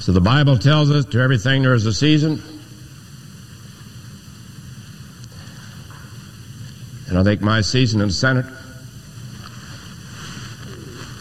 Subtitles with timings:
[0.00, 2.42] So the Bible tells us to everything there is a season.
[7.06, 8.46] And I think my season in the Senate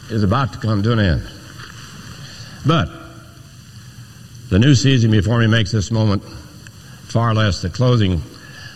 [0.09, 1.27] is about to come to an end.
[2.65, 2.89] But
[4.47, 8.21] the new season before me makes this moment far less the closing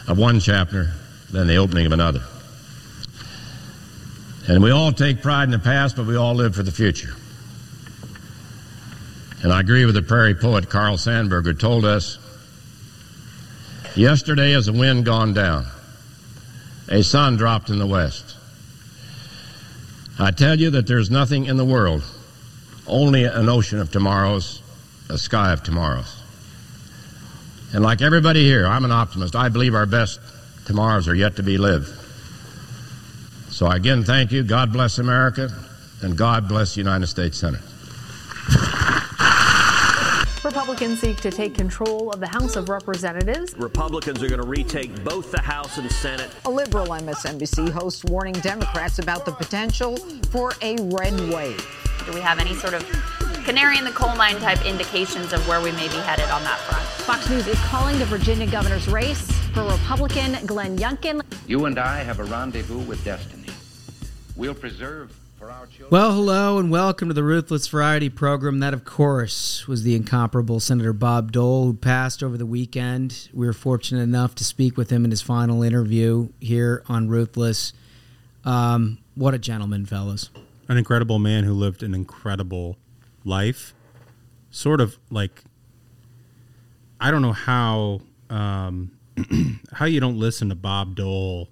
[0.09, 0.91] of one chapter
[1.31, 2.23] than the opening of another.
[4.49, 7.15] And we all take pride in the past, but we all live for the future.
[9.43, 12.17] And I agree with the prairie poet Carl Sandburg, who told us
[13.93, 15.65] yesterday is a wind gone down,
[16.89, 18.37] a sun dropped in the west.
[20.17, 22.03] I tell you that there's nothing in the world,
[22.87, 24.61] only an ocean of tomorrows,
[25.09, 26.21] a sky of tomorrows.
[27.73, 29.35] And like everybody here, I'm an optimist.
[29.35, 30.21] I believe our best
[30.65, 31.93] tomorrows are yet to be lived.
[33.49, 34.43] So I again, thank you.
[34.43, 35.49] God bless America,
[36.01, 37.61] and God bless the United States Senate.
[40.53, 43.57] Republicans seek to take control of the House of Representatives.
[43.57, 46.29] Republicans are going to retake both the House and Senate.
[46.45, 49.97] A liberal MSNBC host warning Democrats about the potential
[50.29, 51.67] for a red wave.
[52.05, 52.85] Do we have any sort of
[53.45, 56.59] canary in the coal mine type indications of where we may be headed on that
[56.59, 56.85] front?
[57.07, 61.23] Fox News is calling the Virginia governor's race for Republican Glenn Youngkin.
[61.47, 63.49] You and I have a rendezvous with destiny.
[64.35, 65.19] We'll preserve
[65.89, 68.59] well, hello and welcome to the Ruthless Variety program.
[68.59, 73.29] That, of course, was the incomparable Senator Bob Dole, who passed over the weekend.
[73.33, 77.73] We were fortunate enough to speak with him in his final interview here on Ruthless.
[78.45, 80.29] Um, what a gentleman, fellas.
[80.67, 82.77] An incredible man who lived an incredible
[83.25, 83.73] life.
[84.51, 85.43] Sort of like,
[86.99, 88.91] I don't know how um,
[89.73, 91.49] how you don't listen to Bob Dole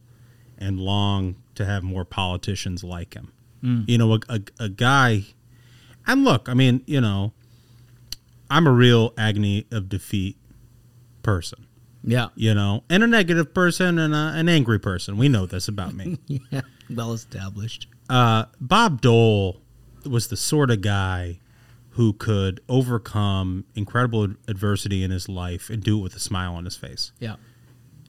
[0.57, 3.31] and long to have more politicians like him.
[3.63, 3.87] Mm.
[3.87, 5.25] You know, a, a, a guy,
[6.07, 7.33] and look, I mean, you know,
[8.49, 10.37] I'm a real agony of defeat
[11.23, 11.67] person.
[12.03, 12.29] Yeah.
[12.35, 15.17] You know, and a negative person and a, an angry person.
[15.17, 16.17] We know this about me.
[16.27, 16.61] yeah.
[16.89, 17.87] Well established.
[18.09, 19.61] Uh, Bob Dole
[20.05, 21.39] was the sort of guy
[21.91, 26.65] who could overcome incredible adversity in his life and do it with a smile on
[26.65, 27.11] his face.
[27.19, 27.35] Yeah.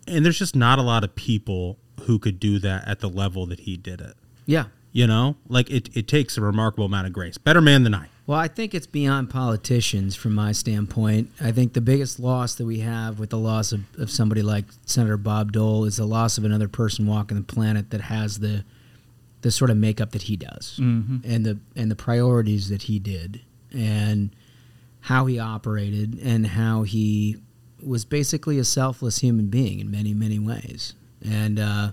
[0.06, 3.46] And there's just not a lot of people who could do that at the level
[3.46, 4.14] that he did it.
[4.46, 4.66] Yeah.
[4.92, 7.38] You know, like it, it takes a remarkable amount of grace.
[7.38, 8.08] Better man than I.
[8.26, 11.30] Well, I think it's beyond politicians from my standpoint.
[11.40, 14.66] I think the biggest loss that we have with the loss of, of somebody like
[14.86, 18.64] Senator Bob Dole is the loss of another person walking the planet that has the
[19.40, 21.16] the sort of makeup that he does mm-hmm.
[21.24, 23.40] and the and the priorities that he did
[23.72, 24.30] and
[25.00, 27.36] how he operated and how he
[27.84, 30.94] was basically a selfless human being in many many ways.
[31.24, 31.92] And uh,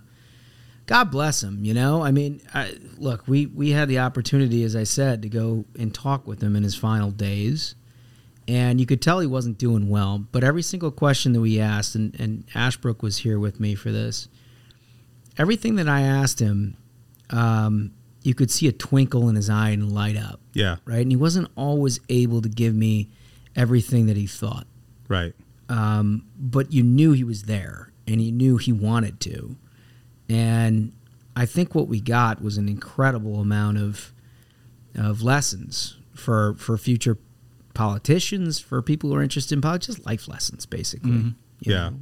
[0.89, 1.63] God bless him.
[1.63, 5.29] You know, I mean, I, look, we we had the opportunity, as I said, to
[5.29, 7.75] go and talk with him in his final days,
[8.47, 10.17] and you could tell he wasn't doing well.
[10.17, 13.91] But every single question that we asked, and, and Ashbrook was here with me for
[13.91, 14.29] this,
[15.37, 16.75] everything that I asked him,
[17.29, 17.91] um,
[18.23, 20.39] you could see a twinkle in his eye and light up.
[20.53, 20.77] Yeah.
[20.85, 21.03] Right.
[21.03, 23.11] And he wasn't always able to give me
[23.55, 24.65] everything that he thought.
[25.07, 25.35] Right.
[25.69, 29.55] Um, but you knew he was there, and he knew he wanted to
[30.29, 30.93] and
[31.35, 34.13] I think what we got was an incredible amount of
[34.95, 37.17] of lessons for for future
[37.73, 41.11] politicians, for people who are interested in politics, just life lessons, basically.
[41.11, 41.29] Mm-hmm.
[41.61, 41.99] Yeah, know?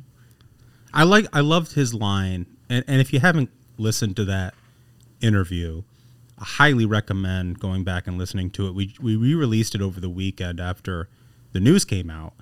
[0.94, 4.54] I like I loved his line, and, and if you haven't listened to that
[5.22, 5.84] interview,
[6.38, 8.74] I highly recommend going back and listening to it.
[8.74, 11.10] We we re released it over the weekend after
[11.54, 12.34] the news came out.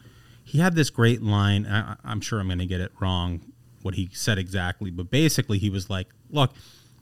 [0.43, 1.65] He had this great line.
[1.65, 3.41] I, I'm sure I'm going to get it wrong
[3.85, 6.53] what he said exactly, but basically he was like, "Look,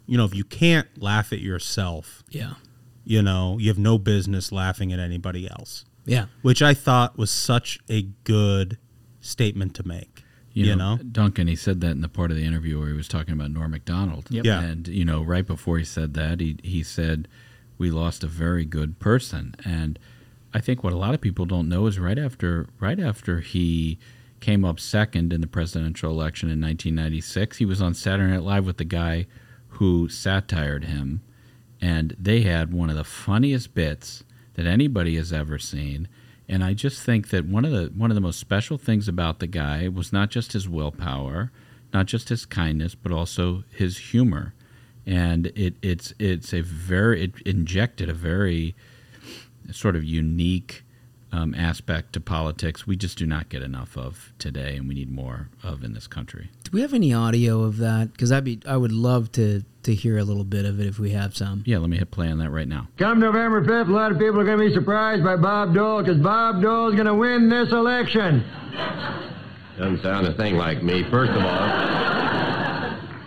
[0.06, 2.56] you know, if you can't laugh at yourself, yeah,
[3.06, 7.32] you know, you have no business laughing at anybody else." Yeah, which I thought was
[7.32, 8.78] such a good
[9.22, 10.24] statement to make.
[10.52, 12.90] You, you know, know, Duncan, he said that in the part of the interview where
[12.90, 14.28] he was talking about Norm Macdonald.
[14.30, 14.46] Yep.
[14.46, 14.62] Yeah.
[14.62, 17.28] And, you know, right before he said that, he, he said,
[17.80, 19.56] We lost a very good person.
[19.66, 19.98] And
[20.54, 23.98] I think what a lot of people don't know is right after right after he
[24.44, 27.60] came up second in the presidential election in 1996.
[27.60, 29.26] He was on Saturday Night Live with the guy
[29.70, 31.22] who satired him,
[31.80, 34.26] and they had one of the funniest bits
[34.56, 36.10] that anybody has ever seen.
[36.50, 39.40] And I just think that one of the one of the most special things about
[39.40, 41.50] the guy was not just his willpower,
[41.94, 44.54] not just his kindness, but also his humor.
[45.06, 48.76] And it, it's it's a very it injected a very
[49.72, 50.83] sort of unique
[51.34, 55.12] um, aspect to politics we just do not get enough of today, and we need
[55.12, 56.50] more of in this country.
[56.64, 58.12] Do we have any audio of that?
[58.12, 60.98] Because I'd be, I would love to to hear a little bit of it if
[60.98, 61.62] we have some.
[61.66, 62.88] Yeah, let me hit play on that right now.
[62.98, 66.02] Come November 5th, a lot of people are going to be surprised by Bob Dole
[66.02, 68.40] because Bob Dole is going to win this election.
[69.78, 71.04] Doesn't sound a thing like me.
[71.12, 71.44] First of all,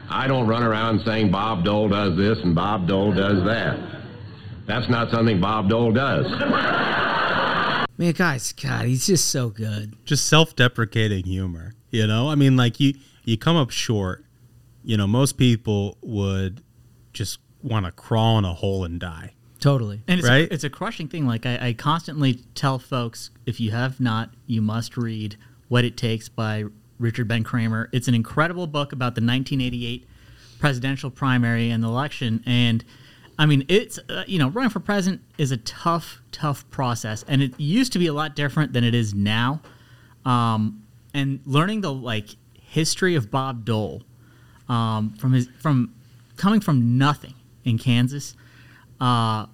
[0.08, 3.76] I don't run around saying Bob Dole does this and Bob Dole does that.
[4.66, 6.24] That's not something Bob Dole does.
[7.98, 9.94] Man, guys, God, he's just so good.
[10.04, 12.28] Just self-deprecating humor, you know?
[12.28, 12.94] I mean, like you
[13.24, 14.24] you come up short.
[14.84, 16.62] You know, most people would
[17.12, 19.32] just want to crawl in a hole and die.
[19.58, 20.02] Totally.
[20.06, 20.48] And it's, Right?
[20.48, 21.26] a, it's a crushing thing.
[21.26, 25.36] Like I, I constantly tell folks, if you have not, you must read
[25.68, 26.64] "What It Takes" by
[26.98, 27.88] Richard Ben Cramer.
[27.92, 30.06] It's an incredible book about the 1988
[30.60, 32.42] presidential primary and the election.
[32.46, 32.84] And
[33.38, 37.42] I mean, it's uh, you know, running for president is a tough, tough process, and
[37.42, 39.60] it used to be a lot different than it is now.
[40.24, 44.02] Um, and learning the like history of Bob Dole
[44.68, 45.94] um, from his from
[46.36, 47.34] coming from nothing
[47.64, 48.34] in Kansas.
[49.00, 49.46] Uh,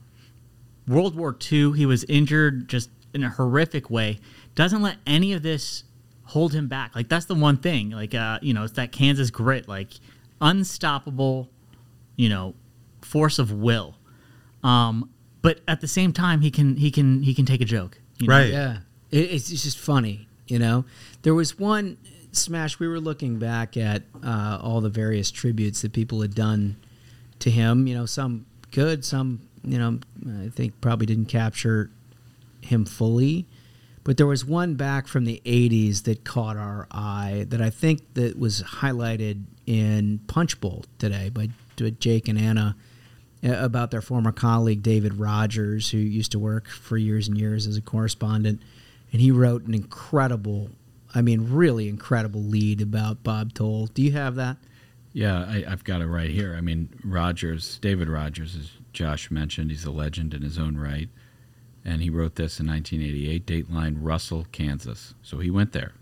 [0.86, 4.18] World War II, he was injured just in a horrific way.
[4.54, 5.84] Doesn't let any of this
[6.24, 6.94] hold him back.
[6.94, 7.90] Like that's the one thing.
[7.90, 9.90] Like uh, you know, it's that Kansas grit, like
[10.40, 11.50] unstoppable,
[12.16, 12.54] you know,
[13.12, 13.94] force of will.
[14.64, 15.10] Um,
[15.42, 18.00] but at the same time, he can he can he can take a joke.
[18.18, 18.42] you know?
[18.42, 18.78] Yeah.
[19.10, 20.86] It, it's it's just funny, you know.
[21.20, 21.98] There was one
[22.32, 22.78] smash.
[22.78, 26.76] We were looking back at uh, all the various tributes that people had done
[27.40, 27.86] to him.
[27.86, 29.98] You know, some good, some you know,
[30.46, 31.90] I think probably didn't capture
[32.62, 33.46] him fully.
[34.04, 38.14] But there was one back from the '80s that caught our eye that I think
[38.14, 42.76] that was highlighted in Punchbowl today by by Jake and Anna
[43.44, 47.66] Uh, about their former colleague David Rogers, who used to work for years and years
[47.66, 48.62] as a correspondent,
[49.10, 50.70] and he wrote an incredible,
[51.12, 53.86] I mean, really incredible lead about Bob Dole.
[53.88, 54.58] Do you have that?
[55.12, 56.54] Yeah, I, I've got it right here.
[56.56, 61.08] I mean, Rogers, David Rogers, as Josh mentioned, he's a legend in his own right.
[61.84, 65.14] And he wrote this in 1988, Dateline Russell, Kansas.
[65.20, 65.94] So he went there.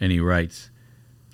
[0.00, 0.70] And he writes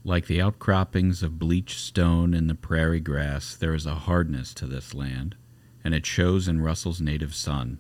[0.04, 4.66] Like the outcroppings of bleached stone in the prairie grass, there is a hardness to
[4.66, 5.36] this land,
[5.82, 7.78] and it shows in Russell's native son,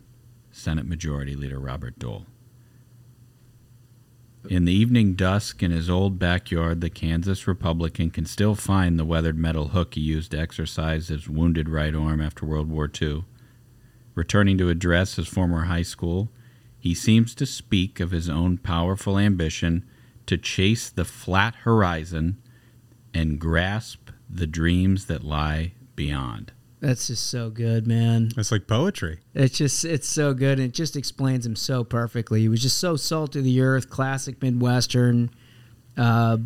[0.50, 2.26] Senate Majority Leader Robert Dole.
[4.48, 9.04] In the evening dusk in his old backyard, the Kansas Republican can still find the
[9.04, 13.24] weathered metal hook he used to exercise his wounded right arm after World War II.
[14.14, 16.30] Returning to address his former high school,
[16.78, 19.84] he seems to speak of his own powerful ambition
[20.28, 22.40] to chase the flat horizon
[23.14, 26.52] and grasp the dreams that lie beyond.
[26.80, 28.30] That's just so good, man.
[28.36, 29.20] It's like poetry.
[29.34, 30.60] It's just it's so good.
[30.60, 32.40] And it just explains him so perfectly.
[32.42, 35.30] He was just so salt of the earth, classic Midwestern,
[35.96, 36.36] uh,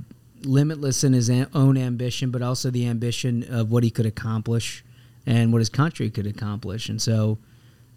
[0.44, 4.84] limitless in his own ambition, but also the ambition of what he could accomplish
[5.26, 6.88] and what his country could accomplish.
[6.88, 7.38] And so,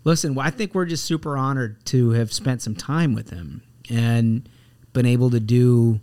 [0.04, 4.50] listen, I think we're just super honored to have spent some time with him and
[4.96, 6.00] been able to do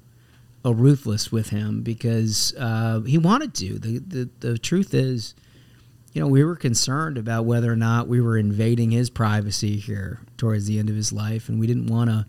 [0.64, 3.78] a ruthless with him because uh, he wanted to.
[3.80, 5.34] The, the the truth is
[6.12, 10.20] you know, we were concerned about whether or not we were invading his privacy here
[10.36, 12.26] towards the end of his life, and we didn't want to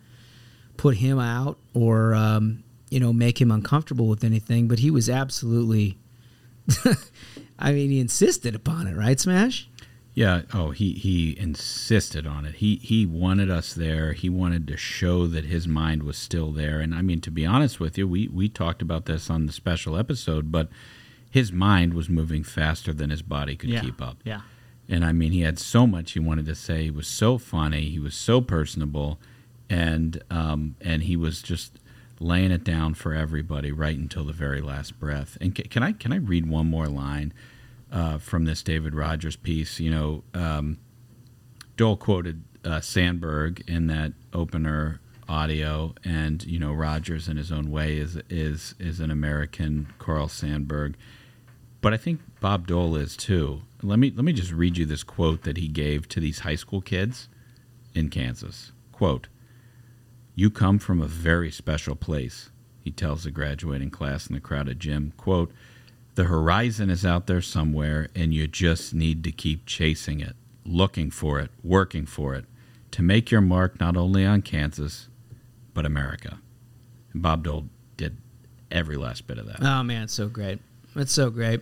[0.78, 4.68] put him out or, um, you know, make him uncomfortable with anything.
[4.70, 5.98] But he was absolutely,
[7.60, 9.70] I mean, he insisted upon it, right, Smash?
[10.16, 10.44] Yeah.
[10.54, 12.56] Oh, he he insisted on it.
[12.56, 14.14] He he wanted us there.
[14.14, 16.80] He wanted to show that his mind was still there.
[16.80, 19.52] And I mean, to be honest with you, we we talked about this on the
[19.52, 20.70] special episode, but
[21.30, 23.82] his mind was moving faster than his body could Yeah.
[23.82, 24.18] keep up.
[24.24, 24.42] Yeah.
[24.88, 26.84] And I mean, he had so much he wanted to say.
[26.84, 27.90] He was so funny.
[27.90, 29.20] He was so personable,
[29.70, 31.80] and um, and he was just
[32.20, 35.38] laying it down for everybody right until the very last breath.
[35.42, 37.34] And ca- can I can I read one more line
[37.94, 39.80] uh, from this David Rogers piece?
[39.80, 40.80] You know, um,
[41.78, 47.72] Dole quoted uh, Sandburg in that opener audio, and you know Rogers in his own
[47.72, 50.96] way is is is an American Carl Sandburg,
[51.82, 53.62] but I think Bob Dole is too.
[53.82, 56.56] Let me let me just read you this quote that he gave to these high
[56.56, 57.30] school kids
[57.94, 58.72] in Kansas.
[58.92, 59.28] Quote:
[60.36, 62.50] "You come from a very special place,"
[62.82, 65.14] he tells the graduating class in the crowded gym.
[65.18, 65.52] Quote:
[66.16, 71.10] "The horizon is out there somewhere, and you just need to keep chasing it, looking
[71.12, 72.46] for it, working for it."
[72.92, 75.10] To make your mark not only on Kansas,
[75.74, 76.40] but America.
[77.12, 77.68] And Bob Dole
[77.98, 78.18] did
[78.70, 79.64] every last bit of that.
[79.64, 80.60] Oh man, it's so great.
[80.96, 81.62] It's so great.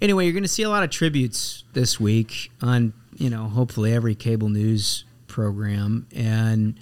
[0.00, 3.92] Anyway, you're going to see a lot of tributes this week on, you know, hopefully
[3.92, 6.78] every cable news program and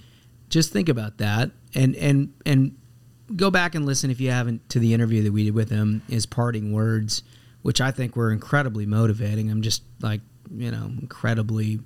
[0.49, 2.75] Just think about that, and and and
[3.35, 6.01] go back and listen if you haven't to the interview that we did with him.
[6.09, 7.23] His parting words,
[7.61, 9.49] which I think were incredibly motivating.
[9.51, 10.21] I'm just like
[10.51, 11.79] you know incredibly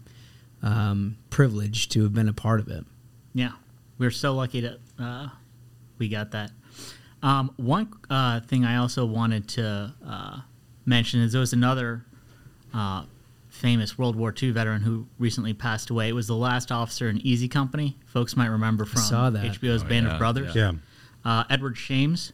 [0.62, 2.86] um, privileged to have been a part of it.
[3.34, 3.52] Yeah,
[3.98, 5.28] we're so lucky that uh,
[5.98, 6.52] we got that.
[7.22, 10.40] Um, one uh, thing I also wanted to uh,
[10.86, 12.04] mention is there was another
[12.74, 13.06] uh,
[13.50, 16.10] famous World War II veteran who recently passed away.
[16.10, 17.98] It was the last officer in Easy Company.
[18.06, 19.46] Folks might remember from saw that.
[19.54, 20.54] HBO's Oh, Band yeah, of Brothers.
[20.56, 20.74] Yeah.
[21.25, 22.34] Uh, Edward Shames.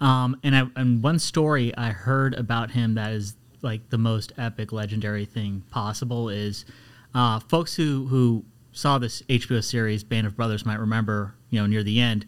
[0.00, 4.32] Um, and, I, and one story I heard about him that is like the most
[4.36, 6.64] epic, legendary thing possible is
[7.14, 11.66] uh, folks who, who saw this HBO series, Band of Brothers, might remember, you know,
[11.66, 12.26] near the end,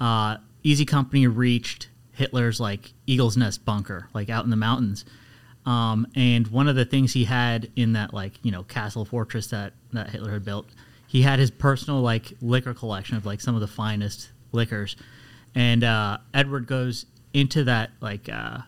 [0.00, 5.04] uh, Easy Company reached Hitler's like Eagle's Nest bunker, like out in the mountains.
[5.64, 9.46] Um, and one of the things he had in that like you know castle fortress
[9.48, 10.66] that that Hitler had built,
[11.06, 14.96] he had his personal like liquor collection of like some of the finest liquors.
[15.54, 18.58] And uh, Edward goes into that like uh,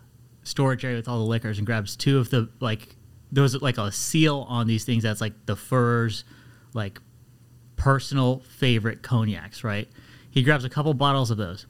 [0.43, 2.97] storage area with all the liquors and grabs two of the like
[3.33, 6.25] there was like a seal on these things that's like the Führer's
[6.73, 7.01] like
[7.77, 9.89] personal favorite cognacs, right?
[10.31, 11.67] He grabs a couple bottles of those,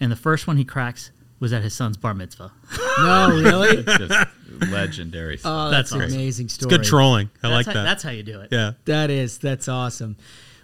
[0.00, 2.52] and the first one he cracks was at his son's bar mitzvah.
[2.98, 3.82] No, really?
[3.98, 4.28] Just
[4.70, 5.38] legendary.
[5.42, 6.14] Oh, That's that's, an awesome.
[6.18, 6.68] amazing It's story.
[6.76, 7.30] good trolling.
[7.42, 7.82] I That's like how, that.
[7.88, 8.48] That's how you do it.
[8.52, 8.72] yeah.
[8.84, 10.16] That is that's awesome.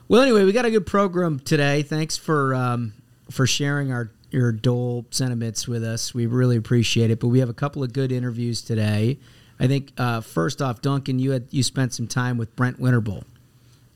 [0.09, 1.83] Well, anyway, we got a good program today.
[1.83, 2.93] Thanks for um,
[3.31, 6.15] for sharing our your Dole sentiments with us.
[6.15, 7.21] We really appreciate it.
[7.21, 9.19] But we have a couple of good interviews today.
[9.59, 13.25] I think uh, first off, Duncan, you had you spent some time with Brett Winterble.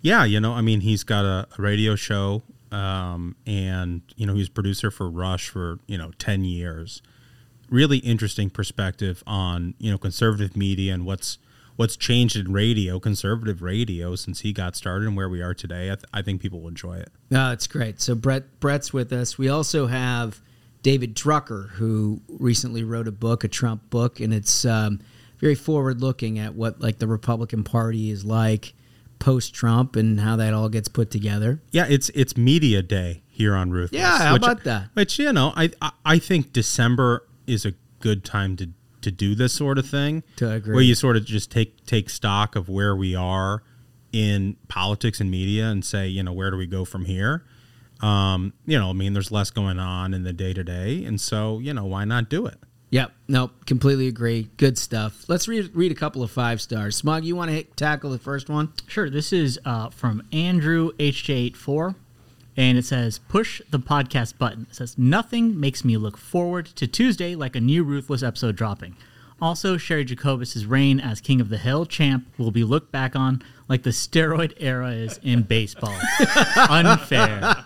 [0.02, 4.32] Yeah, you know, I mean, he's got a, a radio show, um, and you know,
[4.32, 7.02] he was producer for Rush for you know ten years.
[7.68, 11.38] Really interesting perspective on you know conservative media and what's
[11.80, 15.86] what's changed in radio, conservative radio, since he got started and where we are today.
[15.86, 17.08] I, th- I think people will enjoy it.
[17.30, 18.02] No, it's great.
[18.02, 19.38] So Brett Brett's with us.
[19.38, 20.42] We also have
[20.82, 25.00] David Drucker, who recently wrote a book, a Trump book, and it's um,
[25.38, 28.74] very forward looking at what like the Republican Party is like
[29.18, 31.62] post Trump and how that all gets put together.
[31.70, 33.98] Yeah, it's it's media day here on Ruthless.
[33.98, 34.90] Yeah, how which- about that?
[34.92, 38.68] Which you know, I I, I think December is a good time to
[39.02, 40.22] to do this sort of thing.
[40.36, 40.74] To agree.
[40.74, 43.62] Where you sort of just take take stock of where we are
[44.12, 47.44] in politics and media and say, you know, where do we go from here?
[48.00, 51.20] Um, you know, I mean, there's less going on in the day to day, and
[51.20, 52.58] so you know, why not do it?
[52.90, 53.12] Yep.
[53.28, 53.66] Nope.
[53.66, 54.48] Completely agree.
[54.56, 55.24] Good stuff.
[55.28, 56.96] Let's read read a couple of five stars.
[56.96, 58.72] Smug, you want to tackle the first one?
[58.88, 59.08] Sure.
[59.08, 61.94] This is uh, from Andrew HJ84,
[62.60, 66.86] and it says, "Push the podcast button." It says, "Nothing makes me look forward to
[66.86, 68.96] Tuesday like a new Ruthless episode dropping."
[69.42, 73.42] Also, Sherry Jacobus's reign as King of the Hill champ will be looked back on
[73.68, 75.96] like the steroid era is in baseball.
[76.56, 77.56] Unfair.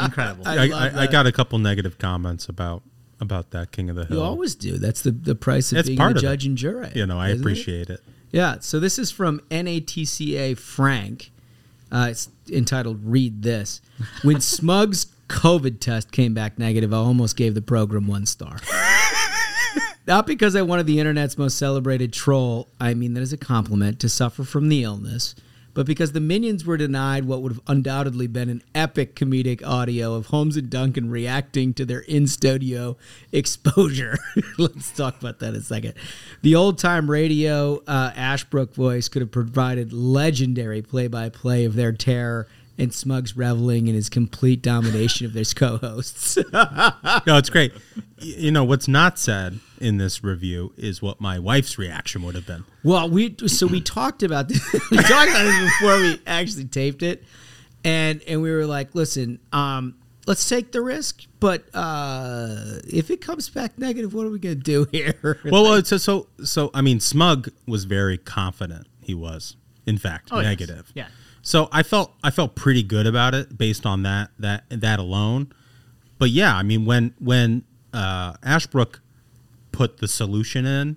[0.00, 0.46] Incredible.
[0.46, 2.82] I, love I, I got a couple negative comments about
[3.20, 4.18] about that King of the Hill.
[4.18, 4.78] You always do.
[4.78, 6.20] That's the, the price of It's being part a of it.
[6.22, 6.90] judge and jury.
[6.94, 7.40] you know, I isn't it?
[7.40, 8.00] appreciate it.
[8.30, 8.56] Yeah.
[8.60, 11.32] So this is from NATCA Frank.
[11.94, 13.80] Uh, it's entitled "Read This."
[14.22, 18.58] When Smug's COVID test came back negative, I almost gave the program one star.
[20.06, 24.00] Not because I wanted the internet's most celebrated troll, I mean that as a compliment,
[24.00, 25.34] to suffer from the illness,
[25.74, 30.14] but because the minions were denied what would have undoubtedly been an epic comedic audio
[30.14, 32.96] of Holmes and Duncan reacting to their in studio
[33.32, 34.18] exposure.
[34.58, 35.94] Let's talk about that in a second.
[36.42, 41.74] The old time radio uh, Ashbrook voice could have provided legendary play by play of
[41.74, 42.46] their terror
[42.78, 46.36] and Smug's reveling in his complete domination of their co hosts.
[46.52, 47.72] no, it's great.
[48.18, 52.46] You know what's not said in this review is what my wife's reaction would have
[52.46, 52.64] been.
[52.82, 54.60] Well, we so we talked about this.
[54.90, 57.24] we talked about this before we actually taped it,
[57.84, 63.20] and and we were like, listen, um, let's take the risk, but uh, if it
[63.20, 65.38] comes back negative, what are we gonna do here?
[65.44, 66.28] Well, well, so so.
[66.42, 68.86] so I mean, Smug was very confident.
[69.00, 70.46] He was, in fact, Oh, yes.
[70.46, 70.92] negative.
[70.94, 71.08] Yeah.
[71.44, 75.52] So I felt I felt pretty good about it based on that that that alone.
[76.18, 79.00] But yeah, I mean, when when uh, Ashbrook
[79.70, 80.96] put the solution in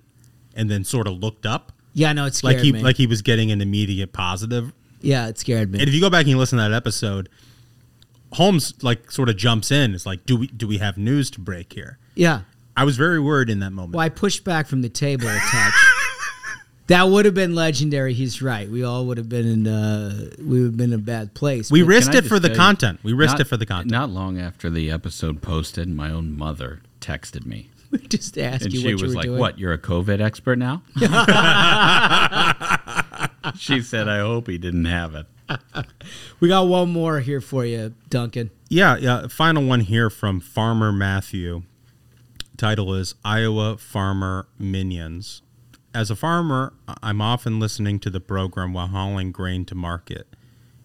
[0.56, 2.82] and then sort of looked up, yeah, no, it scared like he me.
[2.82, 4.72] like he was getting an immediate positive.
[5.02, 5.80] yeah, it scared me.
[5.80, 7.28] And if you go back and you listen to that episode,
[8.32, 9.94] Holmes like sort of jumps in.
[9.94, 11.98] It's like, do we do we have news to break here?
[12.14, 12.40] yeah.
[12.74, 13.94] I was very worried in that moment.
[13.94, 15.74] Well, I pushed back from the table a touch.
[16.88, 18.14] that would have been legendary.
[18.14, 18.68] He's right.
[18.68, 19.66] We all would have been in.
[19.66, 21.70] Uh, we would have been in a bad place.
[21.70, 23.00] We But- risked it for the content.
[23.02, 23.90] We risked not- it for the content.
[23.92, 27.70] Not long after the episode posted, my own mother texted me.
[27.90, 29.38] we just asked And you she what you was were like, doing.
[29.38, 30.82] What, you're a COVID expert now?
[33.56, 35.26] she said, I hope he didn't have it.
[36.40, 38.50] We got one more here for you, Duncan.
[38.68, 39.28] Yeah, yeah.
[39.28, 41.62] Final one here from Farmer Matthew.
[42.58, 45.40] Title is Iowa Farmer Minions.
[45.98, 50.28] As a farmer, I'm often listening to the program while hauling grain to market.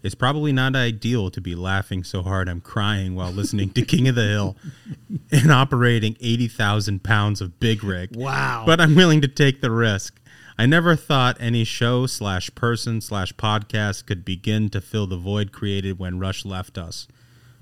[0.01, 4.07] It's probably not ideal to be laughing so hard I'm crying while listening to King
[4.07, 4.57] of the Hill
[5.31, 8.15] and operating 80,000 pounds of big rig.
[8.15, 8.63] Wow.
[8.65, 10.19] But I'm willing to take the risk.
[10.57, 15.51] I never thought any show slash person slash podcast could begin to fill the void
[15.51, 17.07] created when Rush left us.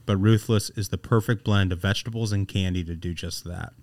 [0.06, 3.74] But Ruthless is the perfect blend of vegetables and candy to do just that.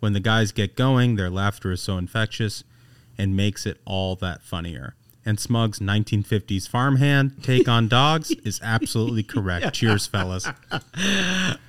[0.00, 2.64] When the guys get going, their laughter is so infectious
[3.18, 4.94] and makes it all that funnier.
[5.26, 9.72] And Smug's 1950s farmhand take on dogs is absolutely correct.
[9.74, 10.46] Cheers, fellas.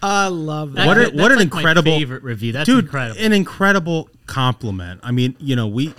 [0.03, 0.87] I love that.
[0.87, 2.51] what a, what an like incredible favorite review.
[2.51, 3.21] That's dude, incredible.
[3.21, 4.99] An incredible compliment.
[5.03, 5.93] I mean, you know, we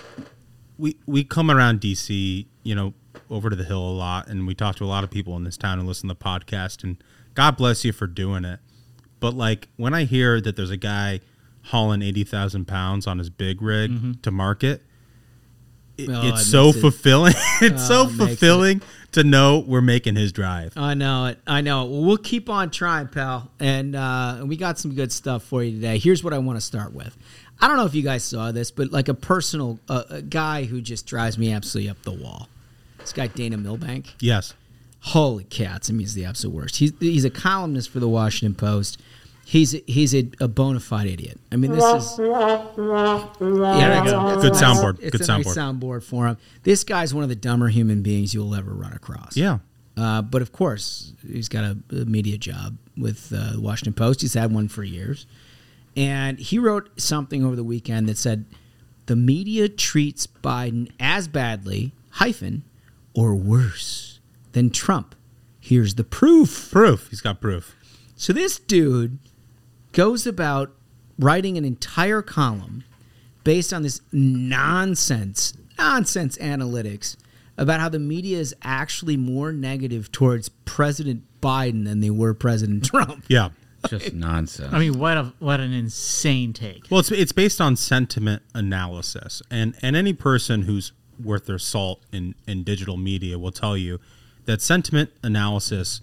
[0.77, 2.93] we we come around DC, you know,
[3.29, 5.43] over to the hill a lot, and we talk to a lot of people in
[5.43, 6.83] this town and listen to the podcast.
[6.83, 6.97] And
[7.33, 8.59] God bless you for doing it.
[9.19, 11.21] But like when I hear that there's a guy
[11.65, 14.11] hauling eighty thousand pounds on his big rig Mm-hmm.
[14.21, 14.83] to market,
[15.97, 17.33] it, Oh, it's so it- fulfilling.
[17.61, 18.81] it's Oh, so makes it- fulfilling
[19.13, 20.73] to know we're making his drive.
[20.77, 21.39] I know it.
[21.47, 21.89] I know it.
[21.91, 23.49] Well, we'll keep on trying, pal.
[23.59, 25.97] And uh, we got some good stuff for you today.
[25.97, 27.17] Here's what I want to start with.
[27.59, 30.65] I don't know if you guys saw this, but like a personal uh, a guy
[30.65, 32.49] who just drives me absolutely up the wall.
[32.99, 34.13] This guy Dana Milbank.
[34.19, 34.53] Yes.
[34.99, 35.89] Holy cats!
[35.89, 36.75] I mean, he's the absolute worst.
[36.77, 39.01] He's he's a columnist for the Washington Post.
[39.49, 41.39] He's he's a, a bona fide idiot.
[41.53, 42.65] I mean, this is yeah,
[43.39, 44.41] There go.
[44.41, 44.99] Good nice- soundboard.
[44.99, 45.79] It's Good a nice soundboard.
[45.79, 46.37] soundboard for him.
[46.63, 49.37] This guy's one of the dumber human beings you'll ever run across.
[49.37, 49.59] Yeah.
[49.95, 54.19] Uh, but of course, he's got a, a media job with uh, the Washington Post.
[54.19, 55.25] He's had one for years.
[55.95, 58.43] And he wrote something over the weekend that said
[59.05, 62.63] the media treats Biden as badly, hyphen,
[63.13, 64.19] or worse
[64.51, 65.15] than Trump.
[65.61, 66.69] Here's the proof.
[66.69, 67.07] Proof.
[67.11, 67.77] He's got proof.
[68.17, 69.19] So this dude
[69.97, 70.75] goes about
[71.17, 72.83] writing an entire column
[73.43, 77.17] based on this nonsense, nonsense analytics
[77.57, 82.85] about how the media is actually more negative towards President Biden than they were President
[82.91, 83.25] Trump.
[83.27, 83.49] Yeah.
[83.87, 84.71] Just nonsense.
[84.71, 86.85] I mean, what a what an insane take.
[86.91, 90.91] Well, it's it's based on sentiment analysis, and and any person who's
[91.23, 93.99] worth their salt in in digital media will tell you
[94.45, 96.01] that sentiment analysis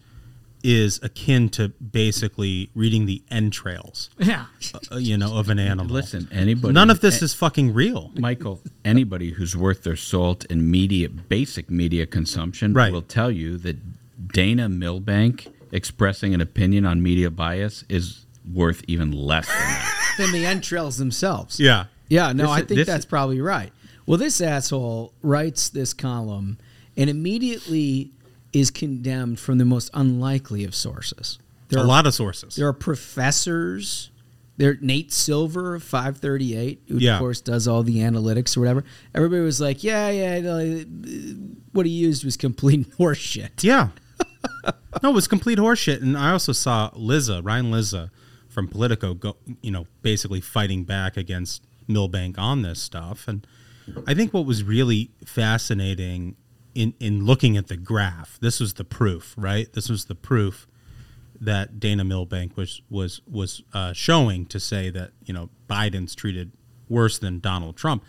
[0.66, 4.46] is akin to basically reading the entrails, Yeah.
[4.90, 5.92] uh, you know, of an animal.
[5.94, 6.72] Listen, anybody.
[6.72, 8.10] None of this is fucking real.
[8.16, 12.90] Michael, anybody who's worth their salt in media, basic media consumption, Right.
[12.90, 13.76] will tell you that
[14.32, 20.14] Dana Milbank expressing an opinion on media bias is worth even less than that.
[20.18, 21.60] than the entrails themselves.
[21.60, 21.84] Yeah.
[22.08, 23.70] Yeah, no, This I think this that's is- probably right.
[24.06, 26.58] Well, this asshole writes this column
[26.96, 28.10] and immediately
[28.54, 31.38] is condemned from the most unlikely of sources.
[31.72, 32.54] A are- a lot of sources.
[32.56, 34.10] There are professors.
[34.56, 37.14] There, Nate Silver of 538, who Yeah.
[37.14, 38.84] of course does all the analytics or whatever.
[39.12, 40.84] Everybody was like, "Yeah, yeah,
[41.72, 43.88] what he used was complete horseshit." Yeah.
[45.02, 46.00] no, it was complete horseshit.
[46.02, 48.12] And I also saw Lizza, Ryan Lizza
[48.48, 53.26] from Politico, go, you know, basically fighting back against Milbank on this stuff.
[53.26, 53.44] And
[54.06, 56.36] I think what was really fascinating
[56.74, 59.72] in, in looking at the graph, this was the proof, right?
[59.72, 60.66] This was the proof
[61.40, 66.52] that Dana Milbank was was was uh, showing to say that you know Biden's treated
[66.88, 68.04] worse than Donald Trump.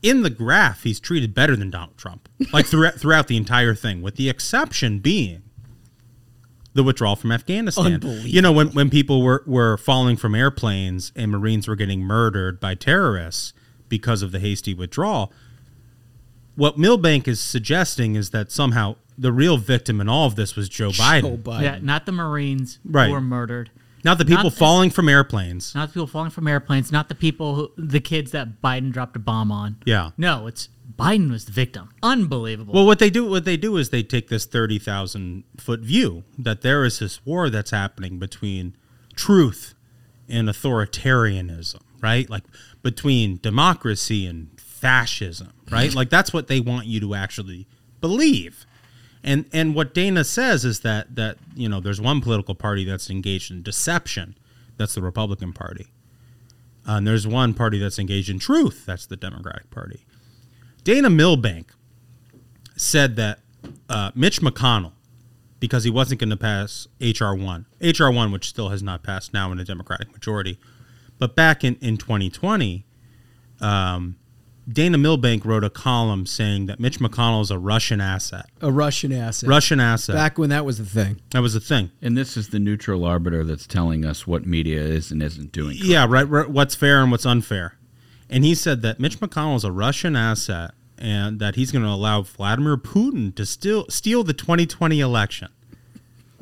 [0.00, 4.02] In the graph, he's treated better than Donald Trump, like throughout throughout the entire thing,
[4.02, 5.42] with the exception being
[6.74, 8.00] the withdrawal from Afghanistan.
[8.24, 12.58] You know, when when people were were falling from airplanes and Marines were getting murdered
[12.58, 13.52] by terrorists
[13.88, 15.32] because of the hasty withdrawal.
[16.54, 20.68] What Milbank is suggesting is that somehow the real victim in all of this was
[20.68, 21.22] Joe Biden.
[21.22, 21.62] Joe Biden.
[21.62, 23.06] Yeah, not the Marines Right.
[23.06, 23.70] who were murdered.
[24.04, 25.74] Not the people Not- falling from airplanes.
[25.74, 26.90] Not the people falling from airplanes.
[26.90, 29.76] Not the people, who, the kids that Biden dropped a bomb on.
[29.84, 30.10] Yeah.
[30.18, 31.88] No, it's Biden was the victim.
[32.02, 32.74] Unbelievable.
[32.74, 36.24] Well, what they do, what they do is they take this thirty thousand foot view
[36.36, 38.74] that there is this war that's happening between
[39.14, 39.74] truth
[40.28, 42.28] and authoritarianism, right?
[42.28, 42.44] Like
[42.82, 45.94] between democracy and fascism, right?
[45.94, 47.66] like that's what they want you to actually
[48.00, 48.66] believe.
[49.24, 53.08] And and what Dana says is that that you know there's one political party that's
[53.10, 54.36] engaged in deception,
[54.76, 55.86] that's the Republican Party,
[56.88, 60.04] Uh, and there's one party that's engaged in truth, that's the Democratic Party.
[60.82, 61.72] Dana Milbank
[62.76, 63.38] said that
[63.88, 64.92] uh, Mitch McConnell,
[65.60, 69.32] because he wasn't going to pass HR one, HR one, which still has not passed
[69.32, 70.58] now in a Democratic majority,
[71.20, 72.84] but back in in 2020,
[73.60, 74.16] um,
[74.70, 78.46] Dana Milbank wrote a column saying that Mitch McConnell is a Russian asset.
[78.60, 79.48] A Russian asset.
[79.48, 80.14] Russian asset.
[80.14, 81.20] Back when that was the thing.
[81.30, 81.90] That was a thing.
[82.00, 85.76] And this is the neutral arbiter that's telling us what media is and isn't doing.
[85.80, 86.48] Yeah, right, right.
[86.48, 87.76] What's fair and what's unfair.
[88.30, 91.90] And he said that Mitch McConnell is a Russian asset and that he's going to
[91.90, 95.48] allow Vladimir Putin to steal steal the 2020 election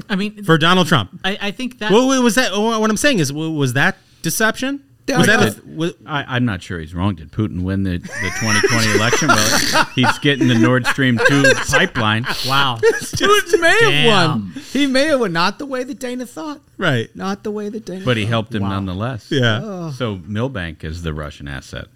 [0.08, 1.18] I mean, for Donald Trump.
[1.24, 1.90] I, I think that.
[1.90, 4.84] Well, wait, was that oh, what I'm saying is was that deception?
[5.08, 7.16] Was that a, was, I, I'm not sure he's wrong.
[7.16, 7.98] Did Putin win the, the
[8.40, 9.28] 2020 election?
[9.28, 12.24] Well, he's getting the Nord Stream 2 pipeline.
[12.46, 12.78] wow.
[13.16, 14.52] Dude may have won.
[14.72, 15.32] He may have won.
[15.32, 16.60] Not the way that Dana thought.
[16.78, 17.14] right?
[17.16, 18.04] Not the way that Dana.
[18.04, 18.28] But he thought.
[18.30, 19.30] helped him nonetheless.
[19.32, 19.90] Yeah.
[19.92, 21.86] So Milbank is the Russian asset.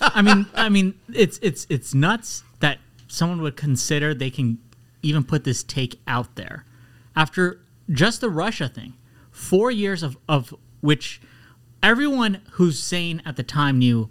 [0.00, 4.58] I mean, I mean, it's it's it's nuts that someone would consider they can
[5.02, 6.64] even put this take out there
[7.14, 8.94] after just the Russia thing.
[9.30, 11.20] Four years of of which
[11.82, 14.10] everyone who's sane at the time knew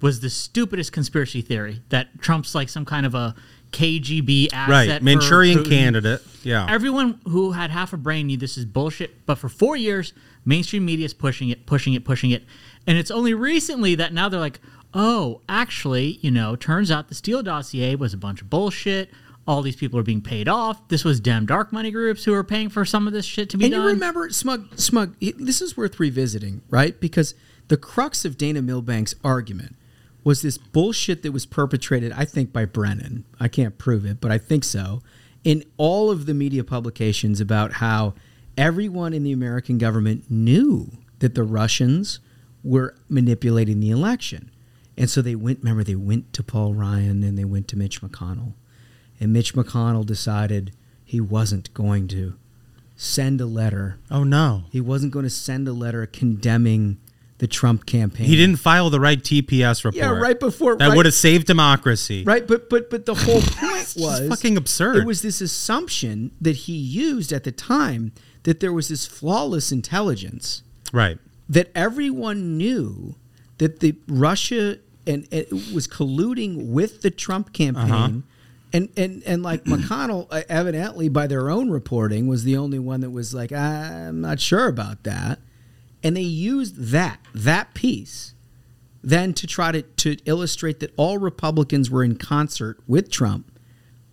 [0.00, 3.34] was the stupidest conspiracy theory that Trump's like some kind of a
[3.72, 4.88] KGB asset.
[4.88, 5.02] Right.
[5.02, 6.22] Manchurian candidate.
[6.42, 6.66] Yeah.
[6.68, 10.12] Everyone who had half a brain knew this is bullshit, but for four years,
[10.44, 12.44] mainstream media is pushing it, pushing it, pushing it.
[12.86, 14.60] And it's only recently that now they're like,
[14.94, 19.10] oh, actually, you know, turns out the Steele dossier was a bunch of bullshit.
[19.48, 20.86] All these people are being paid off.
[20.88, 23.56] This was damn dark money groups who are paying for some of this shit to
[23.56, 23.72] be done.
[23.72, 27.00] And you remember, Smug, Smug, this is worth revisiting, right?
[27.00, 27.34] Because
[27.68, 29.74] the crux of Dana Milbank's argument
[30.22, 33.24] was this bullshit that was perpetrated, I think, by Brennan.
[33.40, 35.02] I can't prove it, but I think so.
[35.44, 38.12] In all of the media publications about how
[38.58, 42.20] everyone in the American government knew that the Russians
[42.62, 44.50] were manipulating the election.
[44.98, 48.02] And so they went, remember, they went to Paul Ryan and they went to Mitch
[48.02, 48.52] McConnell.
[49.20, 50.72] And Mitch McConnell decided
[51.04, 52.34] he wasn't going to
[52.96, 53.98] send a letter.
[54.10, 54.64] oh no.
[54.70, 56.98] He wasn't going to send a letter condemning
[57.38, 58.26] the Trump campaign.
[58.26, 59.94] He didn't file the right TPS report.
[59.94, 62.24] Yeah, right before That right- would have saved democracy.
[62.24, 64.96] Right, but but but the whole point was fucking absurd.
[64.96, 68.10] It was this assumption that he used at the time
[68.42, 71.18] that there was this flawless intelligence Right.
[71.48, 73.14] that everyone knew
[73.58, 77.90] that the Russia and, and was colluding with the Trump campaign.
[77.92, 78.10] Uh-huh.
[78.72, 83.00] And, and and like McConnell, uh, evidently by their own reporting, was the only one
[83.00, 85.40] that was like, I'm not sure about that.
[86.02, 88.34] And they used that that piece
[89.02, 93.50] then to try to, to illustrate that all Republicans were in concert with Trump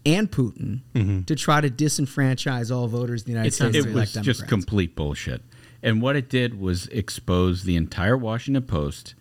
[0.05, 3.75] and Putin to try to disenfranchise all voters in the United It's States.
[3.75, 5.41] it to was elect just complete bullshit.
[5.81, 9.15] And what it did was expose the entire Washington Post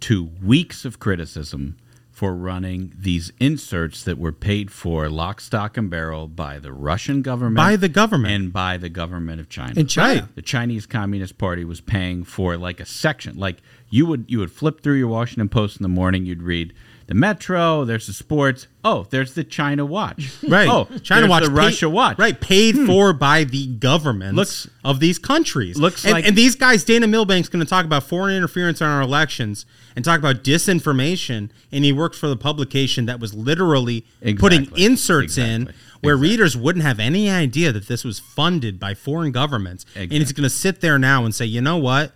[0.00, 1.76] to weeks of criticism
[2.20, 7.22] for running these inserts that were paid for lock, stock, and barrel by the Russian
[7.22, 8.34] government, By the government.
[8.34, 9.72] and by the government of China.
[9.80, 10.20] In China.
[10.20, 10.34] Right.
[10.34, 13.38] the Chinese Communist Party was paying for like a section.
[13.38, 16.74] Like you would you would flip through your Washington Post in the morning, you'd read
[17.10, 18.68] the Metro, there's the sports.
[18.84, 20.30] Oh, there's the China Watch.
[20.48, 20.68] Right.
[20.68, 21.42] Oh, China Watch.
[21.42, 22.14] the paid- Russia Watch.
[22.16, 22.22] Hmm.
[22.22, 22.40] Right.
[22.40, 25.76] Paid for by the governments Looks- of these countries.
[25.76, 28.86] looks and, like- and these guys, Dana Milbank's going to talk about foreign interference in
[28.86, 31.50] our elections and talk about disinformation.
[31.72, 34.06] And he worked for the publication that was literally
[34.38, 34.84] putting Exactly.
[34.84, 36.30] inserts in where Exactly.
[36.30, 39.84] readers wouldn't have any idea that this was funded by foreign governments.
[39.96, 42.12] And he's going to sit there now and say, you know what?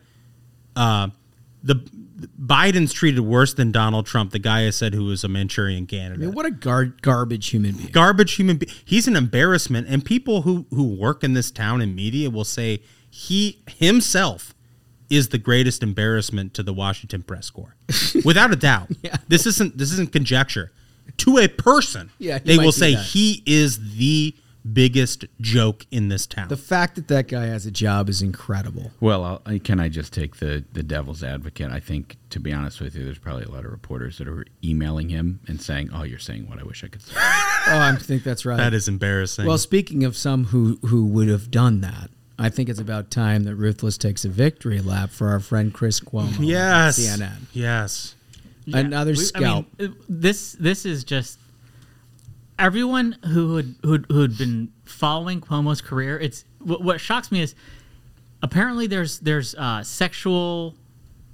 [0.77, 1.09] Uh,
[1.65, 1.77] the
[2.41, 5.87] Biden's treated worse than Donald Trump, the guy I said who was a Manchurian I
[5.87, 7.89] candidate mean, what a gar- garbage human being.
[7.91, 8.73] garbage human being.
[8.85, 12.83] He's an embarrassment, and people who who work in this town in media will say
[13.11, 14.55] he himself
[15.11, 17.77] is the greatest embarrassment to the Washington press corps,
[18.25, 18.89] without a doubt.
[19.03, 19.17] Yeah.
[19.29, 20.73] This isn't this isn't conjecture.
[21.19, 23.05] To a person, Yeah, they will say that.
[23.05, 24.35] he is the
[24.73, 26.49] biggest joke in this town.
[26.49, 28.93] The fact that that guy has a job is incredible.
[29.01, 31.71] Well, I'll, can I just take the, the devil's advocate?
[31.71, 34.45] I think, to be honest with you, there's probably a lot of reporters that are
[34.63, 37.15] emailing him and saying, "Oh, you're saying what I wish I could say."
[37.67, 38.59] Oh, I think that's right.
[38.59, 39.47] that is embarrassing.
[39.47, 43.45] Well, speaking of some who who would have done that, I think it's about time
[43.45, 46.37] that Ruthless takes a victory lap for our friend Chris Cuomo.
[46.39, 47.37] on yes, CNN.
[47.55, 48.15] yes.
[48.73, 51.39] Another We- I mean, this this is just
[52.59, 56.19] everyone who had who'd, who'd been following Cuomo's career.
[56.19, 57.55] It's what, what shocks me is
[58.43, 60.75] apparently there's there's uh, sexual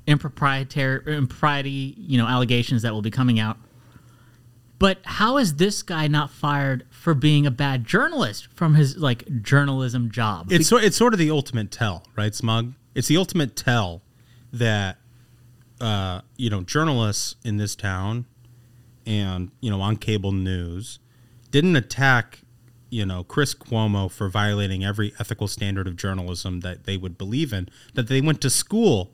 [0.06, 3.59] improprietary impropriety you know allegations that will be coming out.
[4.78, 9.42] But how is this guy not fired for being a bad journalist from his like
[9.42, 10.50] journalism job?
[10.50, 12.72] It's it's sort of the ultimate tell, right, Smug?
[12.94, 14.00] It's the ultimate tell
[14.52, 14.96] that
[15.80, 18.24] uh, you know journalists in this town
[19.04, 20.98] and you know on cable news
[21.50, 22.40] didn't attack
[22.90, 27.52] you know Chris Cuomo for violating every ethical standard of journalism that they would believe
[27.52, 27.68] in.
[27.94, 29.12] That they went to school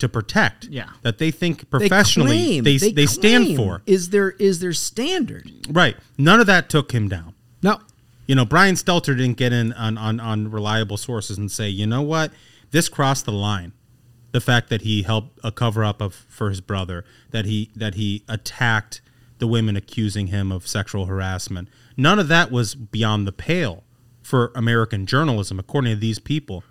[0.00, 0.66] to protect.
[0.66, 0.90] Yeah.
[1.02, 3.82] That they think professionally they they, stand claim for.
[3.86, 5.50] Is their is their standard?
[5.70, 5.96] Right.
[6.18, 7.34] None of that took him down.
[7.62, 7.80] No.
[8.26, 11.84] You know, Brian Stelter didn't get in on, on, on reliable sources and say, you
[11.84, 12.30] know what,
[12.70, 13.72] this crossed the line.
[14.30, 17.96] The fact that he helped a cover up of for his brother, that he that
[17.96, 19.00] he attacked
[19.40, 21.68] the women accusing him of sexual harassment.
[21.96, 23.84] None of that was beyond the pale
[24.22, 26.62] for American journalism, according to these people.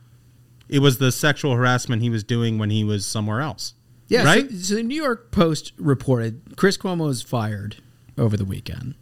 [0.69, 3.73] It was the sexual harassment he was doing when he was somewhere else.
[4.08, 4.49] Yeah, Right?
[4.49, 7.77] So, so the New York Post reported Chris Cuomo was fired
[8.17, 8.95] over the weekend,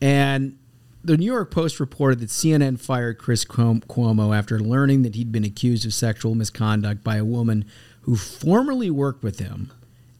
[0.00, 0.58] and
[1.04, 5.44] the New York Post reported that CNN fired Chris Cuomo after learning that he'd been
[5.44, 7.64] accused of sexual misconduct by a woman
[8.02, 9.72] who formerly worked with him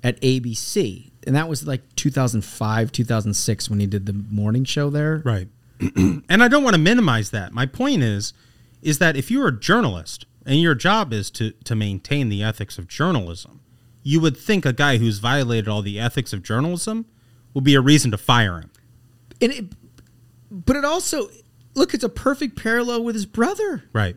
[0.02, 5.22] at ABC, and that was like 2005, 2006 when he did the morning show there.
[5.24, 5.48] Right.
[5.96, 7.52] and I don't want to minimize that.
[7.52, 8.32] My point is,
[8.82, 12.78] is that if you're a journalist and your job is to to maintain the ethics
[12.78, 13.60] of journalism,
[14.02, 17.06] you would think a guy who's violated all the ethics of journalism
[17.54, 18.70] would be a reason to fire him.
[19.40, 19.64] And it,
[20.50, 21.28] but it also
[21.74, 23.84] look, it's a perfect parallel with his brother.
[23.92, 24.16] Right.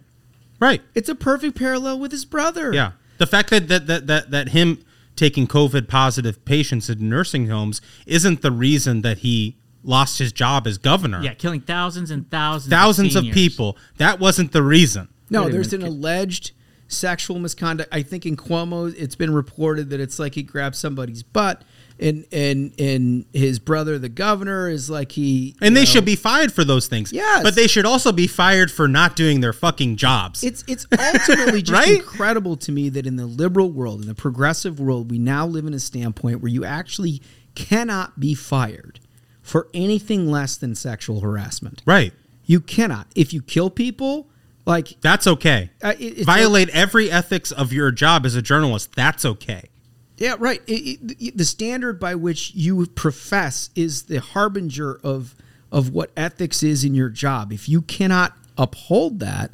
[0.59, 0.81] Right.
[0.93, 2.73] It's a perfect parallel with his brother.
[2.73, 2.93] Yeah.
[3.17, 4.83] The fact that that that that, that him
[5.15, 10.65] taking COVID positive patients in nursing homes isn't the reason that he lost his job
[10.67, 11.21] as governor.
[11.21, 13.33] Yeah, killing thousands and thousands, Thousands of seniors.
[13.35, 13.77] people.
[13.97, 15.09] That wasn't the reason.
[15.29, 15.87] No, there's minute.
[15.87, 16.51] an alleged
[16.87, 17.89] sexual misconduct.
[17.93, 21.63] I think in Cuomo, it's been reported that it's like he grabbed somebody's butt,
[21.99, 25.55] and and and his brother, the governor, is like he.
[25.61, 27.13] And they know, should be fired for those things.
[27.13, 30.43] Yeah, But they should also be fired for not doing their fucking jobs.
[30.43, 31.95] It's it's ultimately just Right?
[31.99, 35.65] incredible to me that in the liberal world, in the progressive world, we now live
[35.65, 37.21] in a standpoint where you actually
[37.55, 38.99] cannot be fired
[39.41, 41.81] for anything less than sexual harassment.
[41.85, 42.13] right.
[42.47, 43.07] You cannot.
[43.15, 44.29] If you kill people,
[44.67, 45.71] like That's okay.
[45.81, 48.93] Uh, it- Violate every ethics of your job as a journalist.
[48.95, 49.69] That's okay.
[50.17, 50.61] Yeah, right.
[50.67, 55.35] It, it, the standard by which you profess is the harbinger of
[55.71, 57.51] of what ethics is in your job.
[57.51, 59.51] If you cannot uphold that,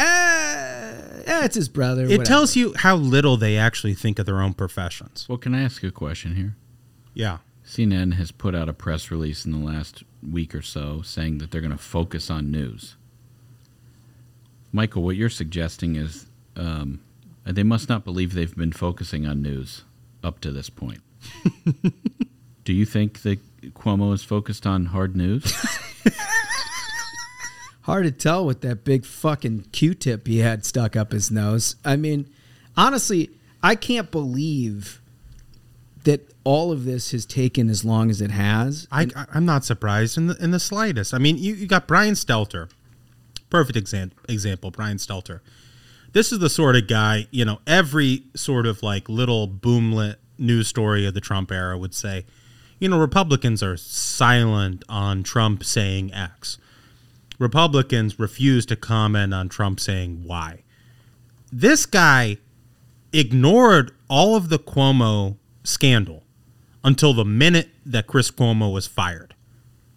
[0.00, 2.02] eh, eh, it's his brother.
[2.02, 2.24] It whatever.
[2.24, 5.26] tells you how little they actually think of their own professions.
[5.28, 6.56] Well, can I ask you a question here?
[7.12, 7.38] Yeah.
[7.64, 11.50] CNN has put out a press release in the last week or so saying that
[11.50, 12.96] they're going to focus on news.
[14.72, 16.26] Michael, what you're suggesting is
[16.56, 17.00] um,
[17.46, 19.84] Uh, they must not believe they've been focusing on news
[20.22, 21.00] up to this point.
[22.64, 23.38] Do you think that
[23.74, 25.54] Cuomo is focused on hard news?
[27.82, 31.76] Hard to tell with that big fucking Q-tip he had stuck up his nose.
[31.84, 32.30] I mean,
[32.78, 33.28] honestly,
[33.62, 35.02] I can't believe
[36.04, 38.88] that all of this has taken as long as it has.
[38.90, 41.12] I, I, I'm not surprised in the, in the slightest.
[41.12, 42.70] I mean, you, you got Brian Stelter.
[43.50, 45.40] Perfect exam, example, Brian Stelter.
[46.14, 50.68] This is the sort of guy, you know, every sort of like little boomlet news
[50.68, 52.24] story of the Trump era would say,
[52.78, 56.58] you know, Republicans are silent on Trump saying X.
[57.40, 60.62] Republicans refuse to comment on Trump saying Y.
[61.52, 62.38] This guy
[63.12, 66.22] ignored all of the Cuomo scandal
[66.84, 69.33] until the minute that Chris Cuomo was fired.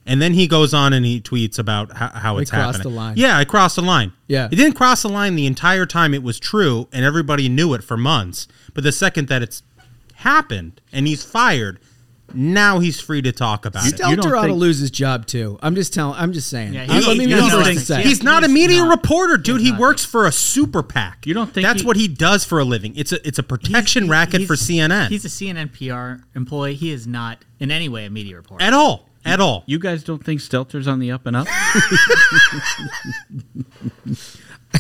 [0.08, 2.94] And then he goes on and he tweets about how, how it's crossed happening.
[2.94, 3.18] the line.
[3.18, 4.14] Yeah, I crossed the line.
[4.28, 4.48] Yeah.
[4.50, 7.84] It didn't cross the line the entire time it was true and everybody knew it
[7.84, 8.48] for months.
[8.74, 9.64] But the second that it's
[10.16, 11.80] happened and he's fired,
[12.34, 13.96] now he's free to talk about it.
[13.96, 15.58] Stelter ought to lose his job too.
[15.62, 16.20] I'm just telling.
[16.20, 16.74] I'm just saying.
[16.74, 18.04] Yeah, Uh, let me he's- make he's sure not- I say.
[18.04, 18.90] He's not a He's media not.
[18.90, 19.58] reporter, dude.
[19.62, 19.80] He's He not.
[19.80, 21.26] works for a super PAC.
[21.26, 22.94] You don't think that's he- what he does for a living?
[22.98, 25.08] It's a it's a protection He's- racket he's- for CNN.
[25.10, 26.76] He's a CNN PR employee.
[26.76, 28.64] He is not in any way a media reporter.
[28.64, 29.64] at all, at all.
[29.68, 31.48] you guys don't think Stelter's on the up and up?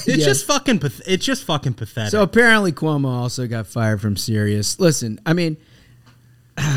[0.05, 0.25] It's Yes.
[0.25, 0.79] just fucking.
[0.79, 2.11] path- It's just fucking pathetic.
[2.11, 4.77] So apparently Cuomo also got fired from Sirius.
[4.79, 5.55] Listen, I mean,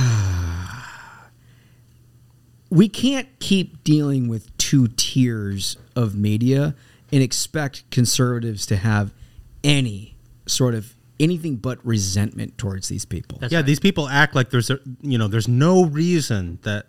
[2.70, 6.74] we can't keep dealing with two tiers of media
[7.12, 9.12] and expect conservatives to have
[9.64, 10.14] any
[10.46, 13.38] sort of anything but resentment towards these people.
[13.38, 13.66] That's yeah, right.
[13.66, 16.86] these people act like there's a you know there's no reason that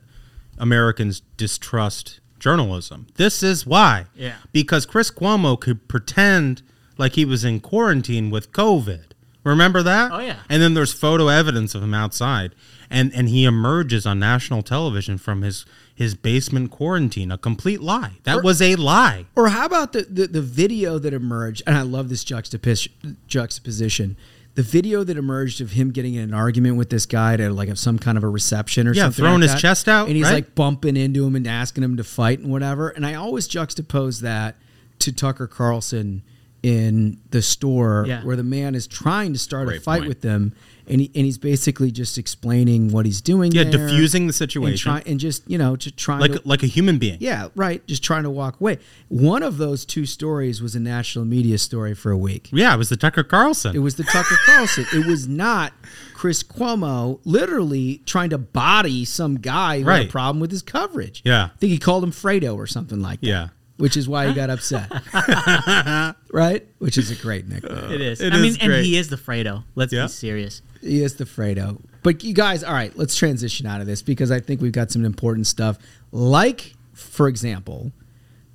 [0.62, 3.08] Americans distrust journalism.
[3.15, 4.06] This is why.
[4.15, 4.36] Yeah.
[4.54, 6.62] Because Chris Cuomo could pretend
[6.97, 9.06] like he was in quarantine with COVID.
[9.43, 10.12] Remember that?
[10.12, 10.38] Oh, yeah.
[10.50, 12.54] And then there's photo evidence of him outside,
[12.91, 17.32] and and he emerges on national television from his his basement quarantine.
[17.32, 18.17] A complete lie.
[18.24, 19.26] That was a lie.
[19.36, 21.63] Or how about the, the, the video that emerged?
[21.65, 22.88] And I love this juxtapos-
[23.28, 24.15] juxtaposition.
[24.56, 27.76] The video that emerged of him getting in an argument with this guy at like
[27.78, 29.24] some kind of a reception or Yeah, something.
[29.24, 29.60] throwing like his that.
[29.62, 30.34] chest out, and he's right?
[30.34, 32.90] like bumping into him and asking him to fight and whatever.
[32.90, 34.58] And I always juxtapose that
[35.00, 36.22] to Tucker Carlson
[36.64, 38.24] in the store Yeah.
[38.24, 40.10] where the man is trying to start a fight point.
[40.10, 40.54] with them,
[40.88, 43.52] and he, and he's basically just explaining what he's doing.
[43.52, 44.91] Yeah, there diffusing the and situation.
[44.91, 47.17] try, and just you know, just trying like to like a human being.
[47.20, 48.80] yeah, right, just trying to walk away.
[49.08, 52.50] One of those two stories was a national media story for a week.
[52.52, 53.76] Yeah, it was the Tucker Carlson.
[53.76, 54.86] It was the Tucker Carlson.
[54.94, 55.74] It was not
[56.13, 61.22] Chris Cuomo literally trying to body some guy who had a problem with his coverage.
[61.26, 61.46] Yeah.
[61.46, 63.28] I think he called him Fredo or something like that.
[63.28, 63.48] Yeah.
[63.78, 64.91] Which is why he got upset.
[66.32, 66.67] right?
[66.78, 67.91] Which is a great nickname.
[67.91, 68.22] It is.
[68.22, 69.63] It I mean, is and he is the Fredo.
[69.76, 70.04] Let's Yeah.
[70.04, 70.62] be serious.
[70.82, 71.82] He is the Fredo.
[72.04, 74.91] But you guys, all right, let's transition out of this because I think we've got
[74.91, 75.78] some important stuff.
[76.12, 77.91] Like, for example,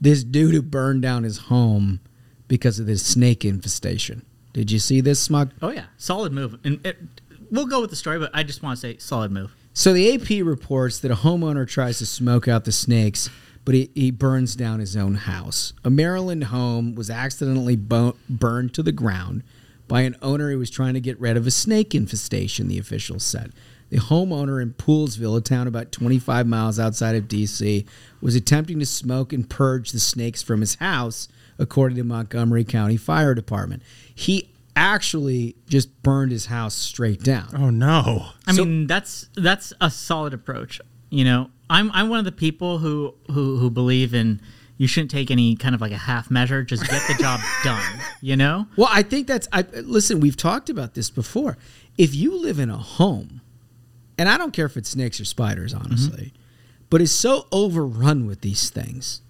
[0.00, 2.00] this dude who burned down his home
[2.48, 4.24] because of this snake infestation.
[4.52, 5.52] Did you see this, Smug?
[5.62, 6.58] Oh yeah, solid move.
[6.64, 6.96] And it,
[7.50, 9.54] we'll go with the story, but I just want to say solid move.
[9.72, 13.28] So the AP reports that a homeowner tries to smoke out the snakes,
[13.64, 15.74] but he, he burns down his own house.
[15.84, 19.42] A Maryland home was accidentally bo- burned to the ground
[19.88, 23.24] by an owner who was trying to get rid of a snake infestation, the officials
[23.24, 23.52] said.
[23.88, 27.86] The homeowner in Poolesville, a town about 25 miles outside of D.C.,
[28.20, 32.96] was attempting to smoke and purge the snakes from his house, according to Montgomery County
[32.96, 33.82] Fire Department.
[34.12, 37.48] He actually just burned his house straight down.
[37.56, 38.26] oh no.
[38.46, 40.80] I mean, that's that's a solid approach.
[41.08, 44.40] You know, I'm I'm one of the people who who who believe in
[44.78, 46.62] you shouldn't take any kind of like a half measure.
[46.62, 47.82] Just get the job done.
[48.20, 48.66] You know.
[48.76, 49.48] Well, I think that's.
[49.52, 50.20] I listen.
[50.20, 51.56] We've talked about this before.
[51.96, 53.40] If you live in a home,
[54.18, 55.84] and I don't care if it's snakes or spiders, mm-hmm.
[55.84, 56.32] honestly,
[56.90, 59.22] but it's so overrun with these things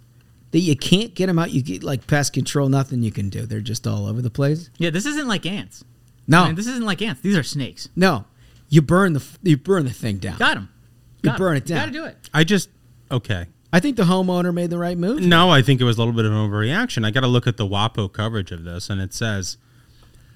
[0.50, 1.52] that you can't get them out.
[1.52, 2.68] You get like pest control.
[2.68, 3.46] Nothing you can do.
[3.46, 4.70] They're just all over the place.
[4.78, 5.84] Yeah, this isn't like ants.
[6.26, 7.20] No, I mean, this isn't like ants.
[7.20, 7.88] These are snakes.
[7.94, 8.24] no.
[8.68, 10.38] You burn the you burn the thing down.
[10.38, 10.68] Got them.
[11.22, 11.78] You burn it down.
[11.78, 12.30] Got to do it.
[12.34, 12.68] I just
[13.12, 13.46] okay.
[13.76, 15.20] I think the homeowner made the right move.
[15.20, 17.04] No, I think it was a little bit of an overreaction.
[17.04, 19.58] I got to look at the WAPO coverage of this, and it says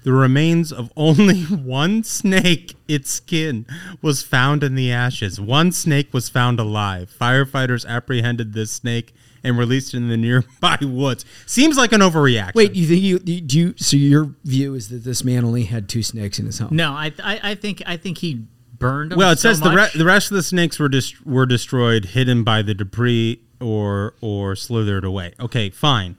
[0.03, 3.65] the remains of only one snake, its skin,
[3.99, 5.41] was found in the ashes.
[5.41, 7.11] One snake was found alive.
[7.19, 9.11] Firefighters apprehended this snake
[9.43, 11.25] and released it in the nearby woods.
[11.47, 12.53] Seems like an overreaction.
[12.53, 13.59] Wait, you think you, you do?
[13.59, 16.75] You, so your view is that this man only had two snakes in his home?
[16.75, 18.45] No, I, I I think I think he
[18.81, 19.17] burned them.
[19.19, 22.05] well, it so says the, re- the rest of the snakes were dis- were destroyed,
[22.05, 25.33] hidden by the debris, or or slithered away.
[25.39, 26.17] Okay, fine.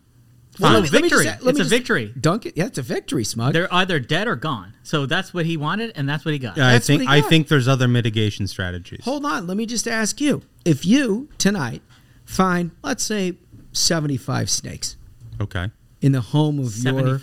[0.60, 1.24] Well, Well, let me- let me victory.
[1.24, 2.14] just- it's a victory.
[2.20, 2.56] Dunk it.
[2.56, 3.52] Yeah, it's a victory, Smug.
[3.54, 4.74] They're either dead or gone.
[4.82, 6.58] So that's what he wanted, and that's what he got.
[6.58, 9.04] I think he I think there's other mitigation strategies.
[9.04, 9.46] Hold on.
[9.46, 10.42] Let me just ask you.
[10.64, 11.82] If you tonight
[12.24, 13.38] find, let's say,
[13.72, 14.96] 75 snakes
[15.40, 15.70] Okay.
[16.02, 17.18] in the home of your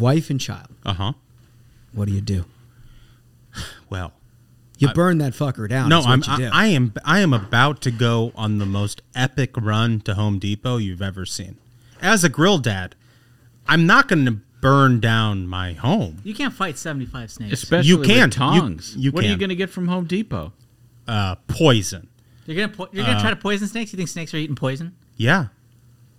[0.00, 1.12] wife and child, Uh huh.
[1.92, 2.46] what do you do?
[3.90, 4.12] Well,
[4.78, 5.88] You burn that fucker down.
[5.88, 6.22] no, I'm.
[6.26, 6.92] I, I am.
[7.04, 11.24] I am about to go on the most epic run to Home Depot you've ever
[11.24, 11.56] seen.
[12.02, 12.94] As a grill dad,
[13.66, 16.18] I'm not going to burn down my home.
[16.24, 17.52] You can't fight 75 snakes.
[17.52, 18.32] Especially You can't.
[18.32, 18.96] Tongs.
[18.96, 19.40] you what are you can't.
[19.40, 20.52] going to get from Home Depot?
[21.06, 22.08] Uh, poison.
[22.46, 23.92] You're gonna po- you're gonna try to poison snakes.
[23.92, 24.94] You think snakes are eating poison?
[25.16, 25.46] Yeah.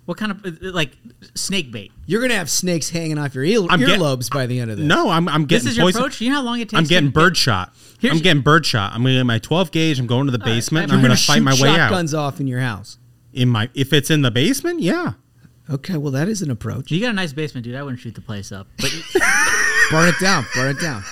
[0.05, 0.91] What kind of uh, like
[1.33, 1.91] snake bait?
[2.05, 4.69] You're going to have snakes hanging off your ear- I'm get- earlobes by the end
[4.69, 4.85] of this.
[4.85, 5.27] No, I'm.
[5.27, 6.01] I'm getting This is your poison.
[6.01, 6.21] approach.
[6.21, 6.77] You know how long it takes.
[6.77, 7.73] I'm getting to bird shot.
[7.99, 8.93] Here's- I'm getting bird shot.
[8.93, 9.99] I'm gonna get my 12 gauge.
[9.99, 10.83] I'm going to the All right, basement.
[10.83, 11.89] I'm and I'm You're gonna gonna fight shoot my way out.
[11.89, 12.99] shotguns off in your house.
[13.33, 15.13] In my, if it's in the basement, yeah.
[15.69, 16.91] Okay, well, that is an approach.
[16.91, 17.73] You got a nice basement, dude.
[17.75, 18.67] I wouldn't shoot the place up.
[18.77, 18.91] But
[19.89, 20.45] burn it down.
[20.53, 21.03] Burn it down.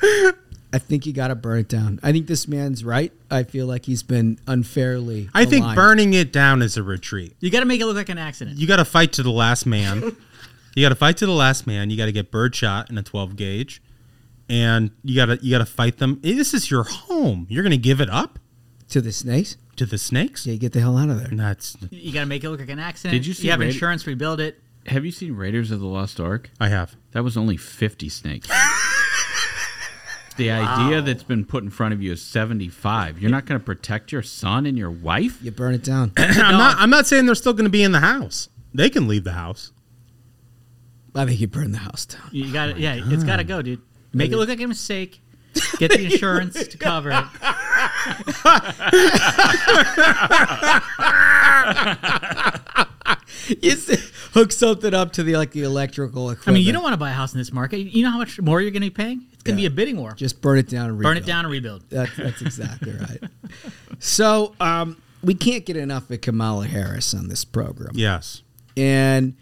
[0.72, 1.98] I think you got to burn it down.
[2.02, 3.12] I think this man's right.
[3.30, 5.30] I feel like he's been unfairly.
[5.34, 5.76] I think maligned.
[5.76, 7.34] burning it down is a retreat.
[7.40, 8.58] you got to make it look like an accident.
[8.58, 10.14] You got to fight to the last man.
[10.74, 11.88] you got to fight to the last man.
[11.90, 13.80] You got to get birdshot in a 12 gauge,
[14.50, 16.20] and you got to you got to fight them.
[16.22, 17.46] This is your home.
[17.48, 18.38] You're gonna give it up
[18.90, 19.56] to the snakes.
[19.76, 20.46] to the snakes?
[20.46, 21.28] Yeah, get the hell out of there.
[21.32, 23.12] That's You got to make it look like an accident.
[23.12, 24.06] Did you see You have Raid- insurance.
[24.06, 24.60] Rebuild it.
[24.86, 26.50] Have you seen Raiders of the Lost Ark?
[26.60, 26.96] I have.
[27.12, 28.48] That was only 50 snakes.
[30.38, 33.20] the idea that's been put in front of you is 75.
[33.20, 35.38] You're not going to protect your son and your wife?
[35.42, 36.12] You burn it down.
[36.16, 36.78] I'm not.
[36.78, 38.48] I'm not saying they're still gonna be in the house.
[38.72, 39.72] They can leave the house.
[41.14, 42.30] I think you burn the house down.
[42.32, 43.82] You got to oh Yeah, it's got to go, dude.
[44.12, 45.20] Make it look like a mistake.
[45.78, 47.24] Get the insurance to cover it.
[53.62, 56.48] you s- hook something up to the like the electrical equipment.
[56.48, 57.78] I mean, you don't want to buy a house in this market.
[57.78, 59.26] You know how much more you're going to be paying?
[59.32, 59.68] It's going to Yeah.
[59.68, 60.12] be a bidding war.
[60.14, 61.24] just burn it down and Burn rebuild.
[61.24, 61.84] it down and rebuild.
[61.90, 63.22] That's, that's exactly right.
[63.98, 67.90] So um, we can't get enough of Kamala Harris on this program.
[67.94, 68.42] Yes.
[68.76, 69.34] And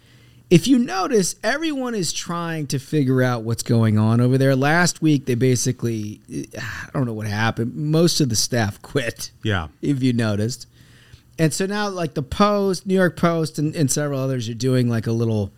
[0.48, 4.54] if you notice, everyone is trying to figure out what's going on over there.
[4.54, 6.20] Last week, they basically,
[6.58, 7.74] I don't know what happened.
[7.74, 9.68] Most of the staff quit, Yeah.
[9.82, 10.66] if you noticed.
[11.38, 14.88] And so now, like the Post, New York Post, and, and several others are doing
[14.88, 15.52] like a little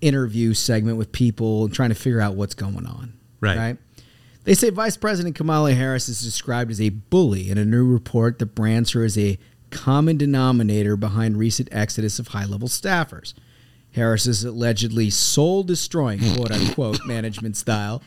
[0.00, 3.14] interview segment with people and trying to figure out what's going on.
[3.40, 3.56] Right.
[3.56, 3.76] Right.
[4.44, 8.38] They say Vice President Kamala Harris is described as a bully in a new report
[8.38, 9.38] that brands her as a
[9.70, 13.34] common denominator behind recent exodus of high level staffers.
[13.94, 18.02] Harris's allegedly soul destroying, quote unquote, management style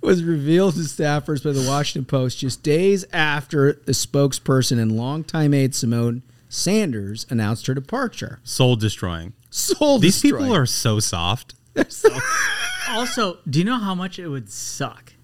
[0.00, 5.54] was revealed to staffers by the Washington Post just days after the spokesperson and longtime
[5.54, 6.22] aide Symone
[6.52, 8.38] Sanders announced her departure.
[8.44, 9.32] Soul destroying.
[9.48, 10.44] Soul destroying These destroying.
[10.44, 11.54] people are so soft.
[12.90, 15.14] Also, do you know how much it would suck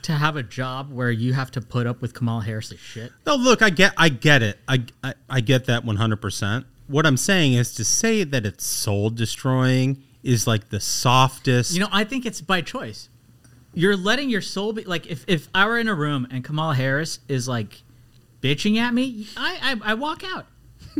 [0.00, 3.12] to have a job where you have to put up with Kamala Harris's shit?
[3.26, 4.58] No, look, I get, I get it.
[4.66, 6.64] I, I, I get that one hundred percent.
[6.86, 11.74] What I'm saying is to say that it's soul destroying is like the softest.
[11.74, 13.10] You know, I think it's by choice.
[13.74, 16.76] You're letting your soul be like if, if I were in a room and Kamala
[16.76, 17.82] Harris is like
[18.40, 20.46] bitching at me, I I, I walk out.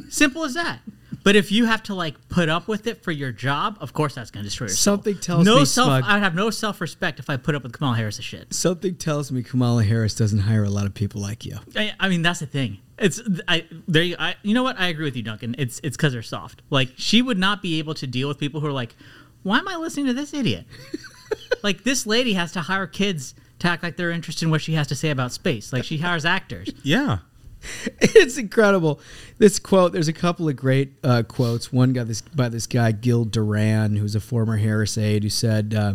[0.09, 0.80] Simple as that.
[1.24, 4.14] But if you have to like put up with it for your job, of course
[4.14, 4.94] that's going to destroy your soul.
[4.96, 5.88] Something tells no me, self.
[5.88, 8.55] Smug- I'd have no self respect if I put up with Kamala Harris's shit.
[8.55, 11.59] Something tells me Kamala Harris doesn't hire a lot of people like you.
[11.76, 12.78] I, I mean, that's the thing.
[12.99, 14.03] It's I there.
[14.03, 14.78] You, I you know what?
[14.78, 15.55] I agree with you, Duncan.
[15.59, 16.62] It's it's because they're soft.
[16.70, 18.96] Like she would not be able to deal with people who are like,
[19.42, 20.66] why am I listening to this idiot?
[21.62, 24.74] like this lady has to hire kids to act like they're interested in what she
[24.74, 25.72] has to say about space.
[25.72, 26.70] Like she hires actors.
[26.82, 27.18] yeah.
[28.00, 29.00] it's incredible.
[29.38, 31.72] This quote, there's a couple of great uh, quotes.
[31.72, 35.74] One got this by this guy Gil Duran, who's a former Harris aide, who said,
[35.74, 35.94] uh,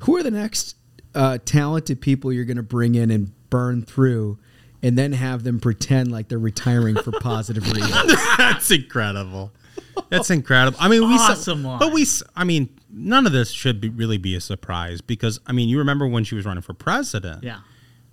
[0.00, 0.76] "Who are the next
[1.14, 4.38] uh, talented people you're going to bring in and burn through,
[4.82, 9.52] and then have them pretend like they're retiring for positive reasons?" That's incredible.
[10.08, 10.78] That's incredible.
[10.80, 11.78] I mean, we saw- Awesome line.
[11.78, 12.06] but we.
[12.36, 15.78] I mean, none of this should be, really be a surprise because I mean, you
[15.78, 17.42] remember when she was running for president?
[17.44, 17.60] Yeah.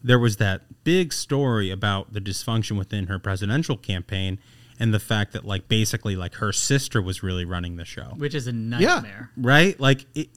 [0.03, 4.39] There was that big story about the dysfunction within her presidential campaign
[4.79, 8.13] and the fact that, like, basically, like her sister was really running the show.
[8.17, 9.31] Which is a nightmare.
[9.35, 9.79] Right?
[9.79, 10.29] Like, it,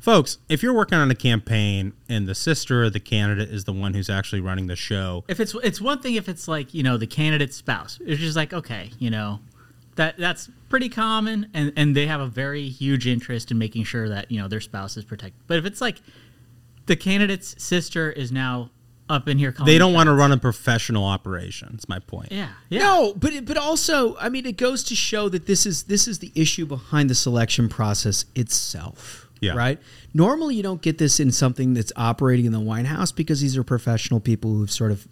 [0.00, 3.72] folks, if you're working on a campaign and the sister of the candidate is the
[3.72, 6.82] one who's actually running the show, If it's it's one thing if it's like you
[6.82, 7.98] know the candidate's spouse.
[8.04, 9.40] It's just like okay, you know,
[9.96, 14.08] that that's pretty common, and and they have a very huge interest in making sure
[14.08, 15.42] that you know their spouse is protected.
[15.46, 16.00] But if it's like
[16.86, 18.70] the candidate's sister is now
[19.08, 21.68] up in here, they don't want to run a professional operation.
[21.72, 22.30] That's my point.
[22.32, 22.80] Yeah, yeah.
[22.80, 26.06] No, but it- but also, I mean, it goes to show that this is this
[26.08, 29.26] is the issue behind the selection process itself.
[29.40, 29.52] Yeah.
[29.54, 29.78] Right.
[30.14, 33.56] Normally, you don't get this in something that's operating in the White House because these
[33.56, 35.06] are professional people who've sort of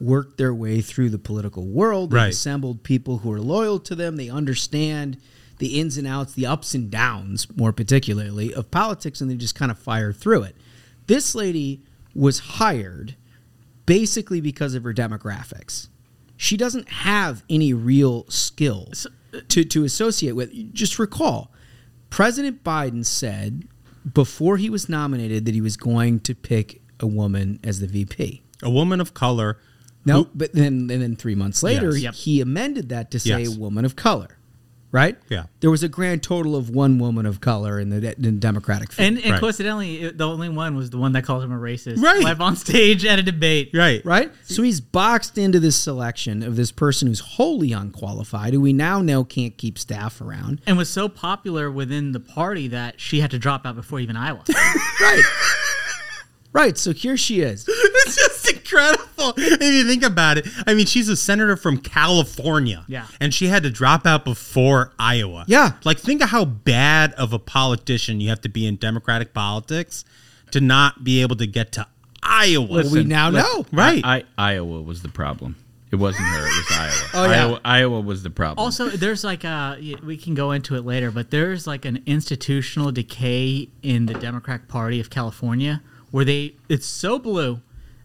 [0.00, 2.10] worked their way through the political world.
[2.10, 2.28] They've Right.
[2.32, 4.14] assembled people who are loyal to them.
[4.16, 5.16] They understand
[5.58, 9.54] the ins and outs, the ups and downs, more particularly of politics, and they just
[9.56, 10.56] kind of fire through it.
[11.08, 11.80] This lady
[12.14, 13.16] was hired
[13.86, 15.88] basically because of her demographics.
[16.36, 20.74] She doesn't have any real skills uh, to, to associate with.
[20.74, 21.52] Just recall,
[22.10, 23.68] President Biden said
[24.12, 28.42] before he was nominated that he was going to pick a woman as the VP.
[28.62, 29.58] A woman of color.
[30.04, 31.96] No, who- but then and then three months later, Yes.
[31.96, 32.14] he- Yep.
[32.14, 33.56] he amended that to say Yes.
[33.56, 34.36] woman of color.
[34.94, 35.16] Right?
[35.28, 35.46] Yeah.
[35.58, 38.92] There was a grand total of one woman of color in the, in the Democratic
[38.92, 39.08] field.
[39.08, 39.40] And, and Right.
[39.40, 42.00] coincidentally, it- the only one was the one that called him a racist.
[42.00, 42.22] Right.
[42.22, 43.70] Live on stage at a debate.
[43.74, 44.04] right.
[44.06, 44.30] right?
[44.44, 49.02] So he's boxed into this selection of this person who's wholly unqualified, who we now
[49.02, 50.60] know can't keep staff around.
[50.64, 54.16] And was so popular within the party that she had to drop out before even
[54.16, 54.44] Iowa.
[55.00, 55.22] Right.
[56.52, 56.78] right.
[56.78, 57.68] So here she is.
[58.06, 59.03] It's just incredible
[59.36, 60.46] if you think about it.
[60.66, 62.84] I mean, she's a senator from California.
[62.88, 63.06] Yeah.
[63.20, 65.44] And she had to drop out before Iowa.
[65.46, 65.72] Yeah.
[65.84, 70.04] Like, think of how bad of a politician you have to be in Democratic politics
[70.50, 71.86] to not be able to get to
[72.22, 72.66] Iowa.
[72.66, 73.66] Well, we now know.
[73.72, 74.04] Right.
[74.04, 75.56] I, Iowa was the problem.
[75.90, 76.46] It wasn't her.
[76.46, 77.08] It was Iowa.
[77.14, 77.44] Oh, yeah.
[77.44, 78.64] Iowa, Iowa was the problem.
[78.64, 82.02] Also, there's like a y- we can go into it later, but there's like an
[82.06, 87.60] institutional decay in the Democratic Party of California where they it's so blue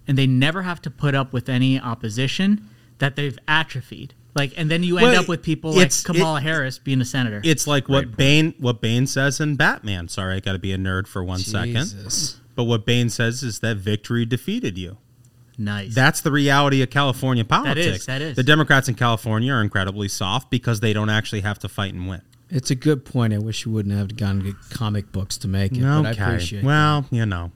[0.10, 4.14] and they never have to put up with any opposition that they've atrophied.
[4.36, 7.06] Like and then you end Well, up with people like Kamala it- Harris being a
[7.06, 7.40] senator.
[7.46, 10.08] It's like what Bane what Bane says in Batman.
[10.10, 11.76] Sorry, I got to be a nerd for one second.
[11.76, 12.40] Jesus.
[12.56, 14.98] But what Bane says is that victory defeated you.
[15.58, 15.94] nice.
[15.96, 18.06] That's the reality of California politics.
[18.08, 18.36] that is.
[18.36, 22.08] The Democrats in California are incredibly soft because they don't actually have to fight and
[22.08, 22.22] win.
[22.50, 23.34] It's a good point.
[23.34, 26.12] I wish you wouldn't have gone to get comic books to make it, but I
[26.12, 27.52] appreciate Well, you know.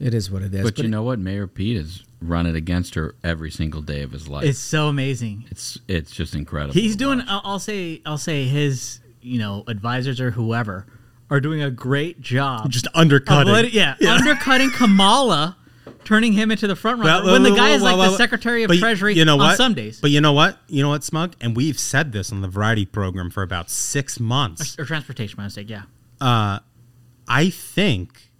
[0.00, 0.08] It.
[0.08, 0.62] It is what it is.
[0.62, 1.18] but you it- know what?
[1.18, 4.44] Mayor Pete has run it against her every single day of his life.
[4.44, 5.44] it's so amazing.
[5.50, 6.72] it's it's just incredible.
[6.74, 7.18] He's doing.
[7.18, 7.28] watch.
[7.28, 8.00] I'll, I'll say.
[8.06, 9.00] I'll say his.
[9.26, 10.84] You know, advisors or whoever
[11.30, 12.70] are doing a great job.
[12.70, 13.48] Just undercutting.
[13.48, 15.56] of letting- yeah, undercutting Kamala,
[16.04, 18.10] turning him into the front runner Well, when the well, guy is well, like well,
[18.10, 19.56] the Secretary of Treasury you know on what?
[19.56, 19.98] some days.
[19.98, 20.58] But you know what?
[20.68, 21.36] You know what, Smug?
[21.40, 24.78] And we've said this on the variety program for about six months.
[24.78, 25.70] or transportation, my mistake.
[25.70, 25.84] Yeah,
[26.20, 26.58] Uh,
[27.26, 28.30] I think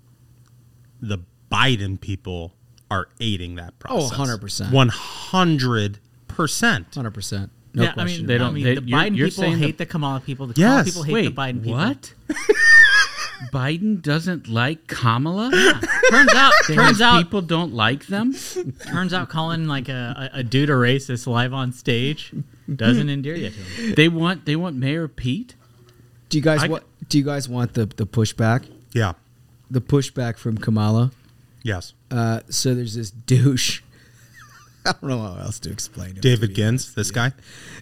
[1.01, 1.21] the
[1.55, 2.53] Biden people
[2.91, 4.19] are aiding that Oh, process.
[4.19, 4.73] 100%.
[4.73, 5.99] One hundred
[6.29, 6.95] percent.
[6.95, 7.51] Hundred percent.
[7.73, 8.19] No yeah, I question.
[8.23, 10.21] mean, They don't- mean, they- the you're- Biden you're people saying the- hate the, Kamala
[10.21, 10.47] people.
[10.47, 10.87] The Kamala Yes.
[10.87, 11.73] people hate Wait, the Biden people.
[11.79, 12.15] what?
[13.53, 15.51] Biden doesn't like Kamala?
[16.11, 18.35] Turns out, turns out, people don't like them.
[18.87, 22.33] turns out, calling like a, a, a dude a racist live on stage
[22.75, 23.95] doesn't endear you to him.
[23.97, 25.55] They want they want Mayor Pete.
[26.31, 26.85] do you guys I- want?
[27.09, 28.65] Do you guys want the the pushback?
[28.93, 29.13] Yeah.
[29.71, 31.11] The pushback from Kamala.
[31.65, 31.95] Yes.
[32.11, 33.81] Uh, so there's this douche.
[34.87, 36.97] I don't know how else to explain to David Gins, honest.
[36.97, 37.33] this guy.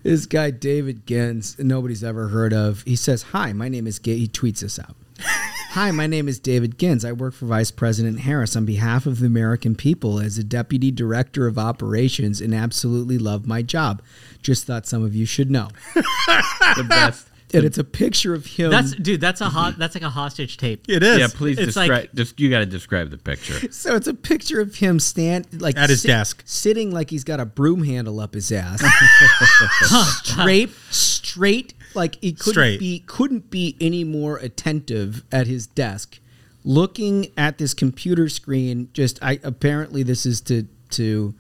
[0.04, 2.82] This guy, David Gens, nobody's ever heard of.
[2.82, 4.94] He says, Hi, my name is Ga He tweets this out.
[5.72, 7.04] Hi, my name is David Gens.
[7.04, 10.90] I work for Vice President Harris on behalf of the American people as a Deputy
[10.92, 14.00] Director of Operations and absolutely love my job.
[14.42, 15.68] Just thought some of you should know.
[16.76, 17.26] The best.
[17.54, 18.70] And it's a picture of him.
[18.70, 19.20] That's dude.
[19.20, 19.78] That's a hot.
[19.78, 20.84] That's like a hostage tape.
[20.88, 21.18] It is.
[21.18, 21.90] Yeah, please It's describe.
[21.90, 23.70] like- just you got to describe the picture.
[23.72, 26.42] so it's a picture of him stand like At his desk.
[26.46, 28.82] sitting like he's got a broom handle up his ass,
[30.22, 32.80] straight, straight, like he couldn't Straight.
[32.80, 36.18] be couldn't be any more attentive at his desk,
[36.64, 38.88] looking at this computer screen.
[38.92, 41.34] Just I apparently this is to to.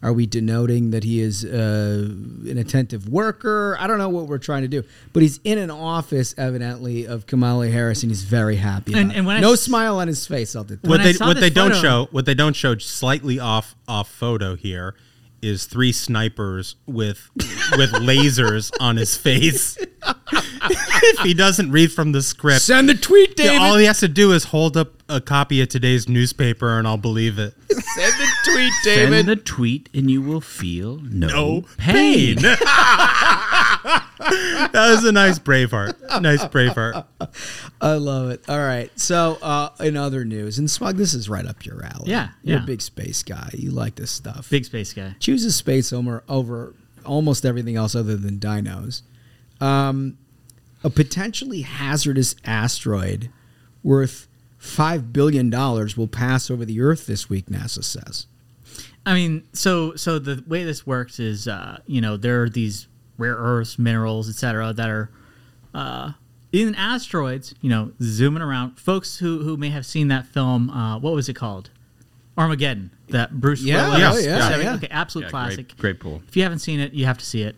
[0.00, 2.06] Are we denoting that he is uh,
[2.48, 3.76] an attentive worker?
[3.80, 7.26] I don't know what we're trying to do, but he's in an office, evidently, of
[7.26, 8.94] Kamala Harris, and he's very happy.
[8.94, 10.86] And- and when no s- smile on his face, I'll detect.
[10.86, 14.54] what they what this they don't show what they don't show slightly off off photo
[14.54, 14.94] here
[15.42, 17.28] is three snipers with
[17.76, 19.78] with lasers on his face.
[20.32, 24.08] if he doesn't read from the script, Send the tweet, yeah, all he has to
[24.08, 27.54] do is hold up a copy of today's newspaper, and I'll believe it.
[27.70, 29.12] Send the tweet, David.
[29.26, 32.36] Send the tweet, and you will feel no, No pain.
[32.36, 32.56] pain.
[34.18, 36.20] that was a nice Braveheart.
[36.20, 37.04] Nice Braveheart.
[37.80, 38.44] I love it.
[38.48, 38.90] All right.
[38.98, 42.10] So, uh, in other news, and Smug, this is right up your alley.
[42.10, 42.62] Yeah, You're yeah.
[42.64, 43.50] a big space guy.
[43.54, 44.50] You like this stuff.
[44.50, 45.14] Big space guy.
[45.20, 46.74] Chooses space over, over
[47.04, 49.02] almost everything else other than dinos.
[49.60, 50.18] Um,
[50.84, 53.30] a potentially hazardous asteroid
[53.82, 54.28] worth
[54.60, 58.26] $5 billion will pass over the Earth this week, NASA says.
[59.06, 62.86] I mean, so so the way this works is, uh, you know, there are these
[63.16, 65.10] rare earths, minerals, etc., that are
[65.72, 66.12] uh,
[66.52, 67.54] in asteroids.
[67.62, 68.78] You know, zooming around.
[68.78, 71.70] Folks who who may have seen that film, uh, what was it called?
[72.36, 72.90] Armageddon.
[73.08, 74.26] That Bruce Yeah, Willis.
[74.26, 74.74] oh, yeah, seven- yeah.
[74.74, 75.68] Okay, absolute Yeah, classic.
[75.68, 76.20] Great, great pool.
[76.28, 77.56] If you haven't seen it, you have to see it.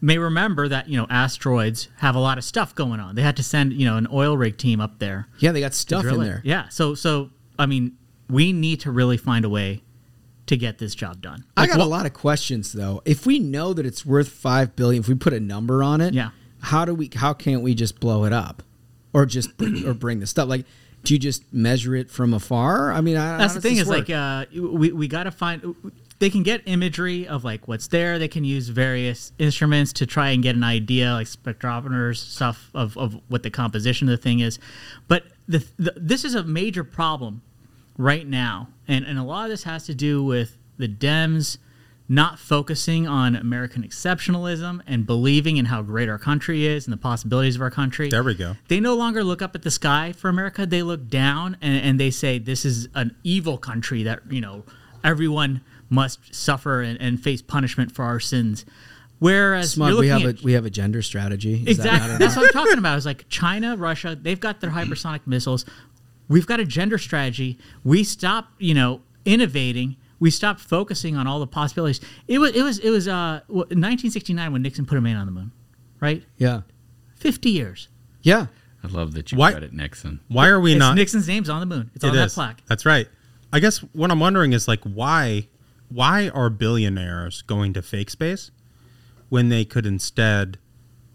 [0.00, 3.14] May remember that you know asteroids have a lot of stuff going on.
[3.14, 5.26] They had to send you know an oil rig team up there.
[5.38, 6.24] Yeah, they got stuff in it.
[6.24, 6.40] there.
[6.44, 6.68] Yeah.
[6.68, 7.96] So so I mean,
[8.28, 9.82] we need to really find a way
[10.46, 11.44] to get this job done.
[11.56, 13.02] I got what- a lot of questions though.
[13.04, 16.14] If we know that it's worth five billion, if we put a number on it,
[16.14, 16.30] Yeah.
[16.60, 17.10] How do we?
[17.14, 18.62] How can't we just blow it up,
[19.12, 20.48] or just bring, or bring the stuff?
[20.48, 20.64] Like,
[21.04, 22.92] do you just measure it from afar?
[22.92, 25.74] I mean, I, That's the thing is like uh, we we got to find.
[26.18, 28.18] They can get imagery of like what's there.
[28.18, 32.96] They can use various instruments to try and get an idea, like spectrometers stuff of,
[32.96, 34.58] of what the composition of the thing is.
[35.08, 37.42] But the, the this is a major problem
[37.98, 41.58] right now, and and a lot of this has to do with the Dems
[42.08, 46.98] not focusing on American exceptionalism and believing in how great our country is and the
[46.98, 48.08] possibilities of our country.
[48.08, 48.54] There we go.
[48.68, 50.66] They no longer look up at the sky for America.
[50.66, 54.62] They look down and, and they say this is an evil country that, you know,
[55.02, 58.64] everyone must suffer and, and face punishment for our sins.
[59.18, 61.62] Whereas Smug, we have at, a we have a gender strategy.
[61.66, 62.98] Is exactly not that's what I'm talking about.
[62.98, 65.64] Is like China, Russia, they've got their hypersonic missiles.
[66.28, 67.56] We've got a gender strategy.
[67.84, 69.96] We stop, you know, innovating.
[70.18, 72.00] We stopped focusing on all the possibilities.
[72.28, 75.32] It was it was it was uh, 1969 when Nixon put a man on the
[75.32, 75.52] moon,
[76.00, 76.22] right?
[76.36, 76.62] Yeah.
[77.16, 77.88] 50 years.
[78.22, 78.46] Yeah.
[78.84, 80.20] I love that you Why- credit Nixon.
[80.28, 80.94] Why are we It's not?
[80.94, 81.90] Nixon's name's on the moon.
[81.94, 82.34] It's It on that is.
[82.34, 82.62] plaque.
[82.68, 83.08] That's right.
[83.52, 85.48] I guess what I'm wondering is like why
[85.88, 88.50] why are billionaires going to fake space
[89.28, 90.58] when they could instead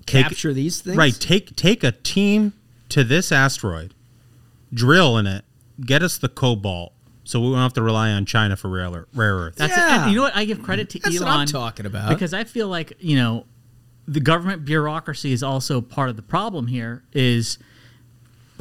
[0.05, 0.97] take, Capture these things?
[0.97, 2.53] Right, take take a team
[2.89, 3.93] to this asteroid,
[4.73, 5.45] drill in it,
[5.81, 6.93] get us the cobalt,
[7.23, 9.55] so we won't have to rely on China for rare, rare earth.
[9.55, 10.03] That's Yeah.
[10.03, 10.35] and you know what?
[10.35, 11.27] I give credit to That's Elon.
[11.27, 12.09] what I'm talking about.
[12.09, 13.45] because I feel like you know
[14.07, 17.03] the government bureaucracy is also part of the problem here.
[17.13, 17.57] Is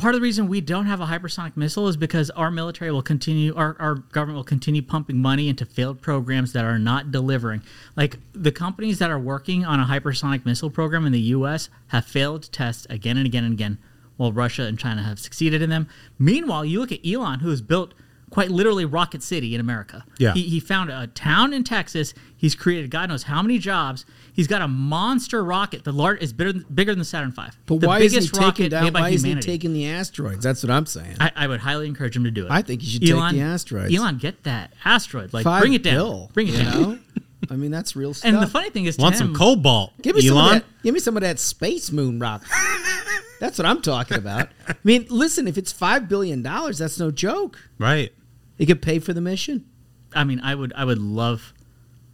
[0.00, 3.02] part of the reason we don't have a hypersonic missile is because our military will
[3.02, 7.62] continue, our, our government will continue pumping money into failed programs that are not delivering.
[7.96, 11.68] Like the companies that are working on a hypersonic missile program in the U.S.
[11.88, 13.76] have failed tests again and again and again,
[14.16, 15.86] while Russia and China have succeeded in them.
[16.18, 17.92] Meanwhile, you look at Elon, who has built
[18.30, 20.04] quite literally Rocket City in America.
[20.18, 20.32] Yeah.
[20.32, 22.14] He, he found a town in Texas.
[22.34, 24.06] He's created God knows how many jobs.
[24.40, 25.84] He's got a monster rocket.
[25.84, 27.42] The large is bigger, bigger than the Saturn V.
[27.66, 28.84] But the why is he biggest taking rocket down?
[28.84, 30.42] made by Why is he taking the asteroids?
[30.42, 31.16] That's what I'm saying.
[31.20, 32.50] I, I would highly encourage him to do it.
[32.50, 33.94] I think he should take the asteroids.
[33.94, 35.34] Elon, get that asteroid.
[35.34, 35.94] Like, Five bring it down.
[35.94, 36.80] bill, bring it you down.
[36.80, 36.98] know?
[37.50, 38.32] I mean, that's real stuff.
[38.32, 39.92] And the funny thing is, Want Tim, some cobalt?
[40.00, 40.64] Give me some of that.
[40.82, 42.42] Give me some of that space moon rock.
[43.40, 44.48] that's what I'm talking about.
[44.66, 47.58] I mean, listen, if it's five billion dollars, that's no joke.
[47.78, 48.10] Right.
[48.56, 49.66] It could pay for the mission.
[50.14, 51.52] I mean, I would, I would love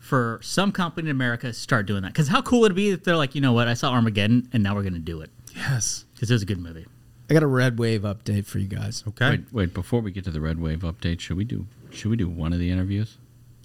[0.07, 2.13] for some company in America to start doing that.
[2.13, 4.49] Because how cool would it be if they're like, you know what, I saw Armageddon,
[4.53, 5.31] and now we're going to do it.
[5.55, 6.05] Yes.
[6.15, 6.87] Because it was a good movie.
[7.29, 9.03] I got a red wave update for you guys.
[9.09, 9.31] Okay.
[9.31, 9.75] Wait, wait.
[9.75, 12.53] Before we get to the red wave update, should we do should we do one
[12.53, 13.19] of the interviews?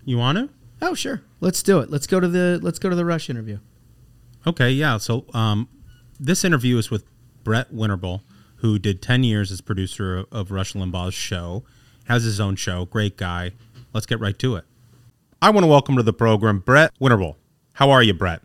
[0.04, 0.50] You want to?
[0.82, 1.22] Oh, sure.
[1.42, 1.92] Let's do it.
[1.92, 3.60] Let's go to the let's go to the Rush interview.
[4.48, 4.98] Okay, yeah.
[4.98, 5.70] So um,
[6.20, 7.06] this interview is with
[7.44, 8.22] Brett Winterble,
[8.58, 11.64] who did 10 years as producer of, of Rush Limbaugh's show,
[12.06, 13.52] has his own show, great guy.
[13.94, 14.66] Let's get right to it.
[15.44, 17.36] I want to welcome to the program Brett Winterble.
[17.74, 18.44] How are you, Brett?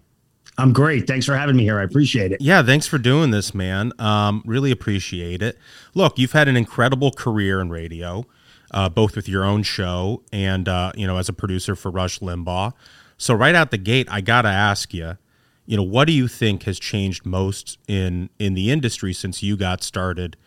[0.56, 1.06] I'm great.
[1.06, 1.78] Thanks for having me here.
[1.78, 2.40] I appreciate it.
[2.40, 3.92] Yeah, thanks for doing this, man.
[3.98, 5.58] Um, really appreciate it.
[5.92, 8.24] Look, you've had an incredible career in radio,
[8.70, 12.20] uh, both with your own show and uh, you know as a producer for Rush
[12.20, 12.72] Limbaugh.
[13.18, 15.18] So right out the gate, I gotta ask you,
[15.66, 19.58] you know, what do you think has changed most in in the industry since you
[19.58, 20.38] got started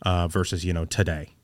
[0.00, 1.34] uh, versus you know today?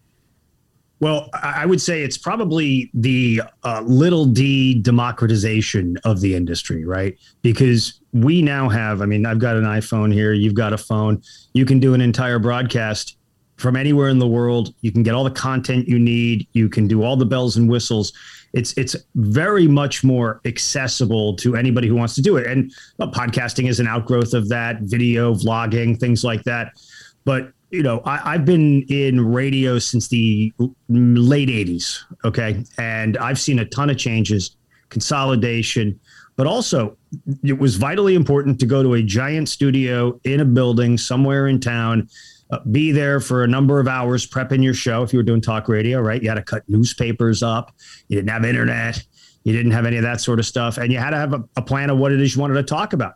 [1.05, 7.15] Well, I would say it's probably the uh, little d democratization of the industry, right?
[7.43, 11.21] Because we now have, I mean, I've got an iPhone here, you've got a phone,
[11.53, 13.19] you can do an entire broadcast
[13.59, 14.75] from anywhere in the world.
[14.81, 17.69] You can get all the content you need, you can do all the bells and
[17.69, 18.15] whistles.
[18.55, 22.47] It's it's very much more accessible to anybody who wants to do it.
[22.47, 26.73] And podcasting is an outgrowth of that, video, vlogging, things like that.
[27.27, 30.53] But you know, I, I've been in radio since the
[30.89, 31.99] late '80s.
[32.25, 34.57] Okay, and I've seen a ton of changes,
[34.91, 35.99] consolidation,
[36.37, 36.97] but also
[37.43, 41.59] it was vitally important to go to a giant studio in a building somewhere in
[41.59, 42.09] town.
[42.51, 45.03] Uh, be there for a number of hours prepping your show.
[45.03, 46.23] If you were doing talk radio, right?
[46.23, 47.75] You had to cut newspapers up.
[48.09, 49.03] You didn't have internet.
[49.43, 50.79] You didn't have any of that sort of stuff.
[50.79, 52.63] And you had to have a, a plan of what it is you wanted to
[52.63, 53.15] talk about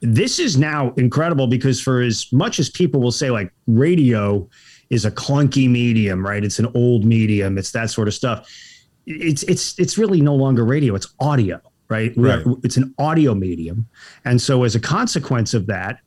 [0.00, 4.48] this is now incredible because for as much as people will say like radio
[4.88, 6.42] is a clunky medium right?
[6.44, 8.48] It's an old medium it's that sort of stuff.
[9.06, 12.44] It's it's it's really no longer radio it's audio right, Right.
[12.62, 13.86] it's an audio medium.
[14.24, 15.98] And so as a consequence of that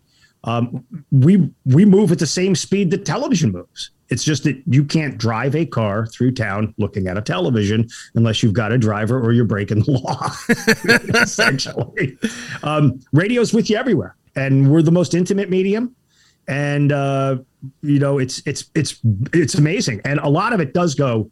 [0.46, 4.86] um, we we move at the same speed that television moves it's just that you
[4.86, 9.20] can't drive a car through town looking at a television unless you've got a driver
[9.20, 9.92] or you're breaking the
[11.14, 12.16] law essentially.
[12.62, 15.96] Um, radio's with you everywhere and we're the most intimate medium.
[16.48, 17.38] And uh,
[17.82, 19.00] you know it's it's it's
[19.34, 20.02] it's amazing.
[20.06, 21.32] And a lot of it does go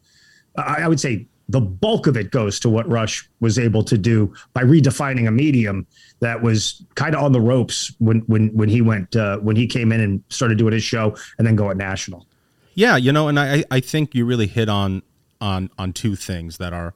[0.56, 3.96] I, I would say the bulk of it goes to what rush was able to
[3.96, 5.86] do by redefining a medium
[6.20, 9.68] that was kind of on the ropes when when when he went uh, when he
[9.68, 12.26] came in and started doing his show and then going national
[12.74, 15.02] Yeah, you know, and I, I think you really hit on
[15.40, 16.94] on on two things that are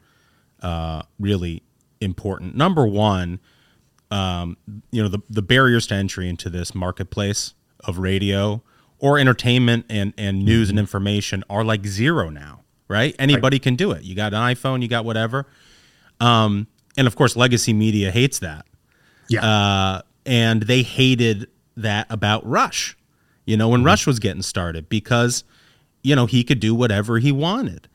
[0.62, 1.62] uh, really
[2.00, 2.56] important.
[2.56, 3.40] Number one,
[4.10, 4.56] um,
[4.90, 7.54] you know, the the barriers to entry into this marketplace
[7.84, 8.62] of radio
[8.98, 13.14] or entertainment and and news and information are like zero now, right?
[13.18, 14.02] Anybody can do it.
[14.04, 15.46] You got an iPhone, you got whatever.
[16.20, 16.66] Um,
[16.96, 18.66] and of course, legacy media hates that.
[19.28, 19.44] Yeah.
[19.44, 22.96] Uh, and they hated that about Rush,
[23.44, 25.44] you know, when Rush was getting started because,
[26.02, 27.88] you know, he could do whatever he wanted.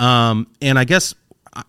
[0.00, 1.14] Um, and I guess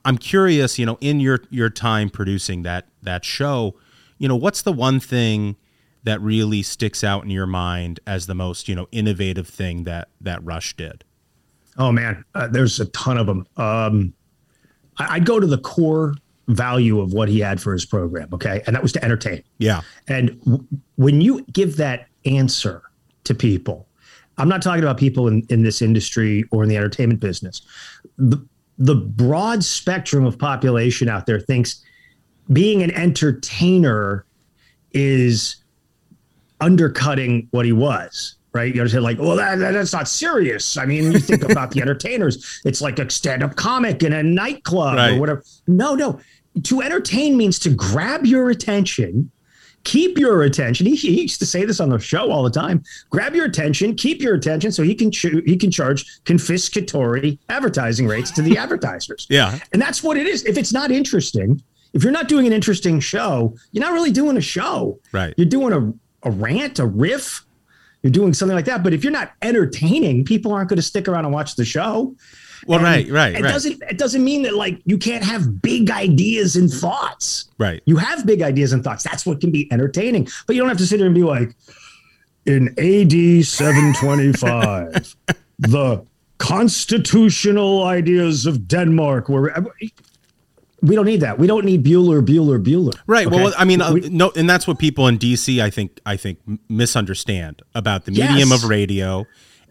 [0.03, 3.75] I'm curious, you know, in your your time producing that that show,
[4.17, 5.55] you know, what's the one thing
[6.03, 10.09] that really sticks out in your mind as the most, you know, innovative thing that
[10.21, 11.03] that Rush did?
[11.77, 13.45] Oh man, uh, there's a ton of them.
[13.57, 14.13] Um,
[14.97, 16.15] I, I'd go to the core
[16.47, 19.43] value of what he had for his program, okay, and that was to entertain.
[19.57, 19.81] Yeah.
[20.07, 20.65] And w-
[20.95, 22.83] when you give that answer
[23.25, 23.84] to people,
[24.37, 27.61] I'm not talking about people in, in this industry or in the entertainment business.
[28.17, 28.45] The,
[28.77, 31.81] the broad spectrum of population out there thinks
[32.51, 34.25] being an entertainer
[34.91, 35.55] is
[36.61, 38.35] undercutting what he was.
[38.53, 39.03] Right, you understand?
[39.03, 40.77] Like, well, that, that- that's not serious.
[40.77, 44.95] I mean, you think about the entertainers; it's like a stand-up comic in a nightclub
[44.95, 45.11] Right.
[45.11, 45.43] or whatever.
[45.67, 46.21] No, no.
[46.63, 49.29] To entertain means to grab your attention,
[49.85, 50.85] keep your attention.
[50.85, 52.83] He, he used to say this on the show all the time.
[53.09, 58.07] Grab your attention, keep your attention, so he can ch- he can charge confiscatory advertising
[58.07, 59.25] rates to the advertisers.
[59.29, 59.57] Yeah.
[59.71, 60.43] And that's what it is.
[60.45, 61.63] If it's not interesting,
[61.93, 64.99] if you're not doing an interesting show, you're not really doing a show.
[65.13, 65.33] Right.
[65.37, 67.45] You're doing a, a rant, a riff.
[68.03, 68.83] You're doing something like that.
[68.83, 72.15] But if you're not entertaining, people aren't going to stick around and watch the show.
[72.67, 73.51] Well, right, right, It right.
[73.51, 77.49] doesn't it doesn't mean that like you can't have big ideas and thoughts.
[77.59, 77.81] Right.
[77.85, 79.03] You have big ideas and thoughts.
[79.03, 80.27] That's what can be entertaining.
[80.47, 81.55] But you don't have to sit there and be like,
[82.45, 85.15] in AD 725,
[85.59, 86.05] the
[86.39, 89.53] constitutional ideas of Denmark were.
[90.81, 91.39] We don't need that.
[91.39, 92.93] We don't need Bueller, Bueller, Bueller.
[93.07, 93.25] Right.
[93.25, 93.35] okay?
[93.43, 96.15] Well, I mean, uh, We- no, and that's what people in DC, I think, I
[96.17, 96.37] think
[96.69, 98.63] misunderstand about the medium Yes.
[98.63, 99.25] of radio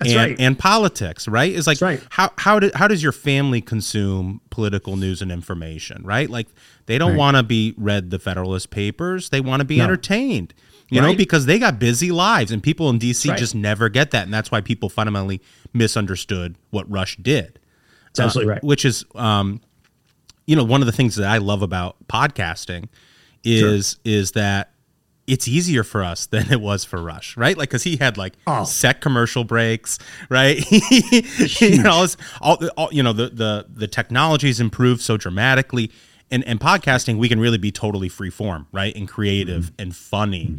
[0.05, 0.41] That's and right.
[0.41, 1.27] and politics.
[1.29, 1.53] Right?
[1.53, 2.01] Is like right.
[2.11, 6.03] how how do, how does your family consume political news and information?
[6.05, 6.31] Right?
[6.31, 6.49] Like
[6.87, 7.19] they don't Right.
[7.19, 9.31] want to be read the Federalist Papers.
[9.31, 9.85] They want to be No.
[9.85, 10.55] entertained.
[10.91, 13.39] You know, because they got busy lives, and people in DC Right.
[13.39, 15.41] just never get that, and that's why people fundamentally
[15.73, 17.59] misunderstood what Rush did.
[18.15, 18.63] That's absolutely right.
[18.63, 19.61] Which is, um,
[20.47, 22.89] you know, one of the things that I love about podcasting
[23.43, 24.71] is is that
[25.27, 27.57] it's easier for us than it was for Rush, right?
[27.57, 28.65] Like, because he had like Oh.
[28.65, 29.99] set commercial breaks,
[30.29, 30.59] right?
[31.61, 35.91] you know, all, this- all, all you know, the the the technology's improved so dramatically,
[36.31, 39.83] and and podcasting we can really be totally free form, right, and creative Mm-hmm.
[39.83, 40.57] and funny.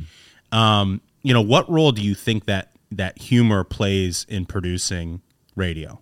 [0.52, 5.22] Um, you know, what role do you think that that humor plays in producing
[5.56, 6.00] radio?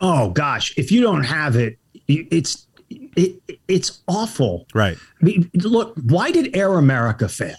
[0.00, 1.78] Oh gosh, if you don't have it,
[2.08, 4.66] it's it, it's awful.
[4.74, 4.96] Right.
[5.20, 7.56] I mean, look, why did Air America fail?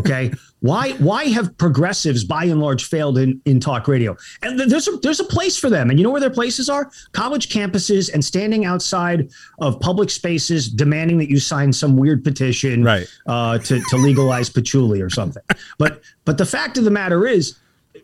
[0.00, 4.16] Okay, why why have progressives by and large failed in in talk radio?
[4.42, 6.90] And there's a there's a place for them, and you know where their places are?
[7.12, 9.30] College campuses and standing outside
[9.60, 14.48] of public spaces, demanding that you sign some weird petition, right, uh, to to legalize
[14.48, 15.42] patchouli or something.
[15.78, 17.56] But but the fact of the matter is,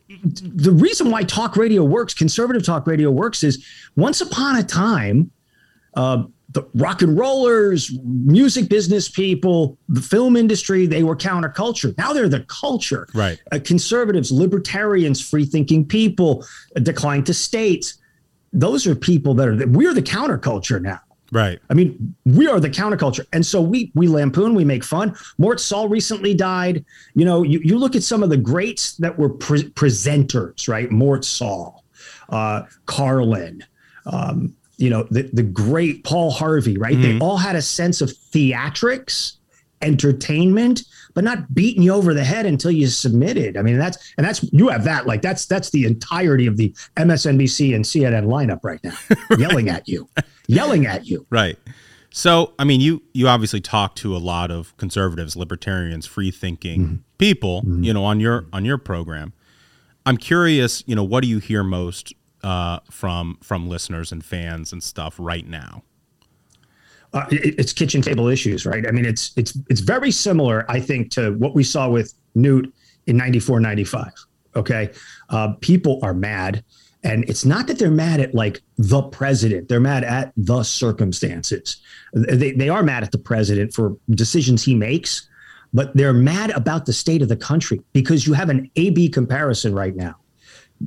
[0.09, 3.65] the reason why talk radio works, conservative talk radio works, is
[3.97, 5.31] once upon a time,
[5.95, 6.25] uh,
[6.55, 11.97] the rock and rollers, music business people, the film industry, they were counterculture.
[11.99, 13.07] Now they're the culture.
[13.13, 13.39] Right.
[13.53, 16.47] Uh, conservatives, libertarians, free thinking people,
[16.77, 17.99] uh, decline to states.
[18.53, 21.01] Those are people that are, we're the counterculture now.
[21.33, 21.59] Right.
[21.69, 23.27] I mean, we are the counterculture.
[23.33, 25.17] And so we we lampoon, we make fun.
[25.39, 26.85] Mort Sahl recently died.
[27.17, 30.89] You know, you, you look at some of the greats that were pre- presenters, right?
[30.93, 31.83] Mort Sahl,
[32.29, 33.65] uh, Carlin,
[34.07, 37.01] um, you know, the, the great Paul Harvey, right?
[37.01, 37.21] They Mhm.
[37.21, 39.35] all had a sense of theatrics,
[39.83, 40.83] entertainment,
[41.15, 43.57] but not beating you over the head until you submitted.
[43.57, 46.75] I mean, that's and that's you have that like that's that's the entirety of the
[46.97, 48.97] MSNBC and CNN lineup right now,
[49.39, 50.09] yelling at you,
[50.49, 51.27] yelling at you.
[51.31, 51.57] Right.
[52.11, 56.81] So, I mean, you you obviously talk to a lot of conservatives, libertarians, free thinking
[56.81, 56.95] Mm-hmm.
[57.19, 59.33] people, you know, on your on your program.
[60.07, 62.13] I'm curious, you know, what do you hear most
[62.45, 65.83] uh, from from listeners and fans and stuff right now?
[67.15, 68.87] uh, it, it's kitchen table issues, right?
[68.87, 72.73] I mean, it's it's it's very similar, I think, to what we saw with Newt
[73.07, 74.13] in 94, 95.
[74.57, 74.91] Okay.
[75.31, 76.65] Uh, people are mad.
[77.05, 81.77] And it's not that they're mad at like the president, they're mad at the circumstances.
[82.15, 85.29] They, they are mad at the president for decisions he makes,
[85.75, 89.09] but they're mad about the state of the country because you have an A B
[89.09, 90.17] comparison right now.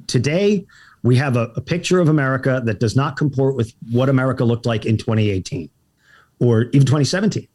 [0.08, 0.66] Today,
[1.08, 4.66] we have a, a picture of America that does not comport with what America looked
[4.66, 5.70] like in 2018
[6.39, 7.47] or even 2017.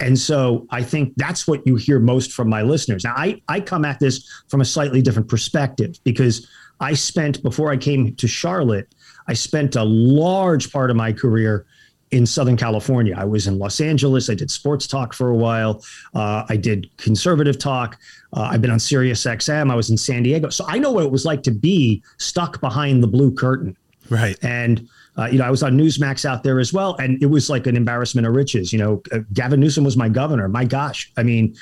[0.00, 3.04] And so I think that's what you hear most from my listeners.
[3.04, 6.48] Now, I, I come at this from a slightly different perspective because
[6.80, 8.92] I spent, before I came to Charlotte,
[9.28, 11.66] I spent a large part of my career
[12.12, 13.14] in Southern California.
[13.16, 14.30] I was in Los Angeles.
[14.30, 15.82] I did sports talk for a while.
[16.14, 17.98] Uh, I did conservative talk.
[18.34, 19.70] Uh, I've been on Sirius XM.
[19.70, 20.50] I was in San Diego.
[20.50, 23.76] So I know what it was like to be stuck behind the blue curtain.
[24.10, 24.38] Right.
[24.42, 24.88] And
[25.18, 27.66] uh, you know, I was on Newsmax out there as well, and it was like
[27.66, 28.72] an embarrassment of riches.
[28.72, 30.48] You know, uh, Gavin Newsom was my governor.
[30.48, 31.54] My gosh, I mean,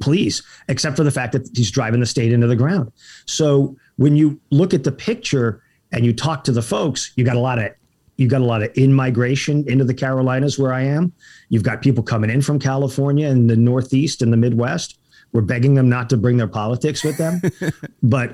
[0.00, 2.92] please, except for the fact that he's driving the state into the ground.
[3.24, 5.62] So when you look at the picture
[5.92, 7.70] and you talk to the folks, you got a lot of
[8.16, 11.12] you got a lot of in migration into the Carolinas where I am.
[11.48, 14.98] You've got people coming in from California and the Northeast and the Midwest.
[15.32, 17.42] We're begging them not to bring their politics with them,
[18.02, 18.32] but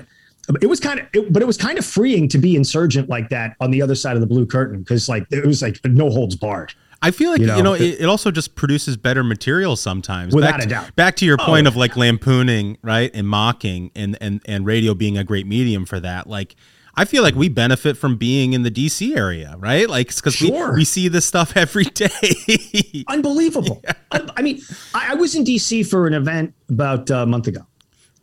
[0.61, 3.29] it was kind of it, but it was kind of freeing to be insurgent like
[3.29, 6.09] that on the other side of the blue curtain because like it was like no
[6.09, 9.25] holds barred I feel like You you know, know, it, it also just produces better
[9.25, 10.33] material sometimes.
[10.33, 10.95] Without back a to, doubt.
[10.95, 11.45] Back to your Oh.
[11.45, 15.85] point of like lampooning, right, and mocking, and and and radio being a great medium
[15.85, 16.27] for that.
[16.27, 16.55] Like,
[16.95, 19.89] I feel like we benefit from being in the DC area, right?
[19.89, 20.71] Like, because Sure.
[20.71, 23.03] we we see this stuff every day.
[23.07, 23.81] unbelievable
[24.11, 24.61] I, I mean
[24.93, 27.61] I, I was in dc for an event about a month ago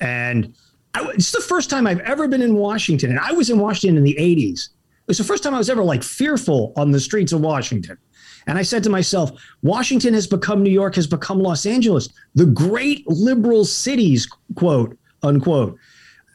[0.01, 0.55] and
[0.95, 3.97] I, it's the first time i've ever been in washington and i was in washington
[3.97, 7.01] in the 80s it was the first time i was ever like fearful on the
[7.01, 7.97] streets of washington
[8.47, 9.31] and I said to myself,
[9.63, 15.77] Washington has become New York, has become Los Angeles, the great liberal cities, quote unquote.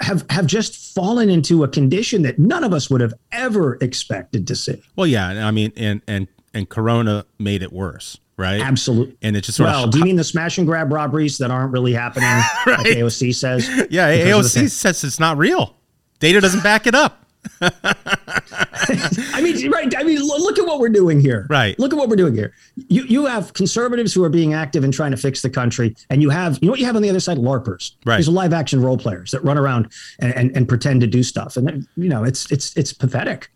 [0.02, 4.48] Have have just fallen into a condition that none of us would have ever expected
[4.48, 4.82] to see.
[4.96, 8.62] Well, yeah, I mean, and and and Corona made it worse, right?
[8.62, 9.18] Absolutely.
[9.22, 11.52] And it just sort well, of do you mean the smash and grab robberies that
[11.52, 12.30] aren't really happening?
[12.66, 12.80] Right.
[12.80, 13.68] Like AOC says.
[13.92, 15.76] yeah, Because of the AOC says it's not real.
[16.20, 17.25] Data doesn't back it up.
[17.62, 19.94] I mean, right.
[19.98, 21.48] I mean, look at what we're doing here.
[21.50, 21.78] Right.
[21.80, 22.54] Look at what we're doing here.
[22.88, 26.22] You you have conservatives who are being active and trying to fix the country, and
[26.22, 27.92] you have you know what you have on the other side, LARPers.
[28.06, 28.18] Right.
[28.18, 31.24] These are live action role players that run around and, and, and pretend to do
[31.24, 33.50] stuff, and you know it's it's it's pathetic.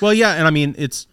[0.00, 1.06] Well, yeah, and I mean, it's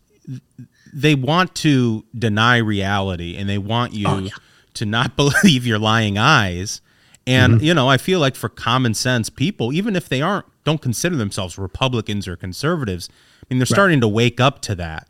[0.93, 4.27] they want to deny reality, and they want you Oh,
[4.75, 6.81] to not believe your lying eyes.
[7.27, 7.63] And Mm-hmm.
[7.63, 11.15] you know, I feel like for common sense people, even if they aren't don't consider
[11.15, 13.09] themselves Republicans or conservatives,
[13.41, 15.07] I mean, they're starting to wake up to that.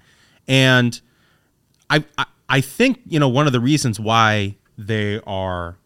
[0.48, 1.00] And
[1.90, 5.78] I, I I think you know one of the reasons why they are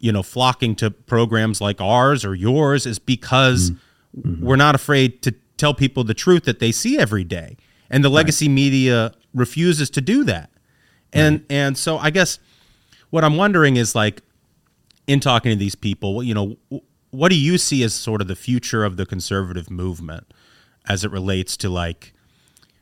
[0.00, 4.28] you know flocking to programs like ours or yours is because mm-hmm.
[4.28, 4.46] Mm-hmm.
[4.46, 7.56] we're not afraid to tell people the truth that they see every day.
[7.90, 10.50] And the legacy media refuses to do that.
[11.12, 12.40] And and so i guess
[13.10, 14.20] what i'm wondering is like
[15.06, 16.56] in talking to these people you know
[17.14, 20.32] what do you see as sort of the future of the conservative movement
[20.88, 22.12] as it relates to like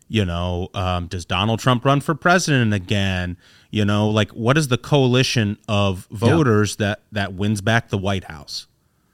[0.09, 3.37] you know um, does donald trump run for president again
[3.71, 8.25] you know like what is the coalition of voters that that wins back the white
[8.25, 8.67] house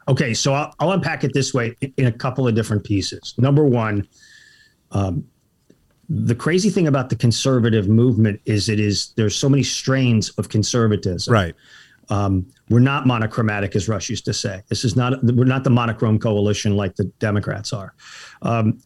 [0.08, 3.34] Okay, so I'll, I'll unpack it this way in a couple of different pieces.
[3.36, 4.08] Number one,
[4.90, 5.28] um,
[6.08, 10.48] the crazy thing about the conservative movement is it is there's so many strains of
[10.48, 11.32] conservatism.
[11.32, 11.54] right
[12.10, 14.62] Um, we're not monochromatic, as Rush used to say.
[14.68, 17.94] This is not we're not the monochrome coalition like the Democrats are.
[18.42, 18.80] Um,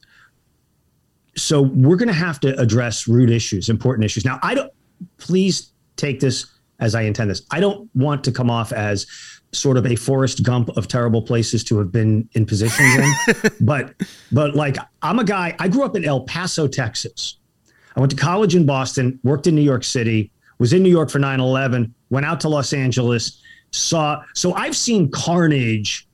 [1.37, 4.25] so we're going to have to address root issues, important issues.
[4.25, 4.73] Now, I don't.
[5.19, 6.47] Please take this
[6.79, 7.43] as I intend this.
[7.51, 9.07] I don't want to come off as
[9.53, 13.95] sort of a Forrest Gump of terrible places to have been in positions in, but
[14.31, 15.55] but like I'm a guy.
[15.59, 17.39] I grew up in El Paso, Texas.
[17.97, 21.11] I went to college in Boston, worked in New York City, was in New York
[21.11, 23.43] for 9 11, went out to Los Angeles,
[23.73, 24.23] saw.
[24.35, 26.07] So I've seen carnage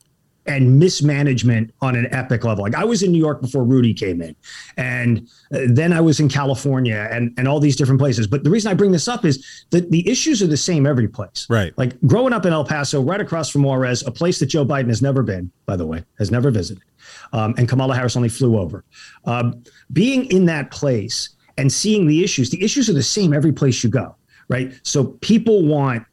[0.47, 2.65] and mismanagement on an epic level.
[2.65, 4.35] Like I was in New York before Rudy came in,
[4.79, 8.27] and uh, then I was in California and, and all these different places.
[8.27, 11.09] But the reason I bring this up is that the issues are the same every
[11.09, 11.47] place.
[11.51, 11.77] Right.
[11.77, 14.89] Like growing up in El Paso, right across from Juarez, a place that Joe Biden
[14.89, 16.85] has never been, by the way, has never visited,
[17.33, 18.85] um, and Kamala Harris only flew over.
[19.25, 23.53] Um, being in that place and seeing the issues, the issues are the same every
[23.53, 24.15] place you go,
[24.49, 24.73] right?
[24.83, 26.05] So people want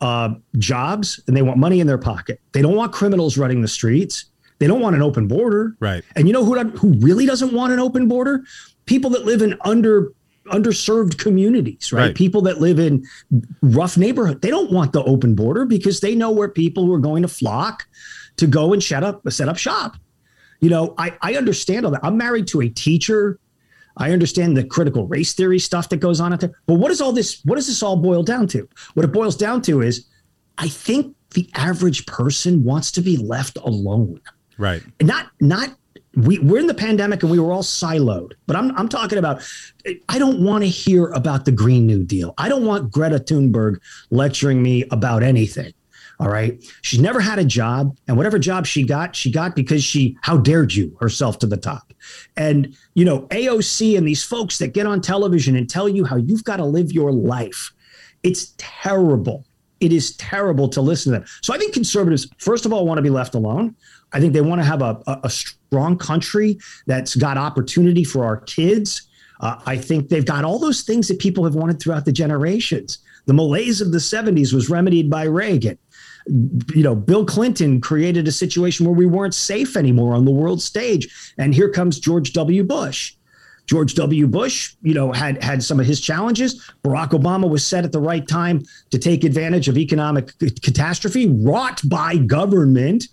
[0.00, 2.40] uh, jobs and they want money in their pocket.
[2.52, 4.26] They don't want criminals running the streets.
[4.58, 5.76] They don't want an open border.
[5.80, 6.02] Right.
[6.14, 8.44] And you know who who really doesn't want an open border?
[8.86, 10.12] People that live in under
[10.46, 12.06] underserved communities, right?
[12.06, 12.14] Right.
[12.14, 13.04] People that live in
[13.62, 14.42] rough neighborhood.
[14.42, 17.86] They don't want the open border because they know where people are going to flock
[18.36, 19.96] to go and set up set up shop.
[20.60, 22.04] You know, I, I understand all that.
[22.04, 23.38] I'm married to a teacher.
[23.96, 26.52] I understand the critical race theory stuff that goes on out there.
[26.66, 27.40] But what is all this?
[27.44, 28.68] What does this all boil down to?
[28.94, 30.06] What it boils down to is
[30.58, 34.20] I think the average person wants to be left alone.
[34.58, 35.76] right Not not
[36.16, 39.46] we, we're in the pandemic and we were all siloed, but I'm, I'm talking about,
[40.08, 42.32] I don't want to hear about the Green New Deal.
[42.38, 43.80] I don't want Greta Thunberg
[44.10, 45.74] lecturing me about anything.
[46.18, 46.62] All right.
[46.82, 47.96] She's never had a job.
[48.08, 51.56] And whatever job she got, she got because she, how dared you, herself to the
[51.56, 51.92] top.
[52.36, 56.16] And, you know, AOC and these folks that get on television and tell you how
[56.16, 57.72] you've got to live your life.
[58.22, 59.44] It's terrible.
[59.80, 61.28] It is terrible to listen to them.
[61.42, 63.76] So I think conservatives, first of all, want to be left alone.
[64.12, 68.24] I think they want to have a, a, a strong country that's got opportunity for
[68.24, 69.06] our kids.
[69.40, 73.00] Uh, I think they've got all those things that people have wanted throughout the generations.
[73.26, 75.78] The malaise of the 70s was remedied by Reagan.
[76.28, 80.60] You know, Bill Clinton created a situation where we weren't safe anymore on the world
[80.60, 81.32] stage.
[81.38, 82.64] And here comes George W.
[82.64, 83.14] Bush.
[83.66, 84.26] George W.
[84.26, 86.70] Bush, you know, had had some of his challenges.
[86.84, 91.80] Barack Obama was set at the right time to take advantage of economic catastrophe wrought
[91.88, 93.08] by government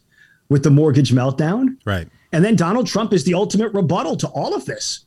[0.49, 1.77] with the mortgage meltdown.
[1.85, 2.07] Right.
[2.31, 5.05] And then Donald Trump is the ultimate rebuttal to all of this.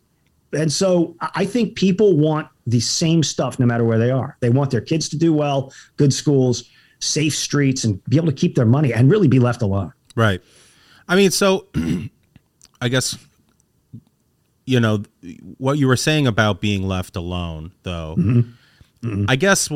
[0.52, 4.36] And so I think people want the same stuff no matter where they are.
[4.40, 6.64] They want their kids to do well, good schools,
[7.00, 9.92] safe streets, and be able to keep their money and really be left alone.
[10.14, 10.40] Right.
[11.08, 11.66] I mean, so
[12.80, 13.16] I guess
[14.66, 15.04] you know
[15.58, 18.16] what you were saying about being left alone, though.
[18.18, 19.08] Mm-hmm.
[19.08, 19.24] Mm-hmm.
[19.28, 19.70] I guess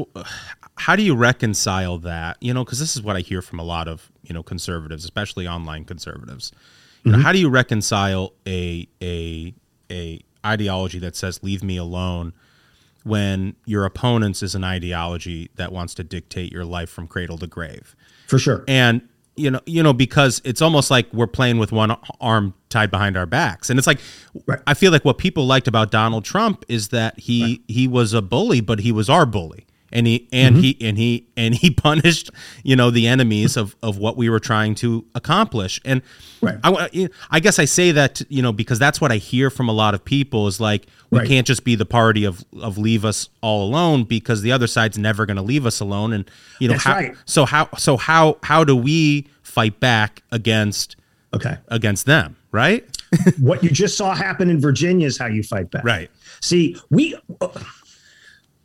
[0.77, 2.37] how do you reconcile that?
[2.41, 5.05] You know, because this is what I hear from a lot of you know conservatives,
[5.05, 6.53] especially online conservatives.
[7.05, 7.25] You know, mm-hmm.
[7.25, 9.55] how do you reconcile a a
[9.91, 12.33] a ideology that says "leave me alone"
[13.05, 17.47] when your opponent's is an ideology that wants to dictate your life from cradle to
[17.47, 17.97] grave?
[18.27, 18.65] For sure.
[18.69, 19.03] And
[19.37, 23.17] you know, you know, because it's almost like we're playing with one arm tied behind
[23.17, 24.01] our backs, and it's like
[24.67, 28.21] I feel like what people liked about Donald Trump is that he he was a
[28.21, 30.63] bully, but he was our bully, and he and Mm-hmm.
[30.63, 32.31] he and he and he punished
[32.63, 36.03] you know the enemies of of what we were trying to accomplish, and
[36.43, 39.51] I you know, I guess I say that you know because that's what I hear
[39.51, 41.27] from a lot of people is like we Right.
[41.29, 44.97] can't just be the party of of leave us all alone because the other side's
[44.97, 46.31] never going to leave us alone, and
[46.61, 47.15] you know That's how right.
[47.25, 50.95] so how so how how do we fight back against
[51.35, 52.85] okay against them right
[53.41, 55.83] what you just saw happen in Virginia is how you fight back.
[55.85, 56.09] Right.
[56.41, 57.17] See, we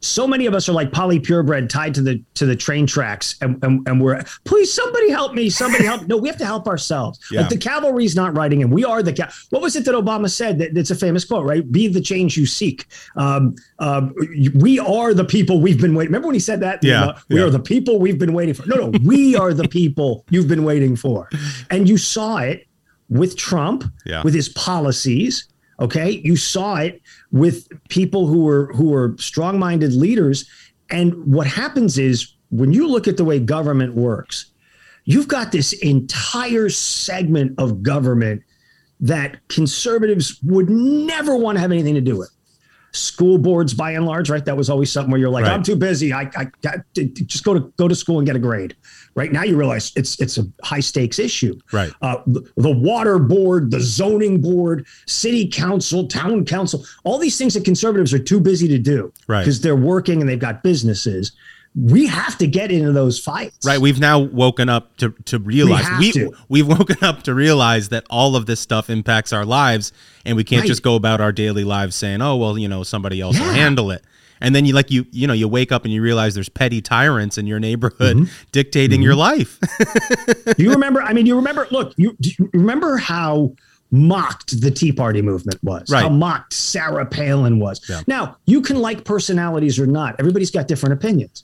[0.05, 3.35] so many of us are like poly purebred tied to the to the train tracks
[3.41, 6.67] and, and, and we're please somebody help me somebody help no we have to help
[6.67, 7.41] ourselves Yeah.
[7.41, 10.29] like the cavalry's not riding in we are the ca- what was it that obama
[10.29, 12.85] said that, that's a famous quote right be the change you seek
[13.15, 14.13] um, um,
[14.55, 17.37] we are the people we've been waiting remember when he said that Yeah, Uh, we
[17.39, 17.45] yeah.
[17.45, 20.63] are the people we've been waiting for no no we are the people you've been
[20.63, 21.29] waiting for
[21.69, 22.67] and you saw it
[23.09, 24.21] with trump Yeah.
[24.23, 25.47] with his policies
[25.79, 26.21] okay?
[26.23, 27.01] You saw it
[27.31, 30.49] with people who were who were strong-minded leaders.
[30.89, 34.51] And what happens is when you look at the way government works
[35.07, 38.41] you've got this entire segment of government
[38.99, 42.31] that conservatives would never want to have anything to do with.
[42.91, 44.43] School boards by and large right?
[44.45, 45.53] That was always something where you're like Right.
[45.53, 46.11] i'm too busy.
[46.13, 48.75] I, I got to just go to go to school and get a grade
[49.15, 53.17] right now you realize it's it's a high stakes issue right uh, the, the water
[53.19, 58.39] board, the zoning board, city council, town council, all these things that conservatives are too
[58.39, 59.39] busy to do Right.
[59.41, 61.31] because they're working and they've got businesses.
[61.77, 63.65] We have to get into those fights.
[63.65, 66.31] right we've now woken up to to realize we, to.
[66.47, 69.91] we've woken up to realize that all of this stuff impacts our lives
[70.25, 70.67] and we can't Right.
[70.67, 73.91] just go about our daily lives saying oh well you know somebody else will handle
[73.91, 74.03] it
[74.41, 76.81] and then you like you you know you wake up and you realize there's petty
[76.81, 78.43] tyrants in your neighborhood Mm-hmm.
[78.51, 81.01] dictating your life do you remember?
[81.01, 81.67] I mean, you remember?
[81.71, 83.53] Look, you, do you remember how
[83.91, 85.89] mocked the Tea Party movement was?
[85.89, 86.03] Right.
[86.03, 87.81] How mocked Sarah Palin was.
[87.89, 88.01] Yeah.
[88.07, 90.15] Now, you can like personalities or not.
[90.19, 91.43] Everybody's got different opinions,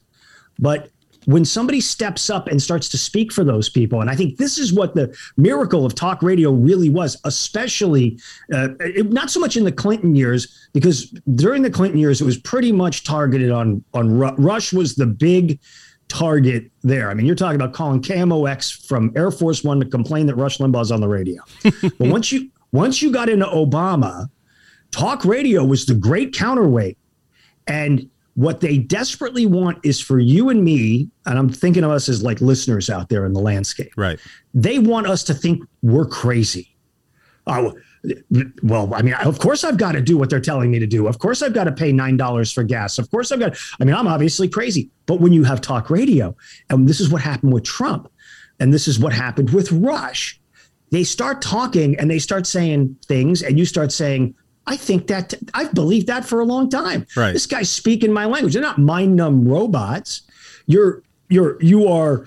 [0.60, 0.90] but
[1.26, 4.58] when somebody steps up and starts to speak for those people, and I think this
[4.58, 8.20] is what the miracle of talk radio really was, especially
[8.54, 12.26] uh, it- not so much in the Clinton years, because during the Clinton years it
[12.26, 15.60] was pretty much targeted on on Ru- Rush was the big
[16.08, 17.10] target there.
[17.10, 20.58] I mean, you're talking about calling KMOX from Air Force One to complain that Rush
[20.58, 21.42] Limbaugh's on the radio.
[21.64, 24.28] but once you once you got into Obama,
[24.92, 26.98] talk radio was the great counterweight.
[27.68, 32.08] And what they desperately want is for you and me, and I'm thinking of us
[32.08, 33.92] as like listeners out there in the landscape.
[33.98, 34.20] right
[34.54, 36.76] They want us to think we're crazy.
[37.48, 37.74] Oh,
[38.64, 41.08] well, I mean, of course I've got to do what they're telling me to do.
[41.08, 42.98] Of course I've got to pay nine dollars for gas.
[42.98, 43.58] Of course I've got.
[43.80, 44.90] I mean, I'm obviously crazy.
[45.06, 46.36] But when you have talk radio,
[46.70, 48.12] and this is what happened with Trump,
[48.60, 50.40] and this is what happened with Rush,
[50.92, 54.36] they start talking and they start saying things, and you start saying,
[54.68, 57.34] "I think that I've believed that for a long time." Right.
[57.34, 58.54] This guy's speaking my language.
[58.54, 60.22] They're not mind numb robots.
[60.68, 62.26] You're you're you are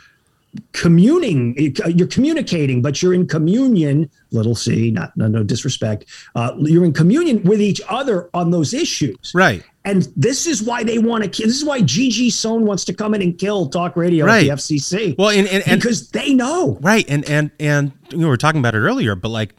[0.72, 1.54] communing
[1.88, 6.04] you're communicating but you're in communion little c not no, no disrespect
[6.36, 10.84] uh, you're in communion with each other on those issues right and this is why
[10.84, 13.68] they want to kill this is why Gigi Sohn wants to come in and kill
[13.68, 14.48] talk radio Right.
[14.48, 18.24] at the fcc well and, and, and because they know right and and and we
[18.24, 19.54] were talking about it earlier but like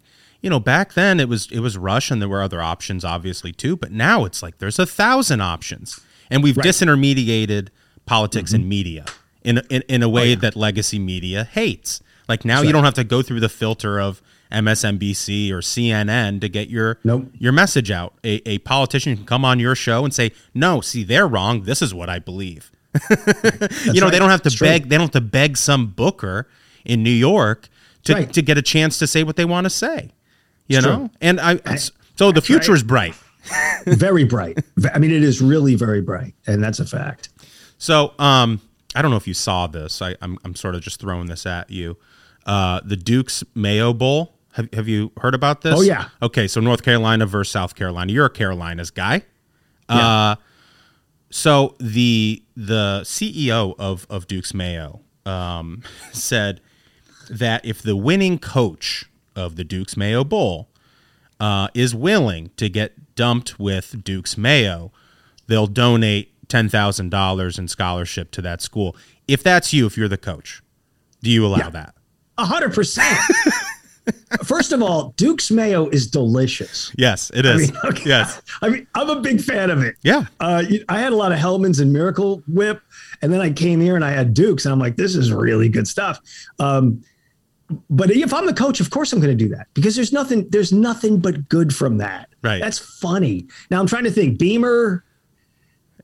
[0.46, 3.52] you know back then it was it was rush and there were other options obviously
[3.52, 7.70] too but now it's like there's a thousand options and we've disintermediated
[8.06, 8.62] politics Mm-hmm.
[8.62, 9.06] and media
[9.44, 12.94] in a, in, in a way that legacy media hates like now you don't have
[12.94, 14.22] to go through the filter of
[14.52, 17.26] MSNBC or CNN to get your Nope.
[17.38, 18.14] your message out.
[18.24, 21.64] A, a politician can come on your show and say, "No, see, they're wrong.
[21.64, 22.72] This is what I believe."
[23.10, 24.12] you know, right.
[24.12, 24.90] they don't have to That's beg.
[24.90, 26.48] They don't have to beg some booker
[26.86, 27.68] in New York
[28.06, 28.34] to Right.
[28.34, 30.12] to get a chance to say what they want to say.
[30.68, 31.10] You It's know, true.
[31.22, 31.60] and I
[32.16, 32.78] so the future right.
[32.78, 33.16] is bright.
[33.86, 34.58] very bright
[34.96, 37.30] i mean it is really very bright and that's a fact
[37.78, 38.60] So, um,
[38.96, 40.02] I don't know if you saw this.
[40.02, 41.98] I, I'm I'm sort of just throwing this at you.
[42.48, 44.34] Uh, the Duke's Mayo Bowl.
[44.54, 45.76] Have Have you heard about this?
[45.78, 46.08] Oh, yeah.
[46.24, 48.12] Okay, so North Carolina versus South Carolina.
[48.14, 49.22] You're a Carolinas guy.
[49.90, 50.38] Uh,
[51.30, 56.62] so the the CEO of of Duke's Mayo um, said
[57.30, 59.06] that if the winning coach
[59.36, 60.70] of the Duke's Mayo Bowl
[61.40, 64.92] uh, is willing to get dumped with Duke's Mayo,
[65.48, 68.96] they'll donate ten thousand dollars in scholarship to that school.
[69.28, 70.62] If that's you, if you're the coach,
[71.22, 71.96] do you allow that?
[72.38, 73.18] A hundred percent.
[74.44, 76.92] First of all, Duke's mayo is delicious.
[76.96, 77.56] Yes, it is.
[77.56, 78.10] I mean, okay.
[78.10, 78.42] Yes.
[78.62, 79.96] I mean, I'm a big fan of it.
[80.04, 80.26] Yeah.
[80.40, 82.82] Uh, I had a lot of Hellmann's and Miracle Whip,
[83.24, 85.70] and then I came here and I had Duke's, and I'm like, this is really
[85.70, 86.20] good stuff.
[86.60, 87.04] Um,
[87.90, 90.48] but if I'm the coach, of course I'm going to do that because there's nothing
[90.50, 92.30] there's nothing but good from that.
[92.44, 92.62] Right.
[92.62, 93.48] That's funny.
[93.72, 94.38] Now I'm trying to think.
[94.38, 95.04] Beamer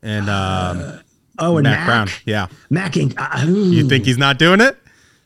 [0.02, 1.00] and um,
[1.40, 2.08] oh, and Mac, Mac, Brown.
[2.26, 2.48] Yeah.
[2.72, 3.14] Macking.
[3.18, 4.78] Uh, You think he's not doing it?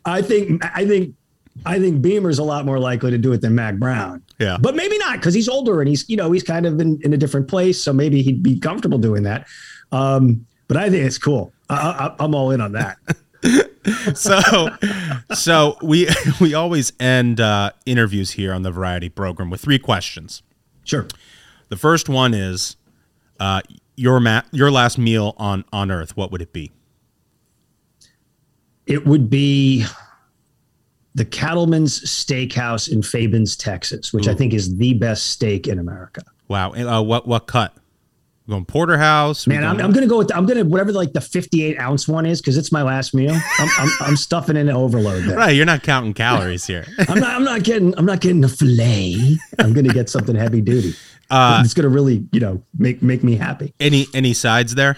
[0.05, 1.15] I think I think
[1.65, 4.21] I think Beamer's a lot more likely to do it than Mac Brown.
[4.39, 4.57] Yeah.
[4.59, 7.13] But maybe not because he's older and he's you know he's kind of in, in
[7.13, 9.47] a different place, so maybe he'd be comfortable doing that.
[9.91, 11.53] Um, but I think it's cool.
[11.69, 11.75] I,
[12.19, 12.97] I, I'm all in on that.
[14.15, 14.69] so
[15.33, 16.07] so we
[16.41, 20.41] we always end uh, interviews here on the variety program with three questions.
[20.83, 21.07] Sure.
[21.69, 22.77] The first one is
[23.39, 23.61] uh,
[23.95, 26.71] your ma- your last meal on on earth what would it be?
[28.85, 29.85] It would be
[31.15, 36.21] the Cattleman's Steakhouse in Fabens, Texas, which I think is the best steak in America.
[36.47, 36.71] wow.
[36.71, 37.75] And, uh, what what cut
[38.47, 41.21] we going porterhouse Man, I'm, going- I'm gonna go with I'm gonna whatever like the
[41.21, 43.33] 58 ounce one is because it's my last meal.
[43.33, 45.35] I'm, I'm, I'm stuffing in an overload there.
[45.37, 48.49] right you're not counting calories here I'm not I'm not getting I'm not getting a
[48.49, 49.37] fillet.
[49.59, 50.93] I'm gonna get something heavy duty.
[51.29, 53.73] Uh, it's gonna really you know make make me happy.
[53.79, 54.97] any any sides there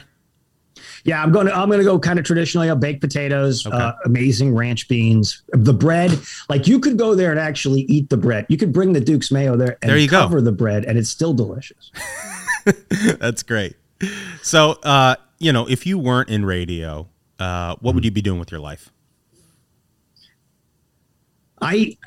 [1.06, 2.70] Yeah, I'm going to I'm going to go kind of traditionally.
[2.70, 6.12] I'll baked potatoes, uh, amazing ranch beans, the bread.
[6.50, 8.46] Like you could go there and actually eat the bread.
[8.50, 10.20] You could bring the Duke's mayo there and There you go.
[10.22, 11.92] cover the bread, and it's still delicious.
[13.20, 13.76] that's great
[14.42, 17.08] so uh, you know if you weren't in radio
[17.40, 18.92] uh, what would you be doing with your life
[21.62, 21.98] I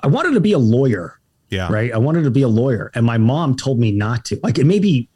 [0.00, 1.18] I wanted to be a lawyer.
[1.50, 1.72] Yeah.
[1.72, 1.92] Right.
[1.92, 4.40] I wanted to be a lawyer, and my mom told me not to.
[4.42, 5.08] Like it may be,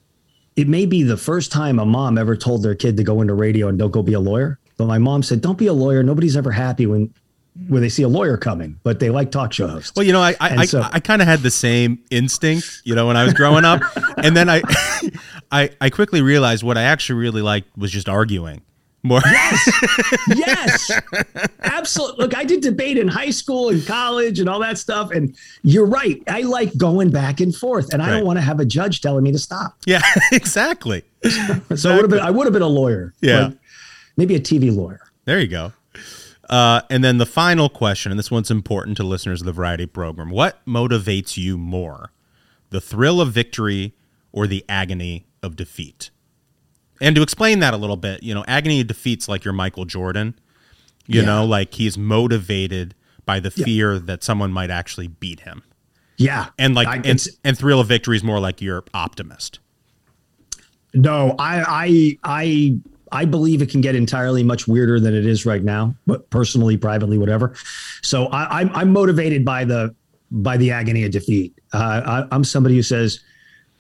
[0.57, 3.35] it may be the first time a mom ever told their kid to go into
[3.35, 4.59] radio and don't go be a lawyer.
[4.77, 6.03] But my mom said, "Don't be a lawyer.
[6.03, 7.13] Nobody's ever happy when."
[7.67, 9.93] When they see a lawyer coming, but they like talk show hosts.
[9.97, 12.95] Well, you know, I I, And I, I kind of had the same instinct, you
[12.95, 13.83] know, when I was growing up,
[14.19, 14.63] and then I,
[15.51, 18.61] I I quickly realized what I actually really liked was just arguing
[19.03, 19.21] more.
[19.25, 19.71] yes,
[20.37, 20.91] yes,
[21.63, 22.25] absolutely.
[22.25, 25.11] Look, I did debate in high school and college and all that stuff.
[25.11, 26.23] And you're right.
[26.29, 28.17] I like going back and forth, and I Right.
[28.19, 29.77] don't want to have a judge telling me to stop.
[29.87, 30.03] yeah,
[30.33, 31.03] exactly.
[31.75, 32.21] So I would have been.
[32.21, 33.15] I would have been a lawyer.
[33.21, 33.49] Yeah.
[33.49, 33.59] but
[34.17, 35.01] maybe a TV lawyer.
[35.25, 35.73] There you go.
[36.49, 39.87] Uh, and then the final question, and this one's important to listeners of the Variety
[39.87, 42.13] Program: What motivates you more,
[42.71, 43.95] the thrill of victory
[44.33, 46.11] or the agony of defeat?
[47.01, 49.85] And to explain that a little bit, you know, agony of defeat's like your Michael
[49.85, 50.35] Jordan.
[51.07, 51.27] You Yeah.
[51.27, 52.95] know, like he's motivated
[53.25, 55.63] by the fear that someone might actually beat him.
[56.19, 59.61] Yeah, And like I- and, and thrill of victory is more like you're optimist.
[60.95, 62.79] No, I, I, I,
[63.13, 65.95] I believe it can get entirely much weirder than it is right now.
[66.07, 67.55] But personally, privately, whatever.
[68.03, 69.95] So I, I'm, I'm motivated by the
[70.31, 71.59] by the agony of defeat.
[71.73, 73.21] Uh, I, I'm somebody who says,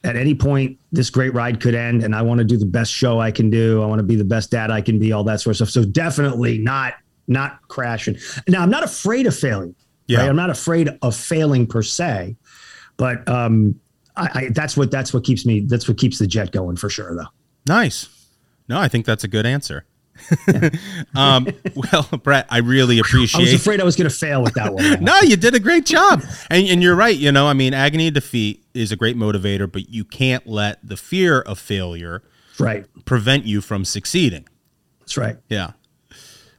[0.04, 2.92] at any point, this great ride could end, and I want to do the best
[2.92, 3.82] show I can do.
[3.82, 5.12] I want to be the best dad I can be.
[5.12, 5.70] All that sort of stuff.
[5.70, 6.94] So definitely not
[7.26, 8.16] not crashing.
[8.48, 9.74] Now I'm not afraid of failing.
[10.06, 10.20] Yeah.
[10.20, 10.28] right?
[10.28, 12.36] I'm not afraid of failing per se,
[12.96, 13.78] but um,
[14.16, 15.60] I, I, that's what that's what keeps me.
[15.60, 17.28] That's what keeps the jet going for sure, though.
[17.66, 18.08] Nice.
[18.68, 19.84] No, I think that's a good answer.
[21.16, 23.40] um, well, Brett, I really appreciate.
[23.40, 24.84] I was afraid I was going to fail with that one.
[25.02, 27.16] no, you did a great job, and and you're right.
[27.16, 30.86] You know, I mean, agony of defeat is a great motivator, but you can't let
[30.86, 32.22] the fear of failure
[32.58, 34.48] right prevent you from succeeding.
[35.00, 35.36] That's right.
[35.48, 35.72] Yeah,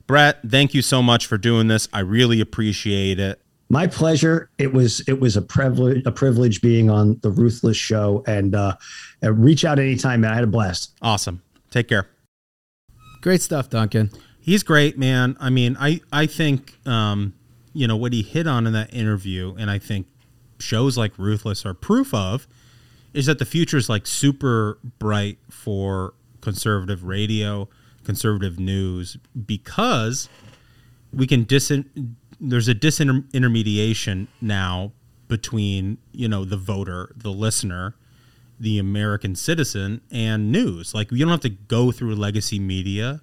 [0.07, 1.87] Brett, thank you so much for doing this.
[1.93, 3.41] I really appreciate it.
[3.69, 4.49] My pleasure.
[4.57, 8.75] It was it was a privilege a privilege being on the Ruthless Show, and uh,
[9.21, 10.31] uh, reach out anytime, man.
[10.31, 10.95] I had a blast.
[11.01, 11.43] Awesome.
[11.69, 12.07] Take care.
[13.21, 14.11] Great stuff, Duncan.
[14.39, 15.37] He's great, man.
[15.39, 17.33] I mean, I I think um,
[17.73, 20.07] you know what he hit on in that interview, and I think
[20.59, 22.47] shows like Ruthless are proof of,
[23.13, 27.67] is that the future is like super bright for conservative radio,
[28.03, 30.29] conservative news, because
[31.13, 31.71] we can dis
[32.39, 34.93] there's a disintermediation now
[35.27, 37.95] between you know the voter, the listener,
[38.59, 40.93] the American citizen, and news.
[40.93, 43.21] Like you don't have to go through legacy media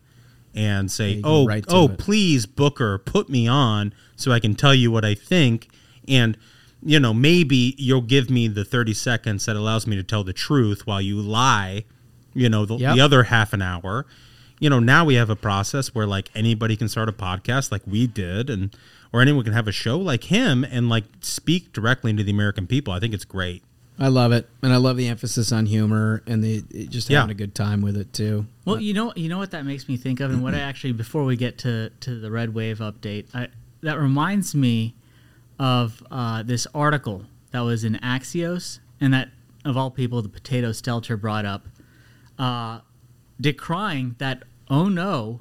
[0.55, 4.55] and say, go "Oh, right oh, it." please, Booker, put me on so I can
[4.55, 5.69] tell you what I think."
[6.09, 6.37] And
[6.83, 10.33] you know, maybe you'll give me the 30 seconds that allows me to tell the
[10.33, 11.85] truth while you lie,
[12.35, 12.95] you know, the, Yep.
[12.95, 14.07] the other half an hour.
[14.61, 17.83] You know, now we have a process where like anybody can start a podcast like
[17.87, 18.75] we did and
[19.13, 22.67] or anyone can have a show like him and like speak directly into the American
[22.67, 22.93] people.
[22.93, 23.63] I think it's great.
[23.99, 27.21] I love it, and I love the emphasis on humor and the just Yeah.
[27.21, 28.47] having a good time with it too.
[28.65, 30.93] Well, you know, you know what that makes me think of, and what I actually
[30.93, 33.49] before we get to to the red wave update, I,
[33.81, 34.95] that reminds me
[35.59, 39.31] of uh, this article that was in Axios, and that
[39.65, 41.67] of all people, the potato stelter brought up,
[42.39, 42.81] uh,
[43.41, 45.41] decrying that oh no,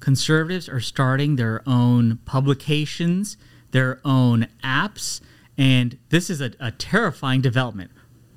[0.00, 3.36] conservatives are starting their own publications,
[3.72, 5.20] their own apps,
[5.58, 7.90] and this is a, a terrifying development.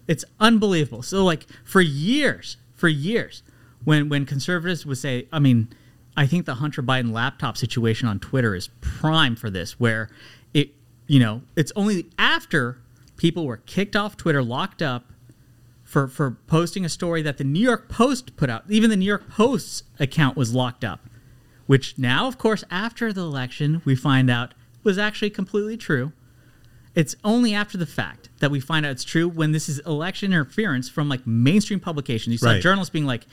[0.09, 1.03] It's unbelievable.
[1.03, 3.43] So, like for years, for years,
[3.83, 5.69] when when conservatives would say, I mean,
[6.17, 10.09] I think the Hunter Biden laptop situation on Twitter is prime for this, where
[10.51, 10.71] it,
[11.05, 12.81] you know, it's only after
[13.17, 15.05] people were kicked off Twitter, locked up
[15.83, 18.63] for for posting a story that the New York Post put out.
[18.67, 21.01] Even the New York Post's account was locked up,
[21.67, 26.13] which now, of course, after the election, we find out was actually completely true.
[26.95, 30.31] It's only after the fact that we find out it's true when this is election
[30.31, 32.31] interference from like mainstream publications.
[32.33, 32.61] You saw Right.
[32.61, 33.25] journalists being like,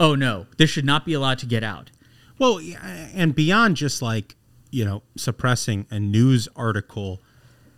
[0.00, 1.90] "Oh no, this should not be allowed to get out."
[2.38, 2.60] Well,
[3.14, 4.36] and beyond just like
[4.70, 7.20] you know suppressing a news article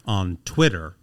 [0.07, 0.97] on Twitter,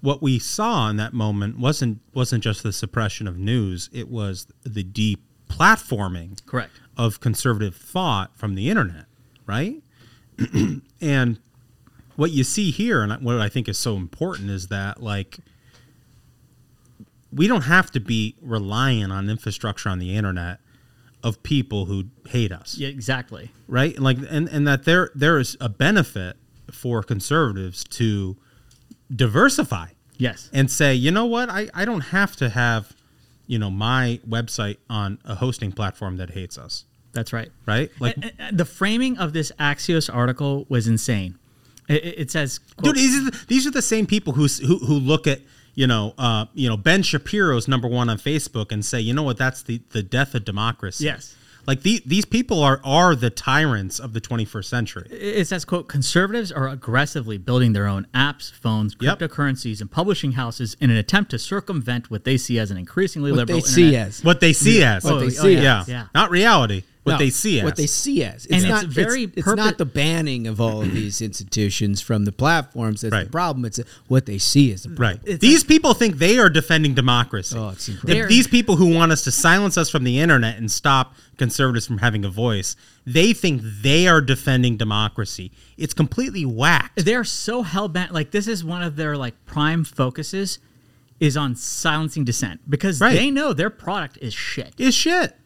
[0.00, 4.46] what we saw in that moment wasn't wasn't just the suppression of news; it was
[4.64, 6.72] the deplatforming, Correct.
[6.96, 9.06] of conservative thought from the internet,
[9.46, 9.82] right?
[11.00, 11.38] and
[12.18, 15.38] what you see here, and what I think is so important, is that like
[17.32, 20.58] we don't have to be reliant on infrastructure on the internet
[21.22, 23.50] of people who hate us Yeah, exactly.
[23.68, 23.98] right?
[23.98, 26.36] Like, and and that there there is a benefit
[26.72, 28.36] for conservatives to
[29.14, 29.88] diversify.
[30.20, 30.50] Yes.
[30.52, 32.96] and say, you know what, I I don't have to have,
[33.46, 36.84] you know, my website on a hosting platform that hates us.
[37.12, 37.52] That's right.
[37.66, 37.90] Right?
[38.00, 41.38] Like, And- and the framing of this Axios article was insane.
[41.88, 44.46] It, it- it says, quote, dude, these are the, these are the same people who
[44.46, 45.40] who who look at
[45.74, 49.22] you know uh you know Ben Shapiro's number one on Facebook and say, you know
[49.22, 51.04] what, that's the the death of democracy.
[51.04, 51.34] Yes.
[51.66, 55.06] Like the, these people are are the tyrants of the 21st century.
[55.10, 60.78] it says, quote, conservatives are aggressively building their own apps, phones, cryptocurrencies, and publishing houses
[60.80, 63.84] in an attempt to circumvent what they see as an increasingly What liberal they see
[63.88, 64.06] internet.
[64.08, 64.24] as.
[64.24, 65.04] What they see as.
[65.04, 65.88] What they Oh, see yeah, as.
[65.88, 66.06] yeah.
[66.14, 66.84] Not reality.
[67.08, 67.64] What No, they see as.
[67.64, 68.46] What they see as.
[68.46, 72.24] And it's not, very It's, purpo- not the banning of all of these institutions from
[72.24, 73.64] the platforms that's the problem.
[73.64, 75.20] It's what they see as the problem.
[75.26, 75.40] Right.
[75.40, 77.56] These people think they are defending democracy.
[77.58, 78.28] Oh, it's If incredible.
[78.28, 81.98] These people who want us to silence us from the internet and stop conservatives from
[81.98, 82.76] having a voice,
[83.06, 85.50] they think they are defending democracy.
[85.76, 87.04] It's completely whacked.
[87.04, 88.12] They're so hell bent.
[88.12, 90.58] Like this is one of their like prime focuses
[91.20, 93.14] is on silencing dissent because Right.
[93.16, 94.72] they know their product is shit.
[94.78, 95.36] Is shit.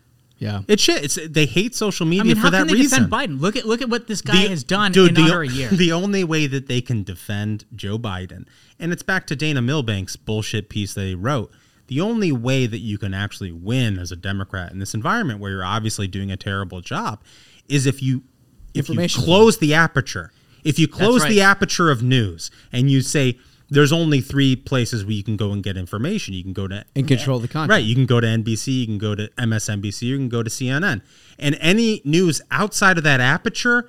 [0.43, 0.63] Yeah.
[0.67, 1.05] It's shit.
[1.05, 3.05] It's they hate social media I mean, for how that can they reason.
[3.05, 3.41] defend Biden?
[3.41, 5.49] Look at look at what this guy The- has done dude, in the, under a
[5.49, 5.69] year.
[5.83, 8.47] The only way that they can defend Joe Biden,
[8.79, 11.53] and it's back to Dana Milbank's bullshit piece that he wrote.
[11.87, 15.53] The only way that you can actually win as a Democrat in this environment where
[15.53, 17.23] you're obviously doing a terrible job
[17.69, 18.25] is if you
[18.75, 20.33] if you close the aperture.
[20.65, 21.29] If you close right.
[21.29, 23.39] the aperture of news and you say
[23.73, 26.35] there's only three places where you can go and get information.
[26.35, 27.71] You can go to And control the content.
[27.71, 27.85] Right.
[27.85, 31.03] You can go to NBC, you can go to MSNBC, you can go to CNN.
[31.39, 33.89] And any news outside of that aperture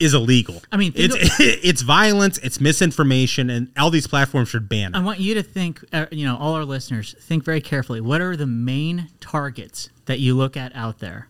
[0.00, 0.62] is illegal.
[0.72, 4.98] I mean, think it's it's violence, it's misinformation, and all these platforms should ban it.
[4.98, 8.00] I want you to think, uh, you know, all our listeners, think very carefully.
[8.00, 11.28] What are the main targets that you look at out there?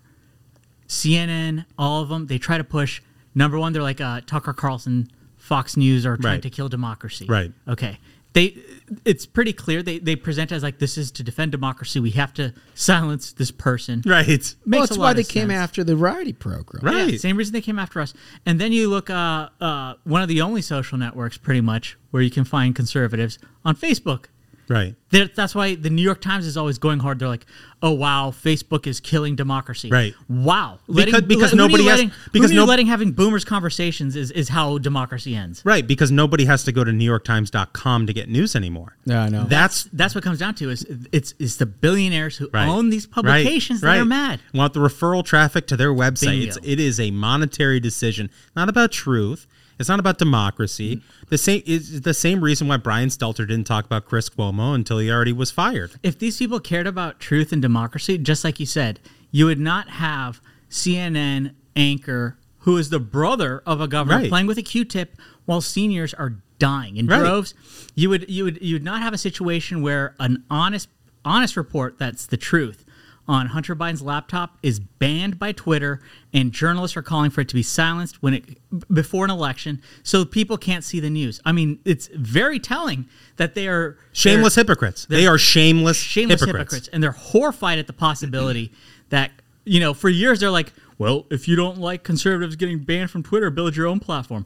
[0.89, 3.03] CNN, all of them, they try to push.
[3.35, 5.11] Number one, they're like uh, Tucker Carlson,
[5.45, 6.43] Fox News are trying Right.
[6.43, 7.27] to kill democracy.
[7.29, 7.53] Right.
[7.69, 7.99] Okay.
[8.33, 8.57] They,
[9.05, 9.81] it's pretty clear.
[9.83, 12.01] They they present it as like this is to defend democracy.
[12.01, 14.03] We have to silence this person.
[14.05, 14.27] Right.
[14.27, 16.83] Makes well, a that's lot why of they came after the variety program.
[16.83, 17.13] Right.
[17.13, 18.13] Yeah, same reason they came after us.
[18.45, 22.23] And then you look, uh, uh, one of the only social networks, pretty much, where
[22.23, 24.25] you can find conservatives on Facebook.
[24.69, 24.95] Right.
[25.11, 27.19] They're- That's why the New York Times is always going hard.
[27.19, 27.47] They're like,
[27.83, 30.15] "Oh wow, Facebook is killing democracy." Right.
[30.29, 30.81] Wow.
[30.93, 34.17] Because- because who nobody you has- letting, because who you no- letting having boomers conversations
[34.17, 35.63] is, is how democracy ends.
[35.65, 38.97] Right, because nobody has to go to NewYorkTimes.com to get news anymore.
[39.05, 39.45] Yeah, I know.
[39.45, 42.69] That's That's what comes down to is it's it's the billionaires who right.
[42.69, 44.41] own these Right, publications that are mad.
[44.53, 46.27] Want the referral traffic to their website.
[46.41, 46.47] Bingo.
[46.47, 49.47] It's it is a monetary decision, not about truth.
[49.79, 50.97] It's not about democracy.
[50.97, 51.25] Mm-hmm.
[51.31, 54.99] The same is the same reason why Brian Stelter didn't talk about Chris Cuomo until
[54.99, 55.93] he already was fired.
[56.03, 59.89] if these people cared about truth and democracy, just like you said, you would not
[59.89, 60.41] have
[60.71, 64.29] CNN anchor who is the brother of a governor Right.
[64.29, 67.19] playing with a Q-tip while seniors are dying in Right.
[67.19, 67.53] droves.
[67.95, 70.89] You would you would you would not have a situation where an honest
[71.25, 72.85] honest report that's the truth
[73.27, 76.01] on Hunter Biden's laptop is banned by Twitter
[76.35, 78.59] and journalists are calling for it to be silenced when it
[78.93, 81.41] before an election so people can't see the news.
[81.45, 83.07] I mean, it's very telling
[83.37, 85.07] that they are Shameless hypocrites.
[85.07, 86.73] they're shameless, shameless hypocrites.
[86.75, 86.89] hypocrites.
[86.93, 88.73] and they're horrified at the possibility
[89.09, 89.31] that
[89.65, 93.23] you know for years they're like, well, if you don't like conservatives getting banned from
[93.23, 94.45] Twitter, build your own platform.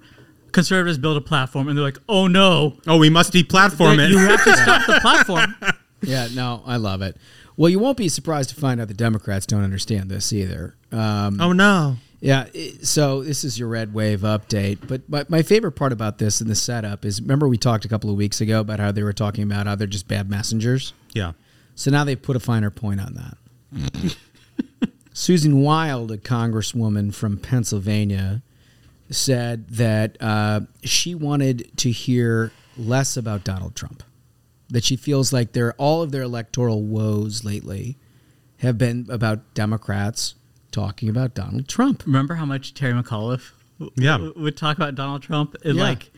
[0.52, 4.10] Conservatives build a platform, and they're like, oh no, Oh, we must deplatform that it.
[4.12, 5.54] you have to stop the platform.
[6.00, 7.16] Yeah, no, I love it.
[7.58, 10.76] Well, you won't be surprised to find out the Democrats don't understand this either.
[10.92, 11.96] Um, oh no.
[12.20, 12.46] Yeah.
[12.54, 14.78] it- So this is your red wave update.
[14.86, 17.88] But my, my favorite part about this and the setup is remember we talked a
[17.88, 20.92] couple of weeks ago about how they were talking about how they're just bad messengers.
[21.14, 21.32] Yeah.
[21.74, 24.16] So now they put a finer point on that.
[25.12, 28.40] Susan Wild, a congresswoman from Pennsylvania,
[29.10, 34.02] said that uh, she wanted to hear less about Donald Trump.
[34.70, 37.96] That she feels like their all of their electoral woes lately
[38.58, 40.34] have been about Democrats
[40.72, 42.04] talking about Donald Trump.
[42.04, 44.18] Remember how much Terry McAuliffe w- Yeah.
[44.18, 45.56] w- would talk about Donald Trump?
[45.64, 45.82] And Yeah.
[45.84, 46.12] like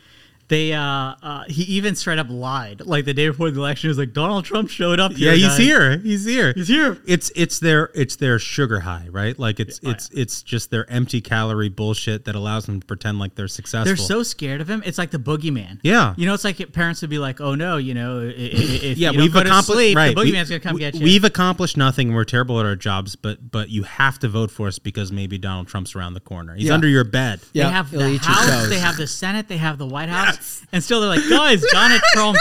[0.51, 2.83] they uh, uh he even straight up lied.
[2.85, 5.31] Like the day before the election he was like Donald Trump showed up here.
[5.33, 5.97] Yeah, he's guys." here.
[5.99, 6.53] He's here.
[6.55, 7.01] He's here.
[7.07, 9.39] It's it's their it's their sugar high, right?
[9.39, 13.35] Like it's it's it's just their empty calorie bullshit that allows them to pretend like
[13.37, 13.85] they're successful.
[13.87, 14.83] They're so scared of him.
[14.85, 15.79] It's like the boogeyman.
[15.83, 16.13] Yeah.
[16.19, 18.99] You know, it's like parents would be like, "Oh no, you know, i- i- if
[18.99, 20.15] yeah, you we've accomplished sleep, right.
[20.15, 22.09] the we- boogeyman's gonna come we- get you." We've accomplished nothing.
[22.09, 25.13] and We're terrible at our jobs, but but you have to vote for us because
[25.13, 26.55] maybe Donald Trump's around the corner.
[26.57, 26.75] He's Yeah.
[26.75, 27.41] under your bed.
[27.53, 27.67] yeah.
[27.67, 30.39] They have he'll the House, they have the Senate, they have the White House,
[30.73, 32.39] and still they're like, guys, Donald Trump.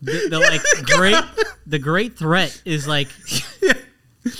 [0.00, 0.62] The, the like
[0.96, 1.24] great,
[1.66, 3.08] the great threat is like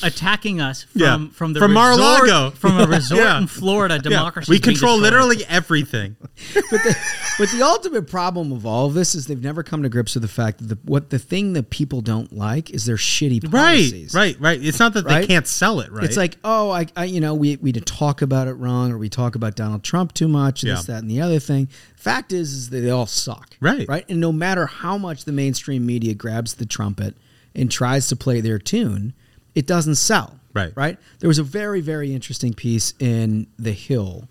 [0.03, 1.29] attacking us from Yeah.
[1.33, 2.51] from the From resort, Mar-a-Lago.
[2.51, 3.39] from a resort Yeah.
[3.39, 3.95] in Florida.
[3.95, 4.03] Yeah.
[4.11, 4.51] Democracy.
[4.51, 5.03] We control destroyed.
[5.15, 6.17] literally everything.
[6.55, 6.97] but the,
[7.39, 10.23] but the ultimate problem of all of this is they've never come to grips with
[10.23, 14.15] the fact that the, what the thing that people don't like is their shitty policies.
[14.15, 14.65] Right, right, right.
[14.65, 16.05] It's not that they can't sell it, right?
[16.05, 19.09] It's like, oh, I, I, you know, we we talk about it wrong, or we
[19.09, 20.95] talk about Donald Trump too much, and this, Yeah.
[20.95, 21.69] that, and the other thing.
[21.97, 23.57] Fact is, is that they all suck.
[23.61, 23.87] Right.
[23.89, 24.05] right.
[24.09, 27.17] And no matter how much the mainstream media grabs the trumpet
[27.55, 29.15] and tries to play their tune,
[29.55, 30.39] it doesn't sell.
[30.55, 30.73] Right.
[30.75, 30.99] Right.
[31.21, 34.29] There was a very, very interesting piece in The Hill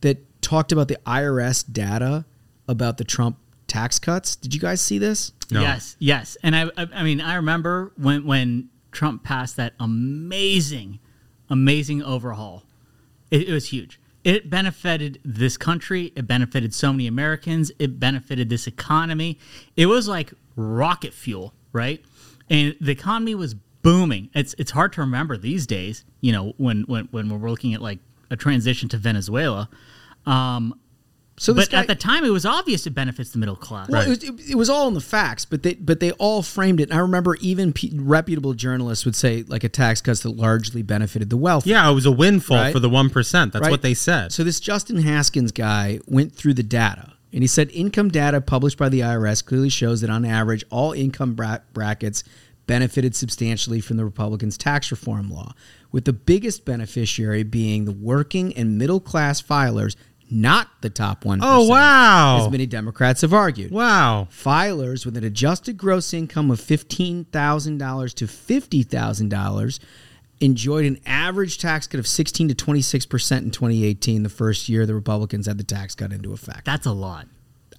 [0.00, 2.24] that talked about the IRS data
[2.66, 4.36] about the Trump tax cuts.
[4.36, 5.32] Did you guys see this?
[5.50, 5.60] No.
[5.60, 11.00] Yes, yes, and I, I, I mean, I remember when when Trump passed that amazing,
[11.48, 12.64] amazing overhaul.
[13.30, 14.00] It, it was huge.
[14.22, 16.12] It benefited this country.
[16.14, 17.72] It benefited so many Americans.
[17.78, 19.38] It benefited this economy.
[19.76, 22.04] It was like rocket fuel, right?
[22.50, 24.30] And the economy was booming.
[24.34, 26.04] It's it's hard to remember these days.
[26.20, 27.98] You know, when when when we're looking at like
[28.30, 29.68] a transition to Venezuela.
[30.26, 30.74] Um,
[31.38, 33.88] So but guy- at the time, it was obvious it benefits the middle class.
[33.88, 36.42] Well, it, was, it, it was all in the facts, but they but they all
[36.42, 36.90] framed it.
[36.90, 40.82] And I remember even pe reputable journalists would say like a tax cuts that largely
[40.82, 41.70] benefited the wealthy.
[41.70, 42.72] yeah, it was a windfall Right.
[42.72, 43.52] for the one percent.
[43.54, 43.70] That's Right?
[43.70, 44.32] what they said.
[44.32, 48.76] So this Justin Haskins guy went through the data, and he said income data published
[48.76, 52.22] by the IRS clearly shows that on average, all income bra- brackets
[52.70, 55.52] benefited substantially from the Republicans' tax reform law,
[55.90, 59.96] with the biggest beneficiary being the working and middle class filers,
[60.30, 61.40] not the top one.
[61.42, 62.44] Oh, wow.
[62.44, 63.72] As many Democrats have argued.
[63.72, 64.28] wow.
[64.30, 69.80] Filers with an adjusted gross income of $15,000 to $50,000
[70.38, 74.94] enjoyed an average tax cut of 16 to 26% in 2018, the first year the
[74.94, 76.66] Republicans had the tax cut into effect.
[76.66, 77.26] That's a lot.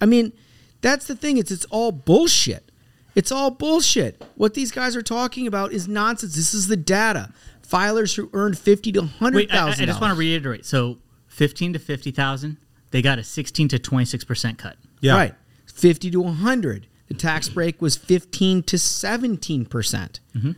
[0.02, 0.34] I mean,
[0.82, 1.38] that's the thing.
[1.38, 2.70] It's it's all bullshit.
[3.14, 4.22] It's all bullshit.
[4.36, 6.34] What these guys are talking about is nonsense.
[6.34, 7.30] This is the data.
[7.66, 9.82] Filers who earned fifty to hundred thousand.
[9.82, 10.64] I, I just want to reiterate.
[10.66, 12.56] So, fifteen to fifty thousand,
[12.90, 14.76] they got a sixteen to twenty six percent cut.
[15.00, 15.14] Yeah.
[15.16, 15.34] Right.
[15.66, 16.86] 50 to 100.
[17.08, 19.68] The tax break was 15 to 17%.
[19.70, 20.52] percent Mm-hmm.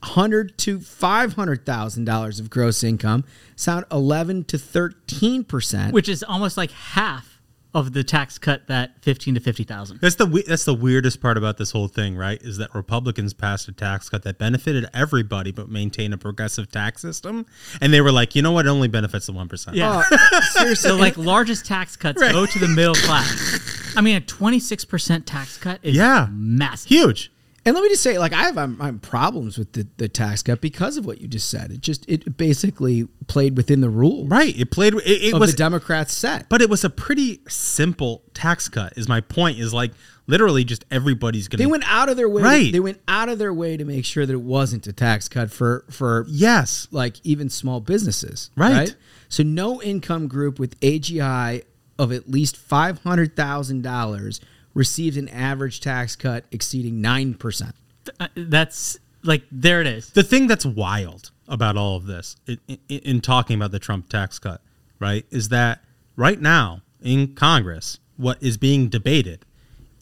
[0.00, 3.24] 100 to $500,000 of gross income
[3.56, 5.92] sound 11 to 13%.
[5.92, 7.37] which is almost like half
[7.74, 10.00] of the tax cut that fifteen to fifty thousand.
[10.00, 12.40] That's the we- that's the weirdest part about this whole thing, right?
[12.42, 17.02] Is that Republicans passed a tax cut that benefited everybody but maintained a progressive tax
[17.02, 17.44] system,
[17.80, 18.66] and they were like, you know what?
[18.66, 19.76] It only benefits the one percent.
[19.76, 20.90] Yeah, Oh, seriously.
[20.90, 22.32] so like largest tax cuts Right.
[22.32, 23.92] go to the middle class.
[23.96, 26.28] I mean, a twenty six percent tax cut is Yeah.
[26.30, 26.88] massive.
[26.88, 27.30] huge.
[27.68, 30.42] And let me just say, like I have I'm, I'm problems with the, the tax
[30.42, 31.70] cut because of what you just said.
[31.70, 34.58] It just it basically played within the rules Right.
[34.58, 34.94] It played.
[34.94, 36.48] It, it was the Democrats set.
[36.48, 38.94] But it was a pretty simple tax cut.
[38.96, 39.58] Is my point?
[39.58, 39.92] Is like
[40.26, 41.62] literally just everybody's gonna.
[41.62, 42.42] They went out of their way.
[42.42, 42.72] Right.
[42.72, 45.50] They went out of their way to make sure that it wasn't a tax cut
[45.50, 48.48] for for yes, like even small businesses.
[48.56, 48.96] Right.
[49.28, 51.64] So no income group with AGI
[51.98, 54.40] of at least five hundred thousand dollars
[54.74, 57.74] received an average tax cut exceeding nine percent.
[58.20, 60.10] Uh, That's like there it is.
[60.10, 64.08] The thing that's wild about all of this, in, in, in talking about the Trump
[64.08, 64.60] tax cut,
[64.98, 65.82] right, is that
[66.16, 69.44] right now in Congress, what is being debated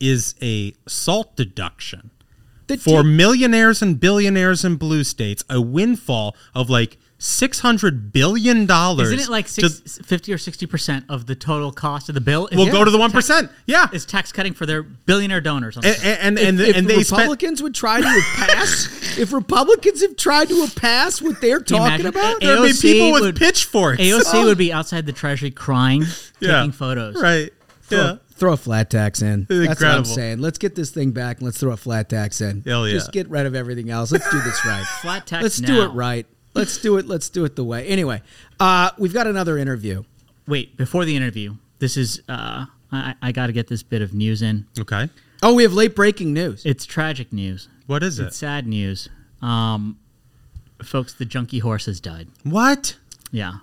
[0.01, 2.11] is a salt deduction
[2.67, 8.67] The for millionaires and billionaires in blue states, a windfall of like six hundred billion
[8.67, 9.11] dollars.
[9.11, 12.47] Isn't it like six, 50 or 60% of the total cost of the bill?
[12.49, 13.51] is Will go to the 1%.
[13.67, 13.89] Yeah.
[13.93, 15.77] Is tax cutting for their billionaire donors.
[15.77, 18.89] on the And and, if, and, if and they spent Republicans would try to pass,
[19.19, 22.07] if Republicans have tried to pass what they're talking imagine?
[22.07, 24.01] about, There'd be people with would- pitchforks.
[24.01, 24.45] AOC Oh.
[24.47, 26.05] would be outside the Treasury crying,
[26.41, 26.59] Yeah.
[26.59, 27.21] taking photos.
[27.21, 27.51] right.
[27.83, 28.15] throw, Yeah.
[28.35, 29.47] throw a flat tax in.
[29.49, 30.41] That's what I'm saying.
[30.41, 32.63] Let's get this thing back and let's throw a flat tax in.
[32.67, 32.95] Hell yeah.
[32.95, 34.11] Just get rid of everything else.
[34.13, 34.85] Let's do this right.
[35.03, 35.67] Flat tax Let's now.
[35.69, 36.27] do it right.
[36.57, 37.07] Let's do it.
[37.07, 37.87] Let's do it the way.
[37.87, 38.23] Anyway,
[38.59, 40.05] uh, we've got another interview.
[40.47, 44.15] Wait, before the interview, this is, uh, I, I got to get this bit of
[44.15, 44.67] news in.
[44.79, 45.11] Okay.
[45.43, 46.65] Oh, we have late breaking news.
[46.65, 47.69] It's tragic news.
[47.87, 48.27] What is it?
[48.27, 49.09] It's sad news.
[49.43, 49.99] Um,
[50.83, 52.29] folks, the junkie horse has died.
[52.43, 52.97] What?
[53.31, 53.55] Yeah.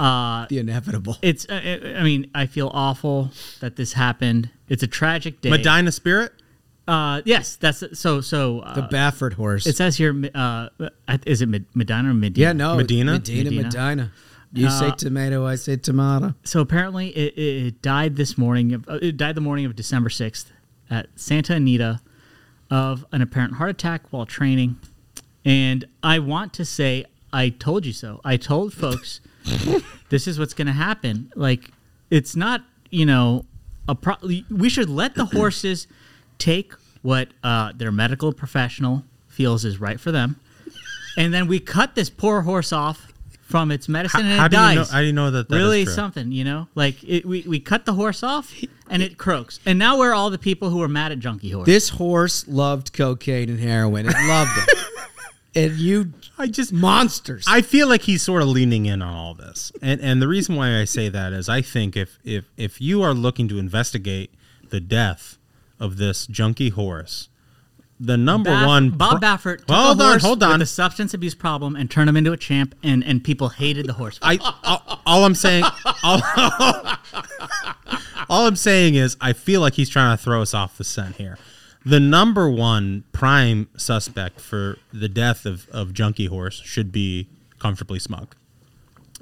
[0.00, 1.18] Uh, the inevitable.
[1.20, 1.44] It's.
[1.46, 4.48] Uh, I I mean, I feel awful that this happened.
[4.70, 5.50] It's a tragic day.
[5.50, 6.32] Medina Spirit?
[6.88, 8.20] Uh, yes, that's so.
[8.22, 9.66] So uh, The Baffert horse.
[9.66, 10.14] It says here.
[10.34, 10.68] Uh,
[11.26, 12.46] is it Medina or Medina?
[12.48, 12.76] yeah, no.
[12.76, 13.12] Medina?
[13.12, 14.12] Medina, Medina.
[14.52, 16.34] You say Uh, tomato, I say tomato.
[16.44, 18.72] So apparently, it, it it died this morning.
[18.72, 20.50] Of, uh, it died the morning of December sixth
[20.88, 22.00] at Santa Anita
[22.70, 24.78] of an apparent heart attack while training.
[25.44, 28.20] And I want to say, I told you so.
[28.24, 29.20] I told folks
[30.08, 31.30] this is what's going to happen.
[31.34, 31.70] Like,
[32.10, 33.44] it's not, you know,
[33.86, 34.16] a pro-
[34.50, 35.86] we should let the horses
[36.38, 40.36] take what uh, their medical professional feels is right for them.
[41.16, 43.12] And then we cut this poor horse off
[43.42, 44.90] from its medicine and how it do you know- dies.
[44.90, 45.94] how do you know that that is really true?
[45.94, 46.68] something, you know?
[46.74, 48.54] Like, it, we, we cut the horse off
[48.90, 49.58] and it croaks.
[49.64, 51.66] And now we're all the people who are mad at Junkie Horse.
[51.66, 54.06] This horse loved cocaine and heroin.
[54.06, 54.78] It loved it.
[55.54, 57.44] and you I just monsters.
[57.48, 60.54] I feel like he's sort of leaning in on all this, and and the reason
[60.54, 64.30] why I say that is I think if if if you are looking to investigate
[64.68, 65.37] the death
[65.80, 67.28] of this junkie horse,
[68.00, 70.52] the number Baff- one Bob Baffert took hold a on, horse hold on.
[70.52, 73.86] with a substance abuse problem and turned him into a champ, and, and people hated
[73.86, 74.18] the horse.
[74.22, 75.64] I all, all I'm saying
[76.02, 76.20] all,
[78.28, 81.16] all I'm saying is I feel like he's trying to throw us off the scent
[81.16, 81.38] here.
[81.84, 87.28] The number one prime suspect for the death of, of Junkie Horse should be
[87.58, 88.34] comfortably smug.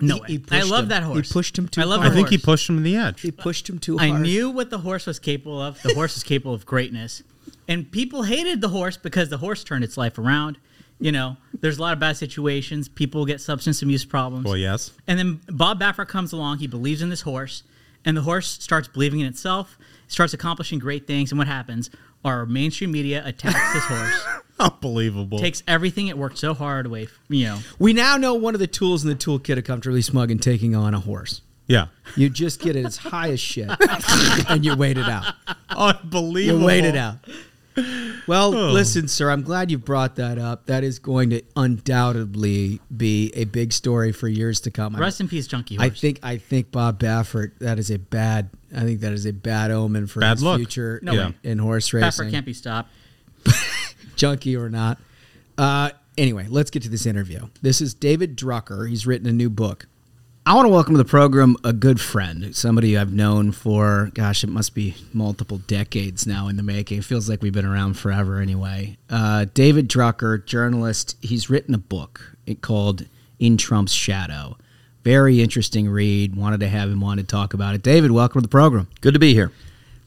[0.00, 0.26] No He- way.
[0.28, 0.88] he I love him.
[0.90, 1.28] that horse.
[1.28, 2.06] He pushed him too I love hard.
[2.12, 3.20] I the think he pushed him to the edge.
[3.20, 4.06] He pushed him too hard.
[4.08, 4.22] I hard.
[4.22, 5.80] knew what the horse was capable of.
[5.82, 7.22] The horse is capable of greatness.
[7.68, 10.58] And people hated the horse because the horse turned its life around.
[10.98, 12.88] You know, there's a lot of bad situations.
[12.88, 14.44] People get substance abuse problems.
[14.46, 14.92] Well, yes.
[15.06, 16.58] And then Bob Baffert comes along.
[16.58, 17.64] He believes in this horse,
[18.04, 19.78] and the horse starts believing in itself,
[20.08, 21.32] starts accomplishing great things.
[21.32, 21.90] And what happens?
[22.24, 24.24] Our mainstream media attacks this horse,
[24.58, 25.38] Unbelievable.
[25.38, 27.04] takes everything it worked so hard away.
[27.04, 30.02] f- You know, We now know one of the tools in the toolkit of comfortably
[30.02, 31.42] smug and taking on a horse.
[31.66, 31.86] yeah.
[32.16, 33.68] You just get it as high as shit,
[34.48, 35.34] and you wait it out.
[35.70, 36.60] Unbelievable.
[36.60, 37.16] You wait it out.
[38.26, 38.70] Well, Oh.
[38.72, 40.64] listen, sir, I'm glad you brought that up.
[40.66, 44.96] That is going to undoubtedly be a big story for years to come.
[44.96, 45.86] I- rest in peace, Junkie Horse.
[45.86, 47.52] I think I think Bob Baffert.
[47.60, 48.48] That is a bad.
[48.74, 50.56] I think that is a bad omen for Bad his look.
[50.58, 51.34] future No in, way.
[51.44, 52.06] in horse racing.
[52.08, 52.90] Baffert racing, can't be stopped.
[54.16, 54.98] junkie or not.
[55.56, 57.48] Uh, anyway, let's get to this interview.
[57.62, 58.88] This is David Drucker.
[58.88, 59.86] He's written a new book.
[60.44, 64.44] I want to welcome to the program a good friend, somebody I've known for, gosh,
[64.44, 66.98] it must be multiple decades now in the making.
[66.98, 68.96] It feels like we've been around forever anyway.
[69.10, 73.06] Uh, David Drucker, journalist, he's written a book called
[73.40, 74.56] In Trump's Shadow.
[75.02, 76.36] Very interesting read.
[76.36, 77.82] Wanted to have him on to talk about it.
[77.82, 78.86] David, welcome to the program.
[79.00, 79.50] Good to be here.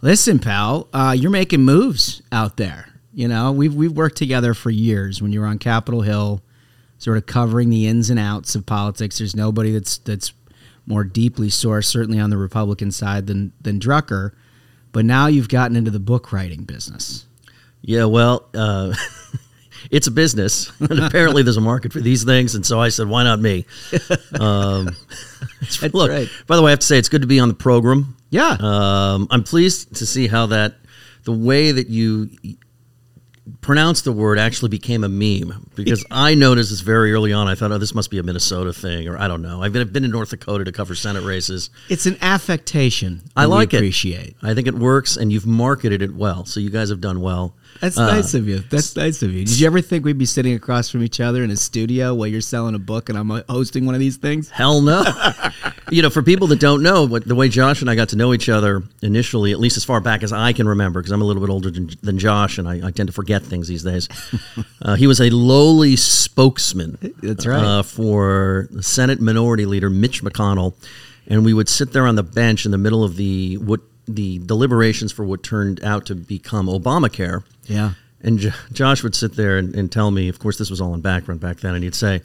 [0.01, 2.88] Listen, pal, uh, you're making moves out there.
[3.19, 5.21] You know, we've we've worked together for years.
[5.21, 6.41] When you were on Capitol Hill,
[6.99, 9.17] sort of covering the ins and outs of politics.
[9.17, 10.31] There's nobody that's that's
[10.85, 14.31] more deeply sourced, certainly on the Republican side, than than Drucker.
[14.93, 17.25] But now you've gotten into the book writing business.
[17.81, 18.93] Yeah, well, uh,
[19.91, 23.09] it's a business, and apparently there's a market for these things, and so I said,
[23.09, 23.65] why not me?
[24.39, 24.95] Um,
[25.91, 26.29] look, right.
[26.47, 28.15] by the way, I have to say it's good to be on the program.
[28.29, 28.55] Yeah.
[28.57, 30.75] Um, I'm pleased to see how that
[31.23, 32.29] the way that you
[33.61, 37.47] pronounce the word actually became a meme because I noticed this very early on.
[37.47, 39.61] I thought, oh, this must be a Minnesota thing, or I don't know.
[39.61, 41.69] I've been, I've been in North Dakota to cover Senate races.
[41.89, 43.21] It's an affectation.
[43.35, 43.77] I like it.
[43.77, 44.35] appreciate.
[44.41, 46.45] I think it works, and you've marketed it well.
[46.45, 47.55] So you guys have done well.
[47.81, 48.59] That's Uh, nice of you.
[48.69, 49.45] That's nice of you.
[49.45, 52.27] Did you ever think we'd be sitting across from each other in a studio while
[52.27, 54.49] you're selling a book and I'm uh, hosting one of these things?
[54.49, 55.03] Hell no.
[55.91, 58.15] you know, for people that don't know, what the way Josh and I got to
[58.15, 61.21] know each other initially, at least as far back as I can remember, because I'm
[61.21, 63.83] a little bit older than, than Josh, and I, I tend to forget things these
[63.83, 64.09] days.
[64.81, 66.97] uh, he was a lowly spokesman.
[67.21, 67.63] That's right.
[67.63, 70.73] Uh, for Senate Minority Leader Mitch McConnell,
[71.27, 73.81] and we would sit there on the bench in the middle of the what
[74.15, 77.43] the deliberations for what turned out to become Obamacare.
[77.65, 77.93] Yeah.
[78.21, 80.93] And J- Josh would sit there and, and tell me, of course, this was all
[80.93, 82.21] in background back then, and he'd say,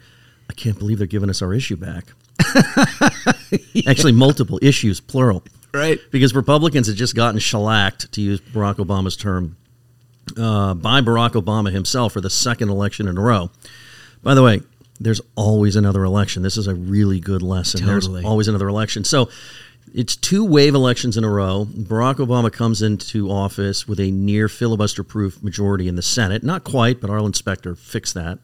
[0.49, 2.05] I can't believe they're giving us our issue back.
[3.87, 5.43] Actually, multiple issues, plural.
[5.73, 5.99] Right.
[6.11, 9.57] Because Republicans had just gotten shellacked, to use Barack Obama's term,
[10.37, 13.51] uh, by Barack Obama himself for the second election in a row.
[14.23, 14.61] By the way,
[14.99, 16.43] there's always another election.
[16.43, 17.81] This is a really good lesson.
[17.81, 18.21] Totally.
[18.21, 19.03] There's always another election.
[19.03, 19.29] So
[19.93, 21.65] it's two wave elections in a row.
[21.65, 26.43] Barack Obama comes into office with a near filibuster proof majority in the Senate.
[26.43, 28.39] Not quite, but Arlen Specter fixed that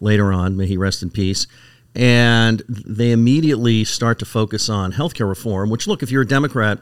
[0.00, 0.56] later on.
[0.56, 1.46] May he rest in peace.
[1.94, 6.78] And they immediately start to focus on healthcare reform, which, look, if you're a Democrat,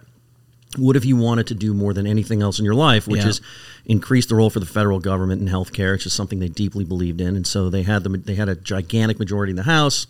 [0.76, 3.28] what if you wanted to do more than anything else in your life, which Yeah.
[3.28, 3.40] is
[3.86, 5.94] increase the role for the federal government in healthcare?
[5.94, 8.54] It's just something they deeply believed in, and so they had the they had a
[8.54, 10.06] gigantic majority in the House,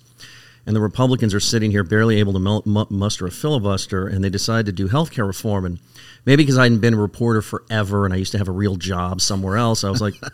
[0.69, 4.23] and the Republicans are sitting here barely able to mu- mu- muster a filibuster, and
[4.23, 5.65] they decide to do healthcare reform.
[5.65, 5.81] And
[6.27, 8.77] maybe because I hadn't been a reporter forever, and I used to have a real
[8.77, 10.15] job somewhere else, I was like.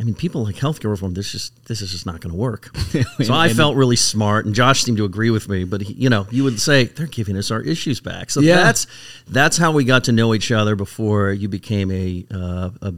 [0.00, 1.14] I mean, people like healthcare reform.
[1.14, 2.70] This just this is just not going to work.
[3.24, 5.64] so I felt really smart, and Josh seemed to agree with me.
[5.64, 8.30] But he, you know, you would say they're giving us our issues back.
[8.30, 8.62] So Yeah.
[8.62, 8.86] that's
[9.26, 12.94] that's how we got to know each other before you became a uh, a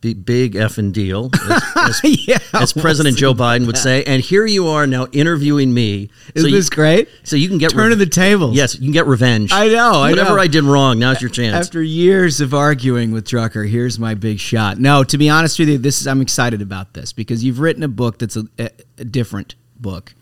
[0.00, 1.62] big effing deal, as,
[2.04, 3.80] as, Yeah, as President Joe Biden would that.
[3.80, 4.04] say.
[4.04, 6.10] And here you are now interviewing me.
[6.34, 7.08] Isn't you- this great?
[7.24, 8.54] So you can get Turn of the tables.
[8.56, 9.52] Yes, you can get revenge.
[9.52, 9.92] I know.
[10.00, 10.38] I Whatever know.
[10.40, 11.54] I did wrong, now's your chance.
[11.66, 14.78] After years of arguing with Drucker, here's my big shot.
[14.78, 17.82] No, to be honest with you, this is I'm excited about this because you've written
[17.82, 20.14] a book that's a, a, a different book,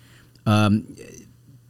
[0.46, 0.96] um,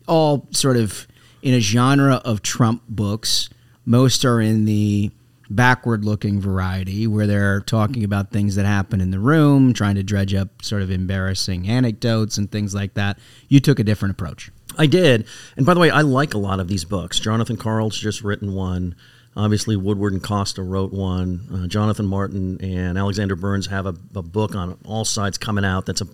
[0.06, 1.06] all sort of
[1.42, 3.48] in a genre of Trump books.
[3.84, 5.10] Most are in the
[5.50, 10.34] backward-looking variety, where they're talking about things that happen in the room, trying to dredge
[10.34, 13.18] up sort of embarrassing anecdotes and things like that.
[13.48, 14.50] You took a different approach.
[14.78, 15.26] I did.
[15.56, 17.18] And by the way, I like a lot of these books.
[17.20, 18.94] Jonathan Karl's just written one.
[19.36, 21.46] Obviously, Woodward and Costa wrote one.
[21.52, 25.86] Uh, Jonathan Martin and Alexander Burns have a, a book on all sides coming out
[25.86, 26.06] that's a,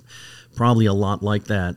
[0.57, 1.77] probably a lot like that.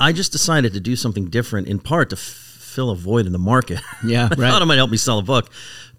[0.00, 3.32] I just decided to do something different, in part to f- fill a void in
[3.32, 3.80] the market.
[4.04, 4.50] Yeah, I right.
[4.50, 5.52] thought it might help me sell a book.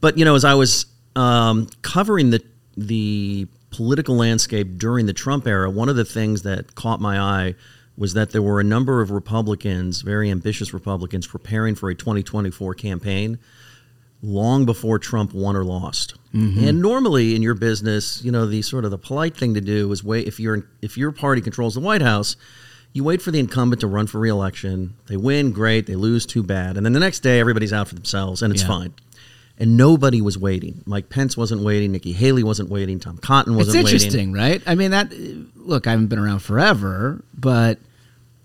[0.03, 0.85] But you know, as I was
[1.15, 2.43] um, covering the
[2.75, 7.55] the political landscape during the Trump era, one of the things that caught my eye
[7.97, 12.73] was that there were a number of Republicans, very ambitious Republicans, preparing for a 2024
[12.73, 13.39] campaign
[14.21, 16.15] long before Trump won or lost.
[16.35, 16.67] Mhm.
[16.67, 19.89] And normally in your business, you know, the sort of the polite thing to do
[19.93, 22.35] is wait if you're if your party controls the White House,
[22.91, 24.95] you wait for the incumbent to run for reelection.
[25.07, 25.88] They win, great.
[25.88, 26.75] They lose, too bad.
[26.75, 28.67] And then the next day, everybody's out for themselves, and it's Yeah.
[28.67, 28.93] fine.
[29.59, 30.81] And nobody was waiting.
[30.85, 31.91] Mike Pence wasn't waiting.
[31.91, 32.99] Nikki Haley wasn't waiting.
[32.99, 34.07] Tom Cotton wasn't it's waiting.
[34.07, 34.63] interesting, right?
[34.65, 35.13] I mean, that
[35.55, 37.77] look, I haven't been around forever, but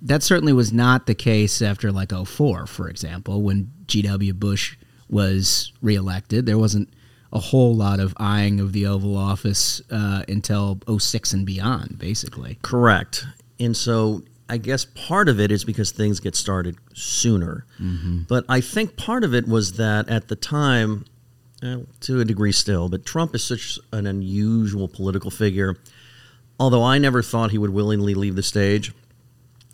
[0.02, 4.34] that certainly was not the case after like 04, for example, when G.W.
[4.34, 4.76] Bush
[5.08, 6.46] was reelected.
[6.46, 6.90] There wasn't
[7.32, 12.58] a whole lot of eyeing of the Oval Office uh, until 06 and beyond, basically.
[12.62, 13.26] Correct.
[13.58, 17.66] And so I guess part of it is because things get started sooner.
[17.80, 18.26] Mhm.
[18.26, 21.04] But I think part of it was that at the time,
[22.00, 25.76] to a degree still, but Trump is such an unusual political figure.
[26.60, 28.92] Although I never thought he would willingly leave the stage,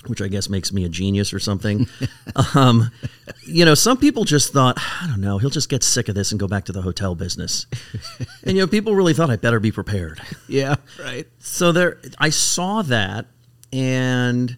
[0.07, 1.87] which I guess makes me a genius or something.
[2.55, 2.91] um,
[3.47, 6.31] you know, some people just thought, I don't know, he'll just get sick of this
[6.31, 7.67] and go back to the hotel business.
[8.45, 10.21] and, you know, people really thought I better be prepared.
[10.49, 11.27] Yeah, right.
[11.39, 13.27] So there, I saw that,
[13.73, 14.57] and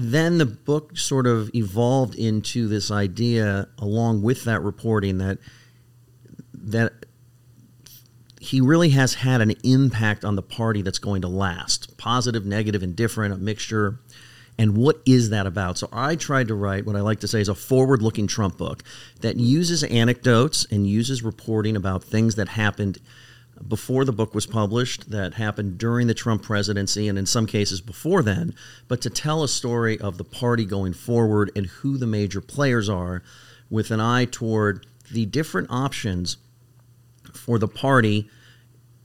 [0.00, 5.38] then the book sort of evolved into this idea, along with that reporting, that
[6.54, 6.92] that
[8.40, 12.82] he really has had an impact on the party that's going to last, positive, negative,
[12.82, 14.00] indifferent, a mixture.
[14.58, 15.76] And what is that about?
[15.78, 18.82] So I tried to write what I like to say is a forward-looking Trump book
[19.20, 22.98] that uses anecdotes and uses reporting about things that happened
[23.66, 27.80] before the book was published, that happened during the Trump presidency, and in some cases
[27.80, 28.54] before then,
[28.88, 32.88] but to tell a story of the party going forward and who the major players
[32.88, 33.22] are
[33.68, 36.36] with an eye toward the different options
[37.32, 38.28] for the party,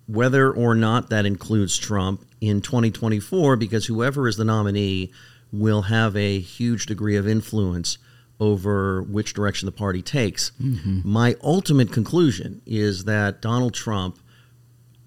[0.07, 5.11] whether or not that includes Trump in 2024, because whoever is the nominee
[5.51, 7.97] will have a huge degree of influence
[8.39, 10.51] over which direction the party takes.
[10.61, 11.03] Mhm.
[11.05, 14.19] My ultimate conclusion is that Donald Trump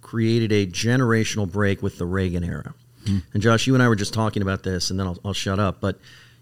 [0.09, 2.73] created a generational break with the Reagan era.
[3.07, 3.19] Hmm.
[3.35, 5.59] And Josh, you and I were just talking about this, and then I'll, I'll shut
[5.59, 5.81] up.
[5.83, 5.99] But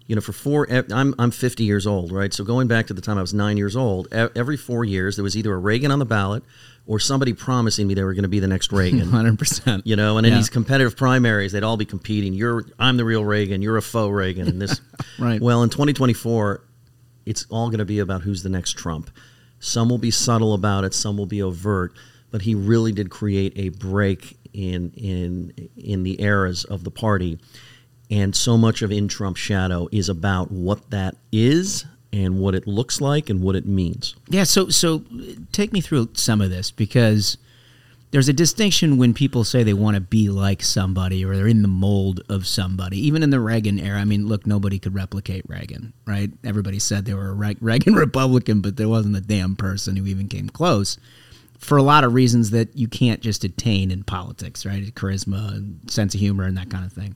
[0.07, 2.33] you know, for four, I'm I'm 50 years old, right?
[2.33, 5.23] So going back to the time I was nine years old, every four years there
[5.23, 6.43] was either a Reagan on the ballot
[6.85, 9.01] or somebody promising me they were going to be the next Reagan.
[9.11, 9.81] 100%.
[9.83, 10.37] You know, and in Yeah.
[10.39, 12.33] these competitive primaries, they'd all be competing.
[12.33, 13.61] You're, I'm the real Reagan.
[13.61, 14.79] You're a faux Reagan, and this.
[15.19, 15.41] Right.
[15.41, 16.61] Well, in 2024,
[17.25, 19.09] it's all going to be about who's the next Trump.
[19.59, 20.93] Some will be subtle about it.
[20.93, 21.91] Some will be overt.
[22.31, 27.39] But he really did create a break in in in the eras of the party.
[28.09, 32.65] And so much of In Trump's Shadow is about what that is and what it
[32.65, 34.15] looks like and what it means.
[34.29, 37.37] Yeah, so so uh, take me through some of this because
[38.11, 41.61] there's a distinction when people say they want to be like somebody or they're in
[41.61, 42.97] the mold of somebody.
[43.05, 46.31] Even in the Reagan era, I mean, look, nobody could replicate Reagan, right?
[46.45, 50.29] Everybody said they were a Reagan Republican, but there wasn't a damn person who even
[50.29, 50.97] came close
[51.59, 54.83] for a lot of reasons that you can't just attain in politics, right?
[54.93, 57.15] Charisma, and sense of humor, and that kind of thing.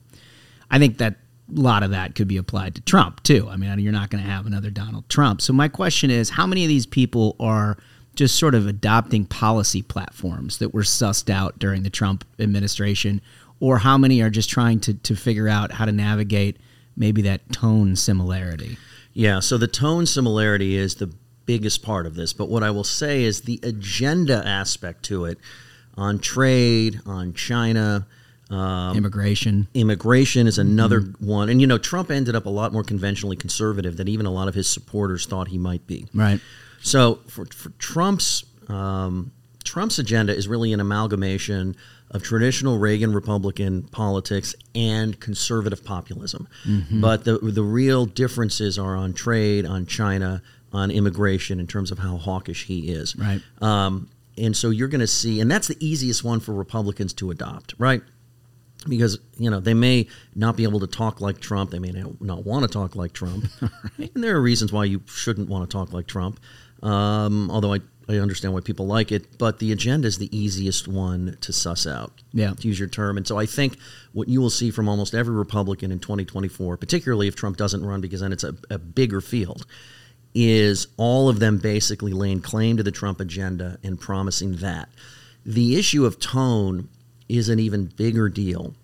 [0.70, 1.16] I think that
[1.54, 3.48] a lot of that could be applied to Trump too.
[3.48, 5.40] I mean, you're not going to have another Donald Trump.
[5.40, 7.76] So my question is, how many of these people are
[8.14, 13.20] just sort of adopting policy platforms that were sussed out during the Trump administration,
[13.60, 16.58] or how many are just trying to to figure out how to navigate
[16.96, 18.76] maybe that tone similarity?
[19.14, 21.12] Yeah, so the tone similarity is the
[21.46, 22.32] biggest part of this.
[22.32, 25.38] But what I will say is the agenda aspect to it
[25.96, 28.06] on trade, on China,
[28.50, 29.66] um, immigration.
[29.74, 31.26] Immigration is another Mm-hmm.
[31.26, 31.48] one.
[31.48, 34.48] And, you know, Trump ended up a lot more conventionally conservative than even a lot
[34.48, 36.06] of his supporters thought he might be.
[36.14, 36.40] Right.
[36.82, 39.32] So for, for Trump's um,
[39.64, 41.76] Trump's agenda is really an amalgamation
[42.10, 46.46] of traditional Reagan Republican politics and conservative populism.
[46.66, 47.00] Mhm.
[47.00, 50.42] But the the real differences are on trade, on China,
[50.72, 53.16] on immigration in terms of how hawkish he is.
[53.16, 53.40] Right.
[53.60, 54.08] Um,
[54.38, 57.74] and so you're going to see, and that's the easiest one for Republicans to adopt,
[57.78, 58.02] right?
[58.88, 62.44] Because you know they may not be able to talk like Trump, they may not
[62.44, 63.44] want to talk like Trump,
[63.98, 66.40] and there are reasons why you shouldn't want to talk like Trump.
[66.82, 70.88] Um, although I, I understand why people like it, but the agenda is the easiest
[70.88, 72.12] one to suss out.
[72.32, 72.54] Yeah.
[72.54, 73.16] to use your term.
[73.16, 73.76] And so I think
[74.12, 78.00] what you will see from almost every Republican in 2024, particularly if Trump doesn't run,
[78.00, 79.64] because then it's a, a bigger field,
[80.34, 84.88] is all of them basically laying claim to the Trump agenda and promising that.
[85.44, 86.88] The issue of tone
[87.28, 88.74] is an even bigger deal,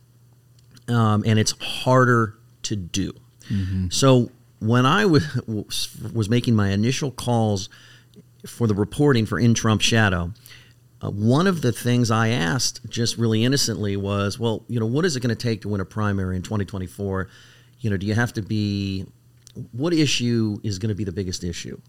[0.88, 2.34] um, and it's harder
[2.64, 3.12] to do.
[3.90, 4.30] So
[4.60, 7.68] when I was was making my initial calls
[8.46, 10.32] for the reporting for In Trump Shadow,
[11.00, 15.04] uh, one of the things I asked just really innocently was, well, you know, what
[15.04, 17.28] is it going to take to win a primary in 2024?
[17.80, 19.06] You know, do you have to be
[19.72, 21.80] what issue is going to be the biggest issue?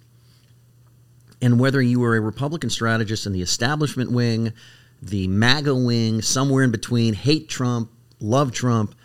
[1.42, 4.54] And whether you were a Republican strategist in the establishment wing,
[5.02, 8.96] the MAGA wing, somewhere in between, hate Trump, love Trump,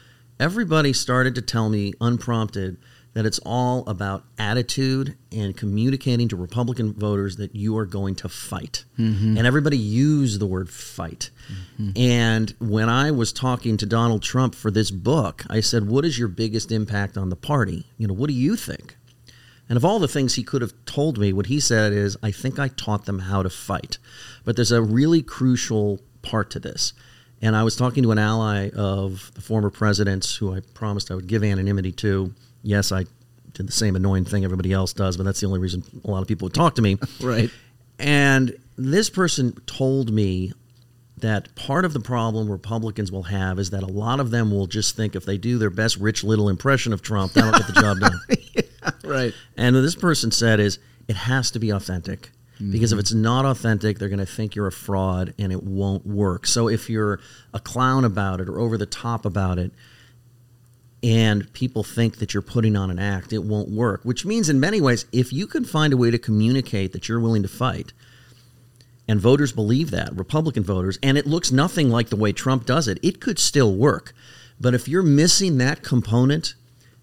[0.41, 2.77] everybody started to tell me unprompted
[3.15, 8.29] that it's all about attitude and communicating to Republican voters that you are going to
[8.29, 8.85] fight.
[8.99, 9.39] Mhm.
[9.39, 11.31] And everybody used the word fight.
[11.97, 16.19] And when I was talking to Donald Trump for this book, I said, What is
[16.19, 17.87] your biggest impact on the party?
[17.99, 18.97] You know, what do you think?
[19.69, 22.31] And of all the things he could have told me, what he said is, I
[22.31, 23.99] think I taught them how to fight.
[24.45, 26.93] But there's a really crucial part to this.
[27.41, 31.15] And I was talking to an ally of the former presidents who I promised I
[31.15, 32.35] would give anonymity to.
[32.65, 33.05] Yes, I
[33.53, 36.23] did the same annoying thing everybody else does, but that's the only reason a lot
[36.23, 36.99] of people would talk to me.
[37.21, 37.51] Right.
[37.99, 40.53] And this person told me
[41.19, 44.67] that part of the problem Republicans will have is that a lot of them will
[44.67, 47.81] just think if they do their best Rich Little impression of Trump, that'll get the
[47.81, 48.21] job done.
[49.03, 49.33] Right.
[49.57, 50.79] And what this person said is
[51.09, 52.31] it has to be authentic.
[52.57, 52.73] Mm-hmm.
[52.73, 56.07] Because if it's not authentic, they're going to think you're a fraud and it won't
[56.07, 56.47] work.
[56.47, 57.21] So if you're
[57.53, 59.73] a clown about it or over the top about it,
[61.05, 64.01] and people think that you're putting on an act, it won't work.
[64.05, 67.21] Which means, in many ways, if you can find a way to communicate that you're
[67.21, 67.93] willing to fight,
[69.07, 72.89] and voters believe that, Republican voters, and it looks nothing like the way Trump does
[72.89, 74.15] it, it could still work.
[74.59, 76.55] But if you're missing that component,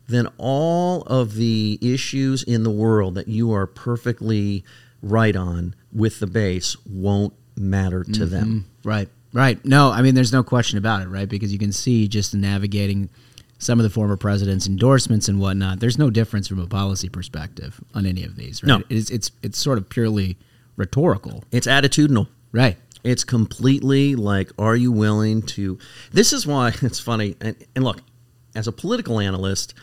[0.10, 4.64] then all of the issues in the world that you are perfectly
[5.04, 8.66] right on with the base won't matter to them.
[8.84, 8.86] Mhm.
[8.86, 9.10] Right.
[9.34, 9.64] Right.
[9.64, 11.30] No, I mean, there's no question about it, right?
[11.30, 13.10] Because you can see just navigating
[13.62, 15.80] some of the former president's endorsements and whatnot.
[15.80, 18.80] There's no difference from a policy perspective on any of these, right?
[18.80, 18.84] No.
[18.90, 20.38] It's it's it's sort of purely
[20.76, 21.44] rhetorical.
[21.52, 22.28] It's attitudinal.
[22.52, 22.78] Right.
[23.04, 25.78] It's completely like, are you willing to?
[26.12, 27.36] This is why it's funny.
[27.40, 28.02] And, and look,
[28.56, 29.76] as a political analyst,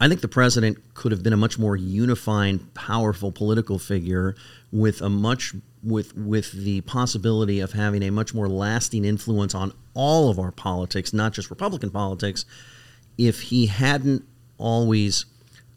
[0.00, 4.36] I think the president could have been a much more unifying, powerful political figure
[4.70, 9.72] with a much with with the possibility of having a much more lasting influence on
[9.92, 12.44] all of our politics, not just Republican politics,
[13.18, 14.24] if he hadn't
[14.58, 15.26] always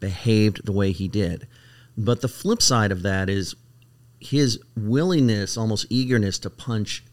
[0.00, 1.46] behaved the way he did.
[1.96, 3.54] But the flip side of that is
[4.20, 7.04] his willingness, almost eagerness to punch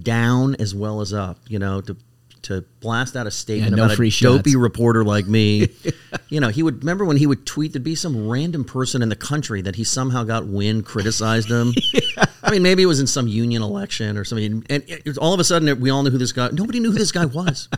[0.00, 1.96] down as well as up, you know, to
[2.42, 5.68] to blast out a statement Yeah, no about free a dopey reporter like me.
[6.28, 9.08] you know, he would remember when he would tweet there'd be some random person in
[9.08, 11.72] the country that he somehow got wind criticized him.
[12.42, 15.40] I mean, maybe it was in some union election or something, and it, all of
[15.40, 16.48] a sudden we all knew who this guy.
[16.52, 17.68] Nobody knew who this guy was.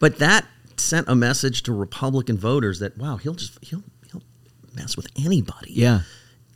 [0.00, 4.22] But that sent a message to Republican voters that wow, he'll just he'll he'll
[4.74, 5.72] mess with anybody.
[5.72, 6.00] Yeah.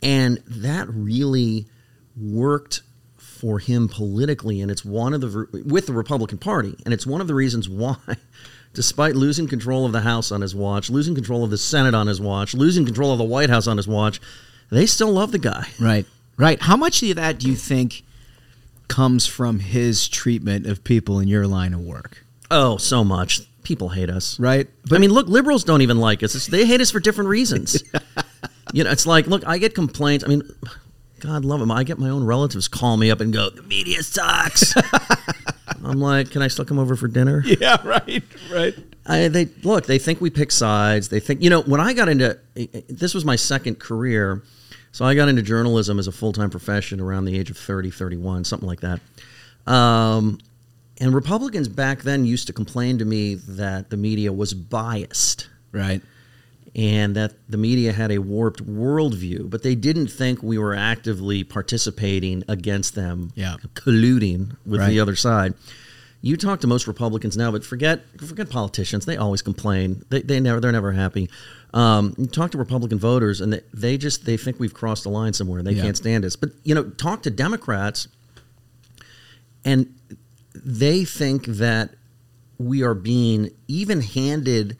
[0.01, 1.67] And that really
[2.19, 2.81] worked
[3.17, 7.21] for him politically and it's one of the with the Republican Party and it's one
[7.21, 7.97] of the reasons why
[8.73, 12.07] despite losing control of the House on his watch, losing control of the Senate on
[12.07, 14.21] his watch, losing control of the White House on his watch,
[14.69, 15.67] they still love the guy.
[15.79, 16.05] Right.
[16.37, 16.61] Right.
[16.61, 18.03] How much of that do you think
[18.87, 22.24] comes from his treatment of people in your line of work?
[22.51, 23.41] Oh, so much.
[23.63, 24.39] People hate us.
[24.39, 24.67] Right.
[24.87, 26.35] But I mean, look, liberals don't even like us.
[26.35, 27.83] It's, they hate us for different reasons.
[28.73, 30.23] you know, it's like, look, I get complaints.
[30.23, 30.43] I mean,
[31.19, 31.71] God love them.
[31.71, 34.73] I get my own relatives call me up and go, the media sucks.
[35.83, 37.43] I'm like, can I still come over for dinner?
[37.59, 38.75] Yeah, right, right.
[39.05, 39.85] I, they look.
[39.85, 41.09] They think we pick sides.
[41.09, 41.61] They think you know.
[41.61, 42.37] When I got into
[42.89, 44.43] this was my second career,
[44.91, 47.91] so I got into journalism as a full time profession around the age of 30,
[47.91, 48.99] 31, something like that.
[49.71, 50.39] Um,
[50.99, 56.01] and Republicans back then used to complain to me that the media was biased, right,
[56.75, 59.49] and that the media had a warped worldview.
[59.49, 63.57] But they didn't think we were actively participating against them, Yeah.
[63.75, 64.89] colluding with Right.
[64.89, 65.53] the other side.
[66.21, 69.05] You talk to most Republicans now, but forget forget politicians.
[69.05, 70.03] They always complain.
[70.09, 71.29] They, they never they're never happy.
[71.73, 75.09] Um, you talk to Republican voters, and they, they just they think we've crossed the
[75.09, 75.61] line somewhere.
[75.61, 75.83] They Yeah.
[75.83, 76.35] can't stand us.
[76.35, 78.07] But you know, talk to Democrats,
[79.63, 79.93] and
[80.63, 81.95] they think that
[82.57, 84.77] we are being even handed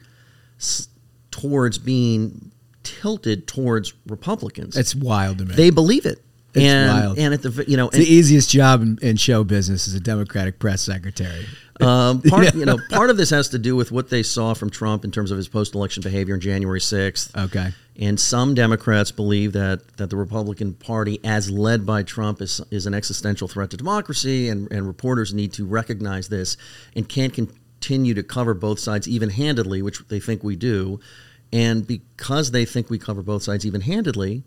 [0.58, 0.88] s-
[1.30, 2.50] towards being
[2.82, 4.76] tilted towards Republicans.
[4.76, 5.54] It's wild to me.
[5.54, 6.22] They believe it.
[6.56, 7.18] It's and, wild.
[7.18, 10.00] And at the you know It's the easiest job in, in show business is a
[10.00, 11.46] Democratic press secretary.
[11.80, 14.70] Um, part, you know, part of this has to do with what they saw from
[14.70, 17.36] Trump in terms of his post-election behavior on January 6th.
[17.44, 17.72] Okay.
[17.98, 22.86] And some Democrats believe that that the Republican Party, as led by Trump, is is
[22.86, 26.56] an existential threat to democracy, and, and reporters need to recognize this
[26.94, 31.00] and can't continue to cover both sides even-handedly, which they think we do.
[31.52, 34.42] And because they think we cover both sides even-handedly,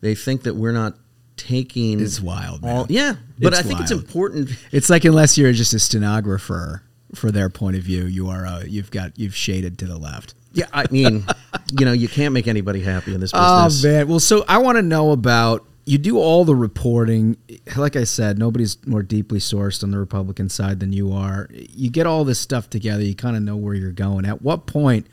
[0.00, 0.94] they think that we're not
[1.40, 2.00] taking.
[2.00, 2.86] It's wild, All, man.
[2.88, 4.50] yeah, but It's I think it's important.
[4.72, 6.82] It's like unless you're just a stenographer
[7.14, 10.34] for their point of view, you are uh, you've got you've shaded to the left.
[10.52, 11.24] Yeah, I mean,
[11.78, 13.84] you know, you can't make anybody happy in this business.
[13.84, 14.08] Oh man!
[14.08, 17.36] Well, so I want to know about you do all the reporting.
[17.76, 21.48] Like I said, nobody's more deeply sourced on the Republican side than you are.
[21.52, 23.02] You get all this stuff together.
[23.02, 24.24] You kind of know where you're going.
[24.24, 25.06] At what point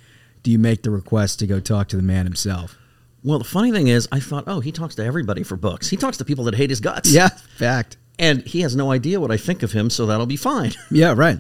[0.44, 2.78] do you make the request to go talk to the man himself?
[3.24, 5.90] Well, the funny thing is, I thought, oh, he talks to everybody for books.
[5.90, 7.12] He talks to people that hate his guts.
[7.12, 7.98] Yeah, fact.
[8.20, 10.74] And he has no idea what I think of him, so that'll be fine.
[10.92, 11.40] Yeah, right.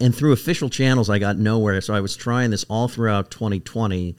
[0.00, 1.80] And through official channels, I got nowhere.
[1.80, 4.14] So I was trying this all throughout 2020,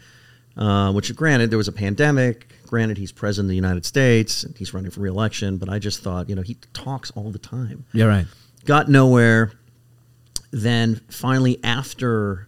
[0.57, 2.47] uh, which, granted, there was a pandemic.
[2.65, 4.43] Granted, he's president of the United States.
[4.43, 5.57] and He's running for reelection.
[5.57, 7.85] But I just thought, you know, he talks all the time.
[7.93, 8.25] Yeah, right.
[8.65, 9.51] got nowhere.
[10.51, 12.47] Then finally, after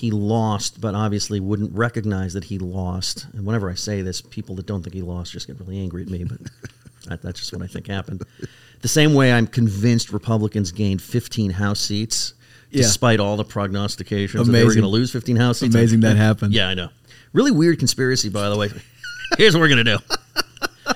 [0.00, 3.26] he lost, but obviously wouldn't recognize that he lost.
[3.34, 6.02] And whenever I say this, people that don't think he lost just get really angry
[6.02, 6.24] at me.
[6.24, 6.38] But
[7.06, 8.22] that, that's just what I think happened.
[8.82, 12.34] The same way I'm convinced Republicans gained 15 House seats,
[12.70, 12.82] Yeah.
[12.82, 15.74] despite all the prognostications that they were going to lose 15 House seats.
[15.74, 16.52] Amazing that happened.
[16.54, 16.88] Yeah, I know.
[17.32, 18.68] Really weird conspiracy, by the way.
[19.38, 20.94] Here's what we're going to do.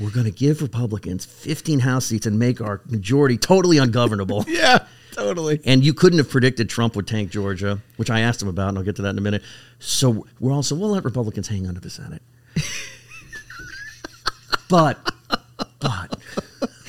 [0.00, 4.44] We're going to give Republicans 15 House seats and make our majority totally ungovernable.
[4.48, 4.86] Yeah,
[5.18, 5.60] totally.
[5.64, 8.78] And you couldn't have predicted Trump would tank Georgia, which I asked him about, and
[8.78, 9.42] I'll get to that in a minute.
[9.78, 12.22] So we're also we'll let Republicans hang on to the Senate,
[14.68, 14.98] but
[15.80, 16.18] but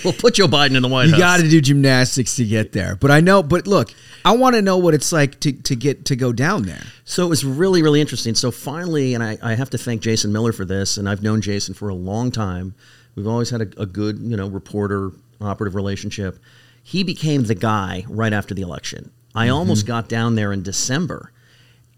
[0.03, 1.19] we'll put Joe Biden in the White You House.
[1.19, 2.95] You got to do gymnastics to get there.
[2.95, 3.43] But I know.
[3.43, 3.93] But look,
[4.25, 6.83] I want to know what it's like to, to get to go down there.
[7.05, 8.35] So it was really, really interesting.
[8.35, 11.41] So finally, and I, I have to thank Jason Miller for this, and I've known
[11.41, 12.73] Jason for a long time.
[13.15, 15.11] We've always had a, a good, you know, reporter
[15.41, 16.37] operative relationship.
[16.89, 19.11] He became the guy right after the election.
[19.35, 19.53] I Mm-hmm.
[19.55, 21.31] almost got down there in December.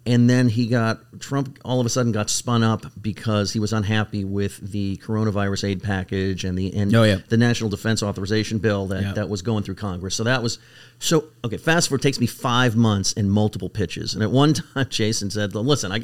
[0.04, 3.72] And then he got Trump all of a sudden got spun up because he was
[3.72, 7.20] unhappy with the coronavirus aid package and the and Oh, yeah.
[7.30, 9.14] the National Defense Authorization Bill that, Yeah.
[9.14, 10.16] that was going through Congress.
[10.16, 10.58] So that was
[10.98, 11.58] so okay.
[11.58, 14.16] Fast forward takes me five months and multiple pitches.
[14.16, 16.04] And at one time, Jason said, "Listen, I."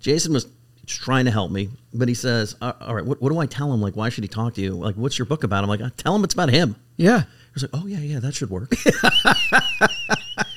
[0.00, 0.46] Jason was
[0.86, 3.72] trying to help me, but he says, "Uh, "All right, what, what do I tell
[3.72, 3.80] him?
[3.80, 4.72] Like, why should he talk to you?
[4.72, 7.22] Like, what's your book about?" I'm like, "Tell him it's about him." Yeah.
[7.62, 8.74] Was like, "Oh yeah, yeah, that should work."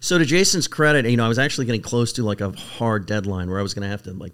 [0.00, 3.06] so to Jason's credit, you know, I was actually getting close to like a hard
[3.06, 4.32] deadline where I was going to have to like.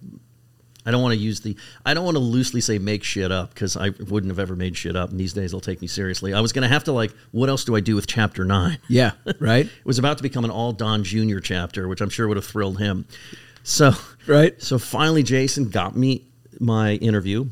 [0.85, 1.57] I don't want to use the.
[1.85, 4.77] I don't want to loosely say make shit up because I wouldn't have ever made
[4.77, 6.32] shit up, and these days they'll take me seriously.
[6.32, 8.78] I was going to have to like, what else do I do with chapter nine?
[8.89, 9.12] Yeah.
[9.40, 9.66] Right.
[9.81, 11.40] it was about to become an all Don Jr.
[11.40, 13.07] chapter, which I'm sure would have thrilled him.
[13.65, 13.93] So
[14.28, 14.61] right.
[14.62, 16.27] So finally, Jason got me
[16.61, 17.47] my interview.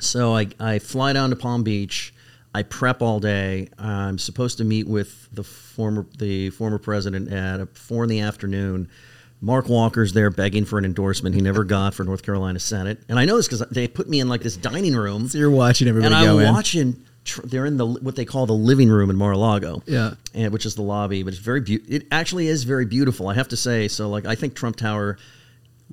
[0.00, 2.13] So I, I fly down to Palm Beach.
[2.54, 3.68] I prep all day.
[3.78, 8.88] I'm supposed to meet with the former the former president at four in the afternoon.
[9.40, 13.18] Mark Walker's there begging for an endorsement he never got for North Carolina Senate, and
[13.18, 15.28] I know this because they put me in like this dining room.
[15.28, 16.52] So you're watching everybody and I'm in.
[16.54, 17.04] watching.
[17.24, 19.82] Tr- they're in the what they call the living room in Mar-a-Lago.
[19.86, 20.12] Yeah.
[20.34, 21.94] and which is the lobby, but it's very beautiful.
[21.94, 23.88] It actually is very beautiful, I have to say.
[23.88, 25.16] So, like, I think Trump Tower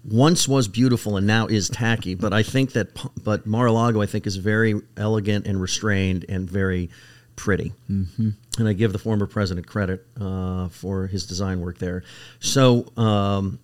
[0.03, 2.89] once was beautiful and now is tacky, but I think that,
[3.23, 6.89] but Mar-a-Lago, I think, is very elegant and restrained and very
[7.35, 7.73] pretty.
[7.89, 8.33] Mhm.
[8.57, 12.03] And I give the former president credit uh, for his design work there.
[12.39, 13.59] So, um,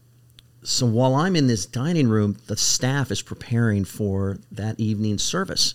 [0.64, 5.74] so while I'm in this dining room, the staff is preparing for that evening service,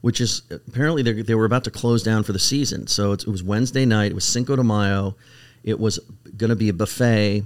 [0.00, 2.86] which is apparently they, they were about to close down for the season.
[2.86, 4.12] So it was Wednesday night.
[4.12, 5.16] It was Cinco de Mayo.
[5.62, 5.98] It was
[6.36, 7.44] going to be a buffet,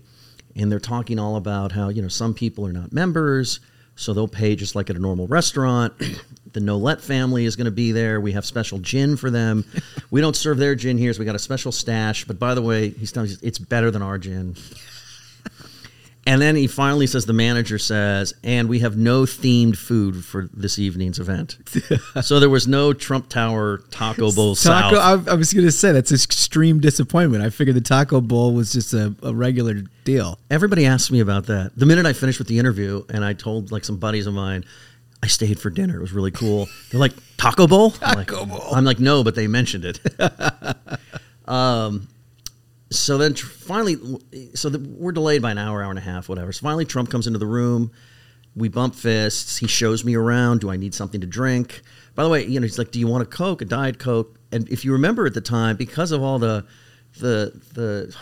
[0.57, 3.61] and they're talking all about how you know some people are not members,
[3.97, 5.95] so they'll pay just like at a normal restaurant.
[6.53, 8.21] the Nolet family is going to be there.
[8.21, 9.65] We have special gin for them.
[10.11, 12.25] we don't serve their gin here, so we got a special stash.
[12.25, 14.57] But by the way, he's telling me it's better than our gin.
[16.27, 20.49] And then he finally says, the manager says, and we have no themed food for
[20.55, 21.59] this evening's event.
[22.23, 24.97] so there was no Trump Tower Taco Bowl Taco.
[24.97, 25.29] South.
[25.29, 27.45] I, I was going to say that's extreme disappointment.
[27.45, 30.39] I figured the Taco Bowl was just a, a regular deal.
[30.51, 31.73] Everybody asked me about that.
[31.77, 34.65] The minute I finished with the interview, and I told like some buddies of mine,
[35.23, 35.97] I stayed for dinner.
[35.97, 36.69] It was really cool.
[36.91, 37.93] They're like, Taco Bowl?
[38.01, 38.75] I'm like, Taco Bowl.
[38.75, 40.01] I'm like, no, but they mentioned it.
[41.49, 42.09] um,
[42.99, 43.97] so then tr- finally,
[44.55, 46.53] so the, we're delayed by an hour, hour and a half, whatever.
[46.53, 47.91] So finally, Trump comes into the room.
[48.57, 49.57] We bump fists.
[49.57, 50.61] He shows me around.
[50.61, 51.83] Do I need something to drink?
[52.15, 54.39] By the way, you know, he's like, "Do you want a Coke, a Diet Coke?"
[54.53, 56.65] And if you remember at the time, because of all the,
[57.19, 58.17] the, the,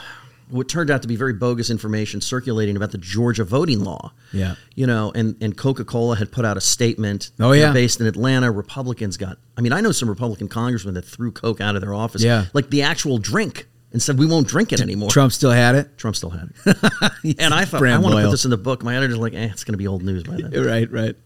[0.48, 4.54] what turned out to be very bogus information circulating about the Georgia voting law, Yeah.
[4.74, 7.30] you know, and, and Coca Cola had put out a statement.
[7.38, 7.72] Oh, yeah.
[7.74, 8.50] based in Atlanta.
[8.50, 9.36] Republicans got.
[9.58, 12.22] I mean, I know some Republican congressmen that threw Coke out of their office.
[12.24, 12.46] Yeah.
[12.54, 15.10] like the actual drink, and said we won't drink it anymore.
[15.10, 15.98] Trump still had it.
[15.98, 17.36] Trump still had it.
[17.38, 18.82] and I thought I want to put this in the book.
[18.82, 20.52] My editor's like, eh, it's going to be old news by then.
[20.66, 21.16] right, right.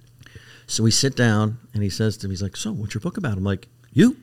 [0.66, 3.16] So we sit down, and he says to me, he's like, "So, what's your book
[3.16, 4.16] about?" I'm like, "You."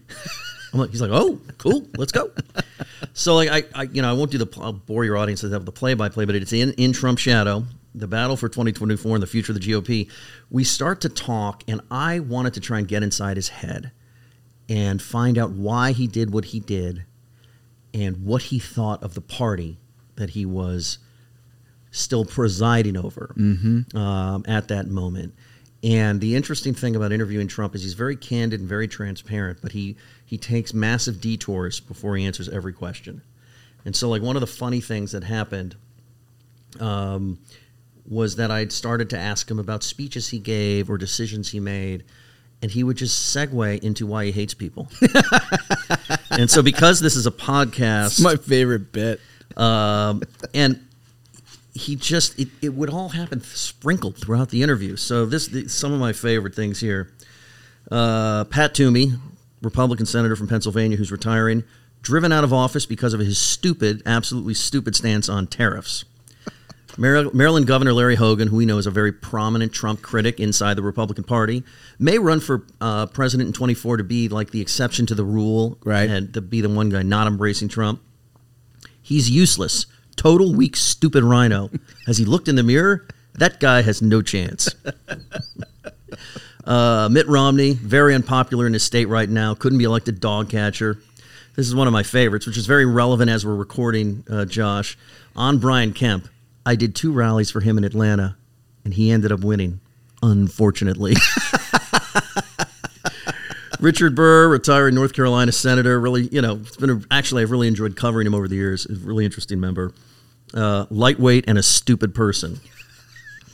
[0.74, 2.32] I'm like, he's like, "Oh, cool, let's go."
[3.14, 5.52] so like, I, I, you know, I won't do the, I'll bore your audience with
[5.52, 7.64] the play-by-play, but it's in in Trump shadow,
[7.95, 10.10] the battle for 2024 and the future of the GOP.
[10.49, 13.91] We start to talk, and I wanted to try and get inside his head
[14.68, 17.06] and find out why he did what he did,
[17.94, 19.78] and what he thought of the party
[20.15, 20.98] that he was
[21.91, 23.94] still presiding over Mhm.
[23.95, 25.34] um, at that moment.
[25.84, 29.74] And the interesting thing about interviewing Trump is he's very candid and very transparent, but
[29.74, 29.95] he
[30.26, 33.22] he takes massive detours before he answers every question.
[33.86, 35.76] And so, like one of the funny things that happened
[36.80, 37.38] um,
[38.10, 42.03] was that I'd started to ask him about speeches he gave or decisions he made,
[42.64, 44.88] and he would just segue into why he hates people.
[46.31, 49.19] and so, because this is a podcast, It's my favorite bit.
[49.57, 50.23] um,
[50.56, 50.80] and
[51.76, 54.95] he just it, it would all happen sprinkled throughout the interview.
[54.95, 57.11] So this the, some of my favorite things here.
[57.91, 59.14] Uh, Pat Toomey,
[59.61, 61.64] Republican senator from Pennsylvania, who's retiring,
[62.02, 66.06] driven out of office because of his stupid, absolutely stupid stance on tariffs.
[66.98, 70.76] Mar- Maryland Governor Larry Hogan, who we know is a very prominent Trump critic inside
[70.76, 71.64] the Republican Party,
[71.99, 75.78] may run for uh, president in 24 to be like the exception to the rule,
[75.84, 76.10] right?
[76.10, 78.02] And to be the one guy not embracing Trump.
[79.02, 79.86] He's useless.
[80.15, 81.72] Total weak, stupid RINO.
[82.06, 83.07] Has he looked in the mirror?
[83.34, 84.74] That guy has no chance.
[86.65, 90.98] Uh, Mitt Romney, very unpopular in his state right now, couldn't be elected dog catcher.
[91.56, 94.98] This is one of my favorites, which is very relevant as we're recording, uh, Josh.
[95.36, 96.30] On Brian Kemp,
[96.65, 98.38] I did two rallies for him in Atlanta,
[98.85, 99.80] and he ended up winning,
[100.22, 101.15] unfortunately.
[103.80, 105.99] Richard Burr, retired North Carolina senator.
[105.99, 108.85] Really, you know, it's been a, actually I've really enjoyed covering him over the years.
[108.85, 109.94] A really interesting member.
[110.53, 112.61] Uh, lightweight and a stupid person.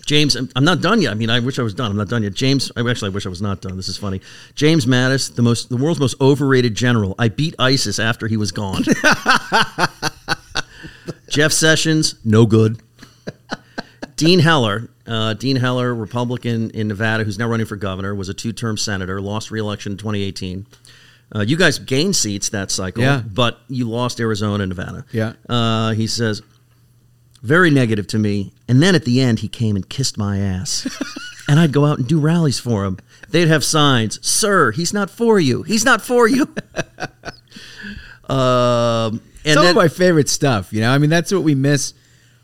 [0.06, 1.12] James, I'm not done yet.
[1.12, 1.92] I mean, I wish I was done.
[1.92, 2.34] I'm not done yet.
[2.34, 3.78] James, I actually I wish I was not done.
[3.78, 4.22] This is funny.
[4.56, 7.14] James Mattis, the most, the world's most overrated general.
[7.20, 8.84] I beat ISIS after he was gone.
[11.30, 12.82] Jeff Sessions, no good.
[14.20, 18.34] Dean Heller, uh, Dean Heller, Republican in Nevada, who's now running for governor, was a
[18.34, 20.66] two-term senator, lost re-election in 2018.
[21.34, 23.22] Uh, you guys gained seats that cycle, Yeah.
[23.26, 25.06] but you lost Arizona and Nevada.
[25.14, 25.34] Yeah.
[25.48, 26.42] Uh, he says,
[27.42, 28.52] very negative to me.
[28.68, 30.86] And then at the end, he came and kissed my ass.
[31.48, 32.98] and I'd go out and do rallies for him.
[33.30, 35.64] They'd have signs, "Sir, he's not for you.
[35.64, 36.42] He's not for you."
[38.28, 40.74] um, and Some then, of my favorite stuff.
[40.74, 41.94] You know, I mean, that's what we miss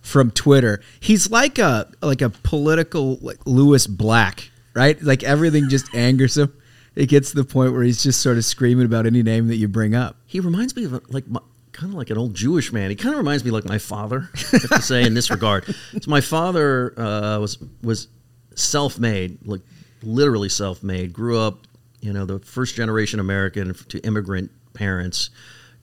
[0.06, 0.82] from Twitter.
[1.00, 5.02] He's like a like a political like Lewis Black, right?
[5.02, 6.54] Like everything just angers him.
[6.96, 9.58] It gets to the point where he's just sort of screaming about any name that
[9.58, 10.16] you bring up.
[10.28, 11.42] he reminds me of like my,
[11.74, 12.90] kind of like an old Jewish man.
[12.90, 15.66] He kind of reminds me like my father, I have to say in this regard.
[15.66, 18.08] So my father uh, was was
[18.54, 19.62] self-made, like
[20.04, 21.12] literally self-made.
[21.12, 21.68] Grew up,
[22.00, 25.32] you know, the first generation American to immigrant parents,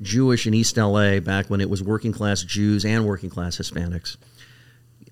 [0.02, 4.16] Jewish in East LA back when it was working class Jews and working class Hispanics.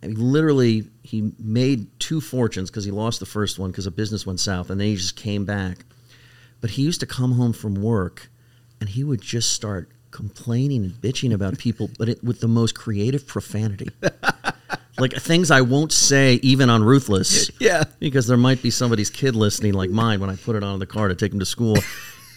[0.02, 3.90] I mean, literally, he made two fortunes because he lost the first one because a
[3.90, 5.84] business went south, and then he just came back.
[6.60, 8.30] But he used to come home from work,
[8.80, 12.74] and he would just start complaining and bitching about people, but it, with the most
[12.74, 13.88] creative profanity.
[14.98, 17.50] like things I won't say even on Ruthless.
[17.60, 17.84] Yeah.
[17.98, 20.80] Because there might be somebody's kid listening, like mine, when I put it on in
[20.80, 21.76] the car to take him to school.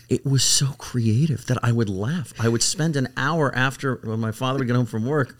[0.09, 2.33] It was so creative that I would laugh.
[2.39, 5.37] I would spend an hour after when my father would get home from work.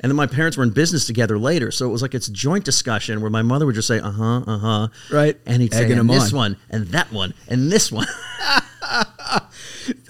[0.00, 1.70] And then my parents were in business together later.
[1.70, 4.42] So it was like it's joint discussion where my mother would just say, uh huh,
[4.46, 4.88] uh huh.
[5.10, 5.38] Right.
[5.46, 6.36] And he'd say, and this on.
[6.36, 8.06] one, and that one, and this one.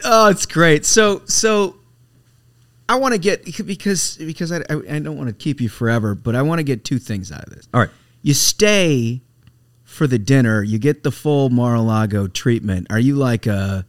[0.05, 0.85] oh, it's great.
[0.85, 1.77] So so
[2.89, 6.15] I want to get because because I, I I don't want to keep you forever,
[6.15, 7.69] but I want to get two things out of this.
[7.73, 7.91] All right.
[8.23, 9.23] You stay
[9.97, 10.63] for the dinner.
[10.63, 12.87] You get the full Mar-a-Lago treatment.
[12.91, 13.85] Are you like a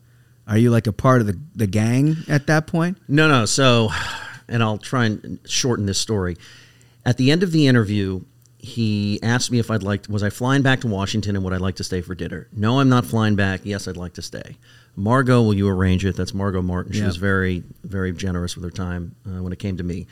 [0.48, 2.98] are you like a part of the the gang at that point?
[3.08, 3.46] No, no.
[3.46, 3.90] So,
[4.48, 6.38] and I'll try and shorten this story.
[7.06, 8.22] At the end of the interview,
[8.58, 11.58] he asked me if I'd like, was I flying back to Washington and would I
[11.58, 12.48] like to stay for dinner?
[12.52, 13.62] No, I'm not flying back.
[13.64, 14.58] Yes, I'd like to stay.
[14.96, 16.16] Margot, will you arrange it?
[16.16, 16.92] That's Margot Martin.
[16.94, 17.06] She Yeah.
[17.06, 20.08] was very, very generous with her time uh, when it came to me.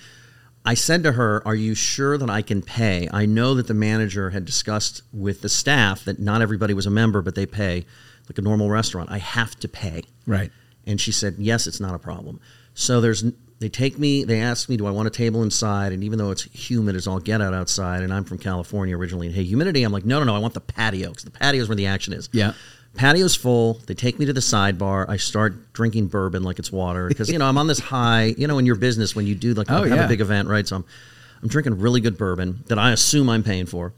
[0.65, 3.07] I said to her, Are you sure that I can pay?
[3.11, 6.91] I know that the manager had discussed with the staff that not everybody was a
[6.91, 7.85] member, but they pay
[8.27, 9.11] like a normal restaurant.
[9.11, 10.03] I have to pay.
[10.25, 10.51] Right.
[10.87, 12.39] And she said, "Yes, it's not a problem."
[12.73, 13.23] So there's
[13.59, 16.31] they take me, they ask me, "Do I want a table inside?" And even though
[16.31, 19.83] it's humid as all get out outside, and I'm from California originally, and hey, humidity,
[19.83, 21.85] I'm like, "No, no, no, I want the patio because the patio is where the
[21.85, 22.53] action is." Yeah.
[22.95, 23.75] Patio's full.
[23.85, 25.07] They take me to the sidebar.
[25.09, 28.33] I start drinking bourbon like it's water because you know I'm on this high.
[28.37, 30.05] You know, in your business when you do like Oh, have yeah.
[30.05, 30.67] a big event, right?
[30.67, 30.85] So I'm
[31.41, 33.93] I'm drinking really good bourbon that I assume I'm paying for.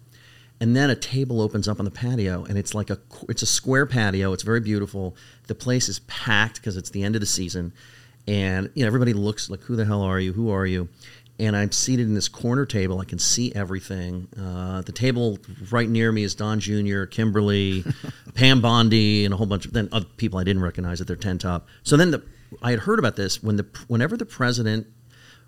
[0.60, 2.98] And then a table opens up on the patio, and it's like a
[3.30, 4.34] it's a square patio.
[4.34, 5.16] It's very beautiful.
[5.46, 7.74] The place is packed because it's the end of the season,
[8.28, 10.34] and you know everybody looks like, "Who the hell are you?
[10.34, 10.90] Who are you?"
[11.40, 13.00] And I'm seated in this corner table.
[13.00, 14.28] I can see everything.
[14.40, 15.38] Uh, the table
[15.70, 17.84] right near me is Don Jr., Kimberly,
[18.34, 21.16] Pam Bondi, and a whole bunch of then other people I didn't recognize at their
[21.16, 21.68] tent top.
[21.84, 22.24] So then the
[22.62, 24.88] I had heard about this when the whenever the president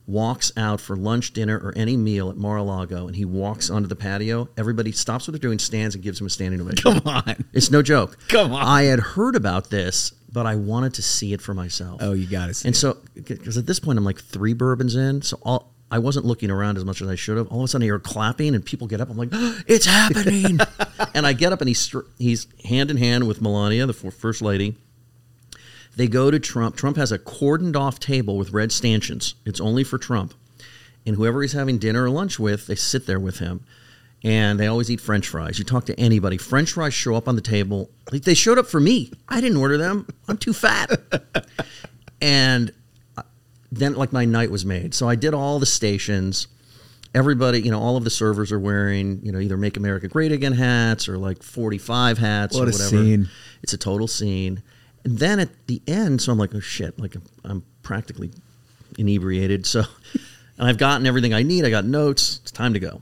[0.06, 3.96] walks out for lunch, dinner, or any meal at Mar-a-Lago, and he walks onto the
[3.96, 7.00] patio, everybody stops what they're doing, stands, and gives him a standing ovation.
[7.00, 7.46] Come on.
[7.54, 8.18] It's no joke.
[8.28, 8.64] Come on.
[8.64, 12.00] I had heard about this, but I wanted to see it for myself.
[12.02, 12.68] Oh, you got to see.
[12.68, 12.80] and it.
[12.80, 16.52] so, because at this point I'm like three bourbons in, so all, I wasn't looking
[16.52, 17.48] around as much as I should have.
[17.48, 19.10] All of a sudden, I hear clapping, and people get up.
[19.10, 20.60] I'm like, ah, "It's happening!"
[21.14, 24.76] and I get up, and he's he's hand in hand with Melania, the first lady.
[25.96, 26.76] They go to Trump.
[26.78, 29.36] Trump has a cordoned off table with red stanchions.
[29.46, 30.34] It's only for Trump.
[31.06, 33.66] And whoever he's having dinner or lunch with, they sit there with him.
[34.24, 35.58] And they always eat French fries.
[35.58, 37.90] You talk to anybody, French fries show up on the table.
[38.12, 39.12] Like they showed up for me.
[39.28, 40.08] I didn't order them.
[40.28, 40.90] I'm too fat.
[42.22, 42.72] and
[43.72, 44.94] then, like, my night was made.
[44.94, 46.48] So I did all the stations.
[47.14, 50.32] Everybody, you know, all of the servers are wearing, you know, either "Make America Great
[50.32, 52.90] Again" hats or like 45 hats What or a whatever.
[52.90, 53.30] scene.
[53.64, 54.62] It's a total scene.
[55.04, 58.30] And then at the end, so I'm like, oh shit, like I'm, I'm practically
[58.98, 59.66] inebriated.
[59.66, 59.84] So,
[60.60, 61.66] and I've gotten everything I need.
[61.66, 62.40] I got notes.
[62.44, 63.02] It's time to go.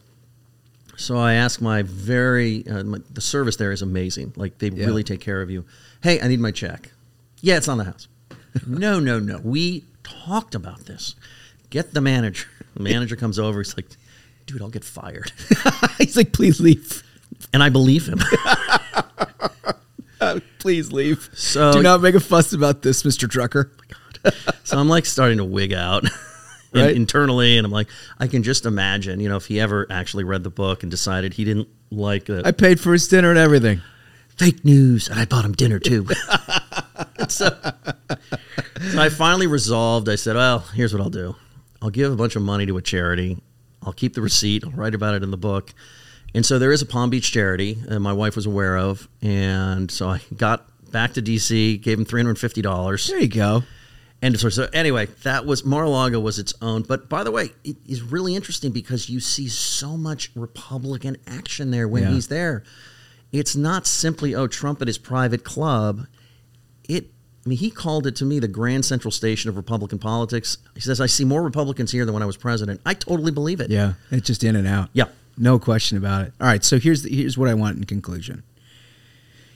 [0.96, 4.34] So I ask my very, uh, my, the service there is amazing.
[4.36, 4.86] Like they Yeah.
[4.86, 5.66] really take care of you.
[6.02, 6.92] Hey, I need my check.
[7.42, 8.08] Yeah, it's on the house.
[8.68, 9.40] no, no, no.
[9.44, 9.84] We
[10.26, 11.16] talked about this.
[11.70, 12.48] Get the manager.
[12.76, 13.60] The manager comes over.
[13.60, 13.88] He's like,
[14.46, 15.32] dude, I'll get fired.
[15.98, 17.04] He's like, please leave.
[17.54, 18.20] And I believe him.
[20.20, 21.30] Uh, please leave.
[21.34, 23.28] So- do not make a fuss about this, Mr.
[23.28, 23.70] Drucker.
[24.66, 26.04] So I'm like starting to wig out
[26.74, 26.94] Right.
[26.94, 27.88] internally, and I'm like,
[28.20, 31.34] I can just imagine, you know, if he ever actually read the book and decided
[31.36, 32.46] he didn't like it.
[32.46, 33.82] I paid for his dinner and everything.
[34.36, 36.06] Fake news, and I bought him dinner too.
[37.30, 37.72] So, uh,
[38.92, 40.10] so I finally resolved.
[40.10, 41.36] I said, well, here's what I'll do.
[41.82, 43.38] I'll give a bunch of money to a charity.
[43.84, 44.64] I'll keep the receipt.
[44.66, 45.74] I'll write about it in the book.
[46.34, 49.08] And so there is a Palm Beach charity that my wife was aware of.
[49.22, 53.08] And so I got back to DC, gave him $350.
[53.08, 53.64] There you go.
[54.22, 56.82] And so, so anyway, that was Mar-a-Lago was its own.
[56.82, 61.70] But by the way, it is really interesting because you see so much Republican action
[61.72, 62.12] there when Yeah.
[62.12, 62.64] he's there.
[63.32, 66.08] It's not simply oh Trump at his private club.
[67.48, 70.58] I mean, he called it to me the Grand Central Station of Republican politics.
[70.76, 72.82] He says I see more Republicans here than when I was president.
[72.86, 73.70] I totally believe it.
[73.72, 74.90] Yeah, it's just in and out.
[74.92, 75.06] Yeah.
[75.38, 76.34] no question about it.
[76.42, 78.44] All right, so here's the, here's what I want in conclusion.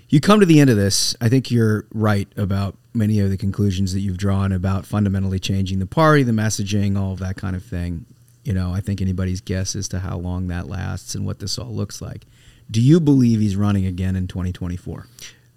[0.07, 1.18] You come to the end of this.
[1.19, 5.80] I think you're right about many of the conclusions that you've drawn about fundamentally changing
[5.80, 8.05] the party, the messaging, all of that kind of thing.
[8.45, 11.57] You know, I think anybody's guess as to how long that lasts and what this
[11.57, 12.26] all looks like.
[12.69, 15.07] Do you believe he's running again in 2024?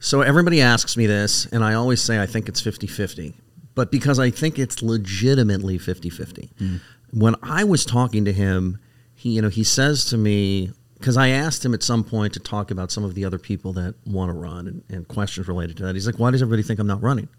[0.05, 3.33] So everybody asks me this, and I always say I think it's 50 50.
[3.75, 6.51] But because I think it's legitimately 50 50.
[6.61, 6.81] Mm.
[7.13, 8.79] When I was talking to him,
[9.15, 12.41] he, you know, he says to me, because I asked him at some point to
[12.41, 15.79] talk about some of the other people that want to run and, and questions related
[15.79, 15.95] to that.
[15.95, 17.31] He's like, why does everybody think I'm not running?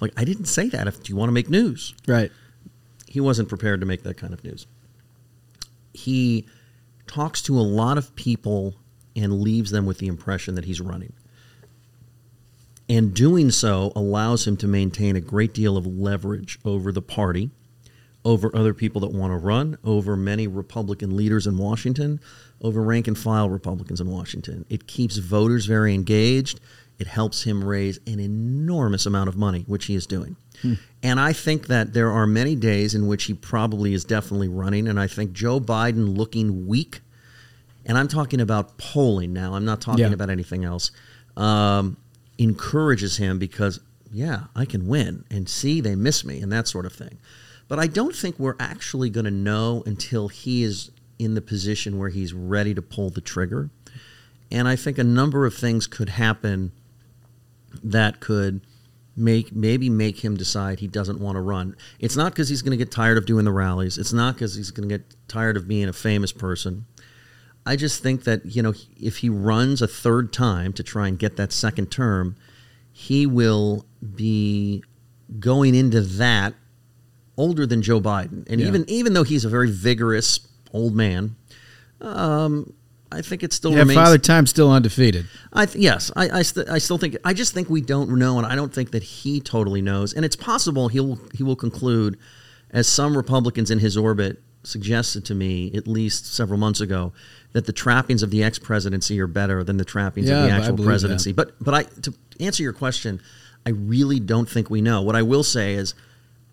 [0.00, 0.88] Like, I didn't say that.
[0.88, 1.94] If do you want to make news?
[2.08, 2.32] Right.
[3.08, 4.66] He wasn't prepared to make that kind of news.
[5.92, 6.46] He
[7.06, 8.74] talks to a lot of people
[9.14, 11.12] and leaves them with the impression that he's running.
[12.90, 17.50] And doing so allows him to maintain a great deal of leverage over the party,
[18.24, 22.18] over other people that want to run, over many Republican leaders in Washington,
[22.60, 24.64] over rank and file Republicans in Washington.
[24.68, 26.58] It keeps voters very engaged.
[26.98, 30.36] It helps him raise an enormous amount of money, which he is doing.
[31.02, 34.88] And I think that there are many days in which he probably is definitely running.
[34.88, 37.00] And I think Joe Biden looking weak,
[37.86, 40.12] and I'm talking about polling now, I'm not talking Yeah.
[40.12, 40.90] about anything else,
[41.38, 41.96] um,
[42.40, 43.80] encourages him because,
[44.10, 45.24] yeah, I can win.
[45.30, 47.18] And see, they miss me, and that sort of thing.
[47.68, 51.98] But I don't think we're actually going to know until he is in the position
[51.98, 53.70] where he's ready to pull the trigger.
[54.50, 56.72] And I think a number of things could happen
[57.84, 58.62] that could
[59.16, 61.76] make maybe make him decide he doesn't want to run.
[61.98, 63.98] It's not because he's going to get tired of doing the rallies.
[63.98, 66.86] It's not because he's going to get tired of being a famous person.
[67.66, 71.18] I just think that you know if he runs a third time to try and
[71.18, 72.36] get that second term,
[72.92, 73.84] he will
[74.14, 74.82] be
[75.38, 76.54] going into that
[77.36, 78.44] older than Joe Biden.
[78.48, 78.68] And Yeah.
[78.68, 80.40] even even though he's a very vigorous
[80.72, 81.36] old man,
[82.00, 82.72] um,
[83.12, 83.96] I think it still Yeah, remains.
[83.96, 85.26] Father Time's still undefeated.
[85.52, 88.38] I th- yes, I I, st- I still think I just think we don't know,
[88.38, 90.12] and I don't think that he totally knows.
[90.12, 92.16] And it's possible he'll he will conclude,
[92.70, 97.12] as some Republicans in his orbit suggested to me at least several months ago,
[97.52, 100.50] that the trappings of the ex presidency are better than the trappings Yeah, of the
[100.56, 101.32] actual presidency.
[101.32, 101.36] that.
[101.58, 103.20] But but I to answer your question,
[103.66, 105.02] I really don't think we know.
[105.02, 105.94] What I will say is.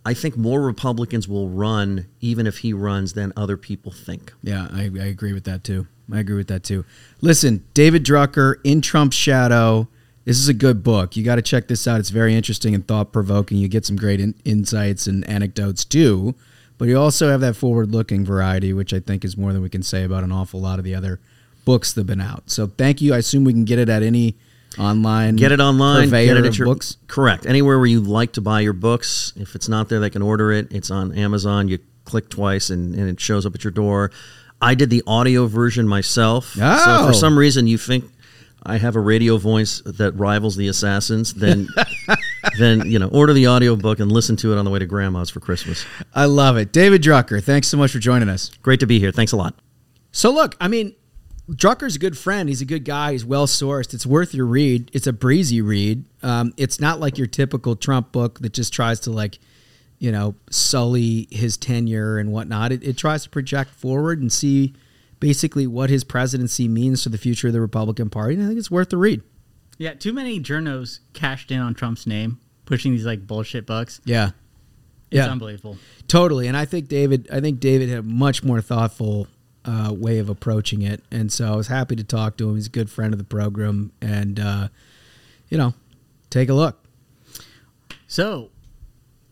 [0.06, 4.32] I think more Republicans will run even if he runs than other people think.
[4.42, 5.86] Yeah, I, I agree with that too.
[6.10, 6.86] I agree with that too.
[7.20, 9.90] Listen, David Drucker in Trump's shadow.
[10.24, 11.18] This is a good book.
[11.18, 12.00] You got to check this out.
[12.00, 13.58] It's very interesting and thought provoking.
[13.58, 16.36] You get some great in- insights and anecdotes too.
[16.78, 19.70] But you also have that forward looking variety, which I think is more than we
[19.70, 21.20] can say about an awful lot of the other
[21.66, 22.44] books that have been out.
[22.50, 23.14] So thank you.
[23.14, 24.36] I assume we can get it at any
[24.78, 25.36] online.
[25.38, 26.10] Get it online.
[26.10, 26.98] Get it at your books.
[27.08, 27.46] Correct.
[27.46, 29.34] Anywhere where you like to buy your books.
[29.36, 30.68] If it's not there, they can order it.
[30.72, 31.68] It's on Amazon.
[31.68, 34.12] You click twice and, and it shows up at your door.
[34.62, 36.56] I did the audio version myself.
[36.62, 36.78] Oh.
[36.78, 37.08] So Oh.
[37.08, 38.06] for some reason you think
[38.64, 41.68] I have a radio voice that rivals the Assassins, then
[42.58, 44.86] then you know order the audio book and listen to it on the way to
[44.86, 45.86] grandma's for Christmas.
[46.14, 46.72] I love it.
[46.72, 48.50] David Drucker, thanks so much for joining us.
[48.62, 49.12] Great to be here.
[49.12, 49.56] Thanks a lot.
[50.12, 50.96] So look, I mean,
[51.50, 52.50] Drucker's a good friend.
[52.50, 53.14] He's a good guy.
[53.14, 53.94] He's well sourced.
[53.94, 54.92] It's worth your read.
[54.94, 56.06] It's a breezy read.
[56.22, 59.40] Um, it's not like your typical Trump book that just tries to like,
[59.98, 62.72] you know, sully his tenure and whatnot.
[62.72, 64.74] It, it tries to project forward and see
[65.20, 68.36] basically what his presidency means to the future of the Republican Party.
[68.36, 69.22] And I think it's worth the read.
[69.78, 74.02] Yeah, too many journos cashed in on Trump's name, pushing these like bullshit books.
[74.06, 74.32] Yeah.
[75.12, 75.32] It's Yeah.
[75.32, 75.78] unbelievable.
[76.08, 77.28] Totally, and I think David.
[77.32, 79.28] I think David had a much more thoughtful
[79.66, 82.56] uh, way of approaching it, and so I was happy to talk to him.
[82.56, 84.68] He's a good friend of the program, and uh,
[85.50, 85.74] you know,
[86.30, 86.84] take a look.
[88.08, 88.50] So,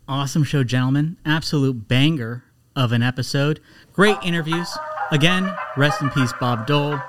[0.07, 1.17] awesome show, gentlemen.
[1.25, 2.43] Absolute banger
[2.75, 3.59] of an episode.
[3.93, 4.69] Great interviews.
[5.11, 6.99] Again, rest in peace, Bob Dole.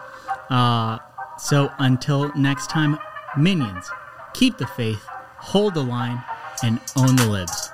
[0.50, 0.98] Uh,
[1.38, 2.98] so, until next time,
[3.36, 3.90] minions,
[4.34, 5.04] keep the faith,
[5.38, 6.22] hold the line,
[6.62, 7.70] and own the libs.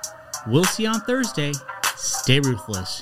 [0.46, 1.52] We'll see you on Thursday.
[1.96, 3.00] Stay ruthless.